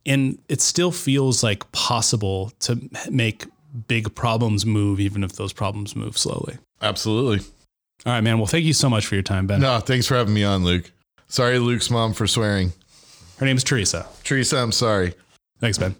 and 0.05 0.37
it 0.49 0.61
still 0.61 0.91
feels 0.91 1.43
like 1.43 1.69
possible 1.71 2.51
to 2.59 2.79
make 3.11 3.45
big 3.87 4.13
problems 4.15 4.65
move 4.65 4.99
even 4.99 5.23
if 5.23 5.33
those 5.33 5.53
problems 5.53 5.95
move 5.95 6.17
slowly 6.17 6.57
Absolutely. 6.81 7.45
all 8.05 8.13
right 8.13 8.21
man 8.21 8.37
well 8.37 8.47
thank 8.47 8.65
you 8.65 8.73
so 8.73 8.89
much 8.89 9.05
for 9.05 9.15
your 9.15 9.23
time 9.23 9.45
ben 9.47 9.61
No, 9.61 9.79
thanks 9.79 10.07
for 10.07 10.15
having 10.15 10.33
me 10.33 10.43
on, 10.43 10.63
Luke. 10.63 10.91
Sorry, 11.27 11.59
Luke's 11.59 11.89
mom, 11.91 12.13
for 12.13 12.25
swearing. 12.27 12.73
her 13.37 13.45
name's 13.45 13.63
teresa 13.63 14.07
Teresa, 14.23 14.57
I'm 14.57 14.71
sorry. 14.71 15.13
thanks 15.59 15.77
ben 15.77 15.95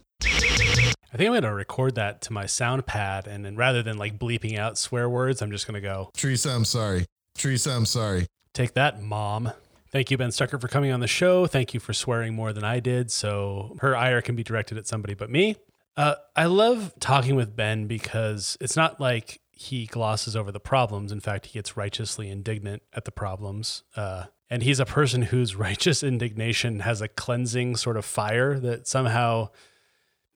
I 1.12 1.18
think 1.18 1.28
I'm 1.28 1.34
going 1.34 1.44
to 1.44 1.54
record 1.54 1.96
that 1.96 2.22
to 2.22 2.34
my 2.34 2.46
sound 2.46 2.86
pad. 2.86 3.26
And 3.26 3.44
then 3.44 3.56
rather 3.56 3.82
than 3.82 3.98
like 3.98 4.20
bleeping 4.20 4.60
out 4.60 4.78
swear 4.78 5.10
words, 5.10 5.42
I'm 5.42 5.50
just 5.50 5.66
going 5.66 5.74
to 5.74 5.82
go, 5.82 6.12
Teresa, 6.14 6.52
I'm 6.52 6.66
sorry. 6.66 7.06
Teresa, 7.36 7.72
I'm 7.72 7.86
sorry. 7.88 8.28
take 8.54 8.76
that, 8.76 9.02
mom. 9.02 9.52
Thank 9.92 10.12
you, 10.12 10.18
Ben 10.18 10.32
Stuckart, 10.32 10.62
for 10.62 10.68
coming 10.68 10.92
on 10.92 11.00
the 11.00 11.08
show. 11.08 11.48
Thank 11.48 11.74
you 11.74 11.80
for 11.80 11.94
swearing 11.94 12.36
more 12.36 12.54
than 12.54 12.64
I 12.64 12.80
did. 12.80 13.10
So 13.12 13.76
her 13.80 13.96
ire 13.96 14.22
can 14.22 14.36
be 14.36 14.44
directed 14.44 14.78
at 14.78 14.88
somebody 14.88 15.16
but 15.16 15.30
me. 15.30 15.56
Uh, 15.98 16.16
I 16.36 16.46
love 16.46 16.94
talking 17.00 17.36
with 17.36 17.56
Ben 17.56 17.88
because 17.88 18.56
it's 18.62 18.76
not 18.76 19.00
like 19.02 19.42
he 19.52 19.88
glosses 19.88 20.36
over 20.36 20.52
the 20.52 20.60
problems. 20.60 21.12
In 21.12 21.20
fact, 21.20 21.48
he 21.48 21.54
gets 21.54 21.76
righteously 21.76 22.30
indignant 22.30 22.84
at 22.94 23.06
the 23.06 23.12
problems. 23.12 23.84
Uh, 23.96 24.26
and 24.50 24.64
he's 24.64 24.80
a 24.80 24.86
person 24.86 25.24
whose 25.24 25.56
righteous 25.58 26.04
indignation 26.04 26.82
has 26.82 27.02
a 27.02 27.08
cleansing 27.08 27.76
sort 27.76 27.98
of 27.98 28.06
fire 28.06 28.60
that 28.60 28.88
somehow 28.88 29.50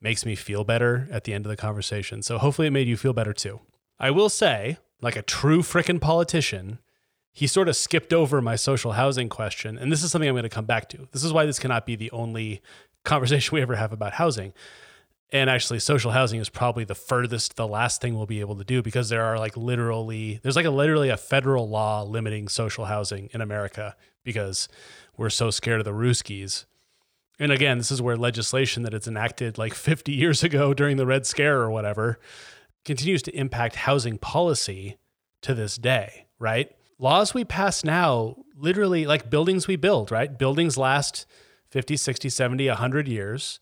makes 0.00 0.26
me 0.26 0.34
feel 0.34 0.64
better 0.64 1.08
at 1.10 1.24
the 1.24 1.32
end 1.32 1.46
of 1.46 1.50
the 1.50 1.56
conversation. 1.56 2.22
So 2.22 2.38
hopefully 2.38 2.68
it 2.68 2.72
made 2.72 2.88
you 2.88 2.96
feel 2.96 3.12
better 3.12 3.32
too. 3.32 3.60
I 3.98 4.10
will 4.10 4.28
say, 4.28 4.78
like 5.00 5.16
a 5.16 5.22
true 5.22 5.62
frickin' 5.62 6.00
politician, 6.00 6.80
he 7.34 7.48
sort 7.48 7.68
of 7.68 7.74
skipped 7.74 8.12
over 8.12 8.40
my 8.40 8.54
social 8.54 8.92
housing 8.92 9.28
question. 9.28 9.76
And 9.76 9.90
this 9.90 10.04
is 10.04 10.12
something 10.12 10.28
I'm 10.28 10.34
going 10.34 10.44
to 10.44 10.48
come 10.48 10.66
back 10.66 10.88
to. 10.90 11.08
This 11.10 11.24
is 11.24 11.32
why 11.32 11.44
this 11.44 11.58
cannot 11.58 11.84
be 11.84 11.96
the 11.96 12.10
only 12.12 12.62
conversation 13.04 13.54
we 13.54 13.60
ever 13.60 13.74
have 13.74 13.92
about 13.92 14.14
housing. 14.14 14.54
And 15.32 15.50
actually, 15.50 15.80
social 15.80 16.12
housing 16.12 16.38
is 16.38 16.48
probably 16.48 16.84
the 16.84 16.94
furthest, 16.94 17.56
the 17.56 17.66
last 17.66 18.00
thing 18.00 18.14
we'll 18.14 18.26
be 18.26 18.38
able 18.38 18.54
to 18.54 18.64
do 18.64 18.82
because 18.82 19.08
there 19.08 19.24
are 19.24 19.36
like 19.36 19.56
literally, 19.56 20.38
there's 20.44 20.54
like 20.54 20.64
a 20.64 20.70
literally 20.70 21.08
a 21.08 21.16
federal 21.16 21.68
law 21.68 22.04
limiting 22.04 22.46
social 22.46 22.84
housing 22.84 23.28
in 23.32 23.40
America 23.40 23.96
because 24.22 24.68
we're 25.16 25.30
so 25.30 25.50
scared 25.50 25.80
of 25.80 25.84
the 25.84 25.90
Ruskies. 25.90 26.66
And 27.40 27.50
again, 27.50 27.78
this 27.78 27.90
is 27.90 28.00
where 28.00 28.16
legislation 28.16 28.84
that 28.84 28.94
it's 28.94 29.08
enacted 29.08 29.58
like 29.58 29.74
50 29.74 30.12
years 30.12 30.44
ago 30.44 30.72
during 30.72 30.98
the 30.98 31.06
Red 31.06 31.26
Scare 31.26 31.60
or 31.60 31.70
whatever 31.70 32.20
continues 32.84 33.22
to 33.22 33.36
impact 33.36 33.74
housing 33.74 34.18
policy 34.18 34.98
to 35.40 35.52
this 35.52 35.76
day, 35.76 36.26
right? 36.38 36.70
Laws 36.98 37.34
we 37.34 37.44
pass 37.44 37.84
now, 37.84 38.36
literally 38.56 39.06
like 39.06 39.30
buildings 39.30 39.66
we 39.66 39.76
build, 39.76 40.10
right? 40.10 40.36
Buildings 40.38 40.76
last 40.76 41.26
50, 41.70 41.96
60, 41.96 42.28
70, 42.28 42.68
100 42.68 43.08
years 43.08 43.60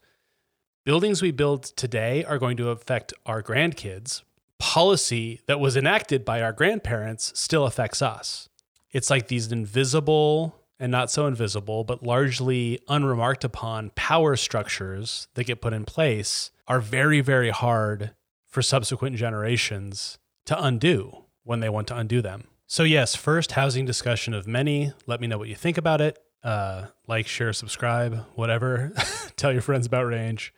buildings 0.84 1.22
we 1.22 1.30
build 1.30 1.62
today 1.62 2.24
are 2.24 2.38
going 2.38 2.56
to 2.56 2.70
affect 2.70 3.14
our 3.24 3.42
grandkids. 3.42 4.22
Policy 4.58 5.40
that 5.46 5.60
was 5.60 5.76
enacted 5.76 6.24
by 6.24 6.42
our 6.42 6.52
grandparents 6.52 7.32
still 7.38 7.66
affects 7.66 8.02
us. 8.02 8.48
It's 8.90 9.10
like 9.10 9.28
these 9.28 9.50
invisible 9.50 10.56
and 10.78 10.90
not 10.90 11.10
so 11.10 11.26
invisible, 11.26 11.84
but 11.84 12.02
largely 12.02 12.80
unremarked 12.88 13.44
upon 13.44 13.90
power 13.94 14.34
structures 14.36 15.28
that 15.34 15.44
get 15.44 15.60
put 15.60 15.72
in 15.72 15.84
place 15.84 16.50
are 16.66 16.80
very, 16.80 17.20
very 17.20 17.50
hard 17.50 18.10
for 18.48 18.62
subsequent 18.62 19.16
generations 19.16 20.18
to 20.46 20.60
undo 20.60 21.24
when 21.44 21.60
they 21.60 21.68
want 21.68 21.86
to 21.88 21.96
undo 21.96 22.20
them. 22.20 22.48
So, 22.72 22.84
yes, 22.84 23.14
first 23.14 23.52
housing 23.52 23.84
discussion 23.84 24.32
of 24.32 24.46
many. 24.46 24.94
Let 25.06 25.20
me 25.20 25.26
know 25.26 25.36
what 25.36 25.50
you 25.50 25.54
think 25.54 25.76
about 25.76 26.00
it. 26.00 26.18
Uh, 26.42 26.86
like, 27.06 27.26
share, 27.26 27.52
subscribe, 27.52 28.24
whatever. 28.34 28.94
Tell 29.36 29.52
your 29.52 29.60
friends 29.60 29.86
about 29.86 30.06
Range. 30.06 30.54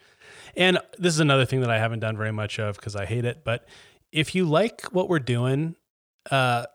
And 0.54 0.78
this 0.96 1.12
is 1.12 1.18
another 1.18 1.44
thing 1.44 1.62
that 1.62 1.70
I 1.70 1.80
haven't 1.80 1.98
done 1.98 2.16
very 2.16 2.30
much 2.30 2.60
of 2.60 2.76
because 2.76 2.94
I 2.94 3.04
hate 3.04 3.24
it. 3.24 3.42
But 3.42 3.66
if 4.12 4.36
you 4.36 4.44
like 4.44 4.82
what 4.92 5.08
we're 5.08 5.18
doing, 5.18 5.74
uh, 6.30 6.66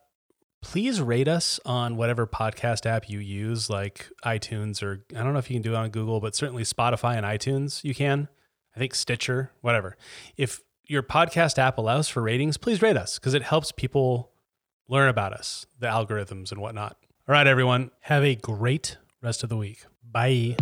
please 0.62 1.00
rate 1.00 1.30
us 1.30 1.58
on 1.66 1.96
whatever 1.96 2.28
podcast 2.28 2.86
app 2.86 3.10
you 3.10 3.20
use, 3.20 3.70
like 3.70 4.10
iTunes 4.26 4.84
or 4.84 5.06
I 5.16 5.24
don't 5.24 5.32
know 5.32 5.40
if 5.40 5.50
you 5.50 5.56
can 5.56 5.62
do 5.62 5.72
it 5.72 5.78
on 5.78 5.90
Google, 5.90 6.20
but 6.20 6.36
certainly 6.36 6.64
Spotify 6.64 7.16
and 7.16 7.26
iTunes, 7.26 7.82
you 7.86 7.96
can. 7.96 8.28
I 8.76 8.80
think 8.80 8.94
Stitcher, 8.94 9.54
whatever. 9.62 9.96
If 10.36 10.60
your 10.84 11.02
podcast 11.02 11.58
app 11.58 11.78
allows 11.78 12.10
for 12.10 12.22
ratings, 12.22 12.58
please 12.58 12.82
rate 12.82 12.98
us 12.98 13.18
because 13.18 13.34
it 13.34 13.44
helps 13.44 13.72
people 13.72 14.34
learn 14.90 15.08
about 15.08 15.32
us, 15.32 15.66
the 15.80 15.88
algorithms 15.88 16.52
and 16.52 16.60
whatnot. 16.60 16.98
All 17.28 17.34
right, 17.34 17.48
everyone, 17.48 17.92
have 18.02 18.24
a 18.24 18.36
great 18.36 18.98
rest 19.22 19.44
of 19.44 19.50
the 19.50 19.56
week. 19.56 19.86
Bye. 20.04 20.58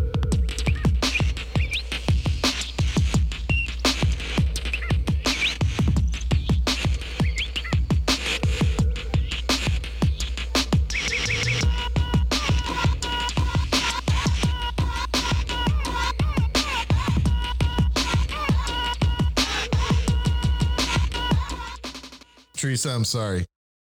Teresa, 22.57 22.89
I'm 22.89 23.05
sorry. 23.05 23.45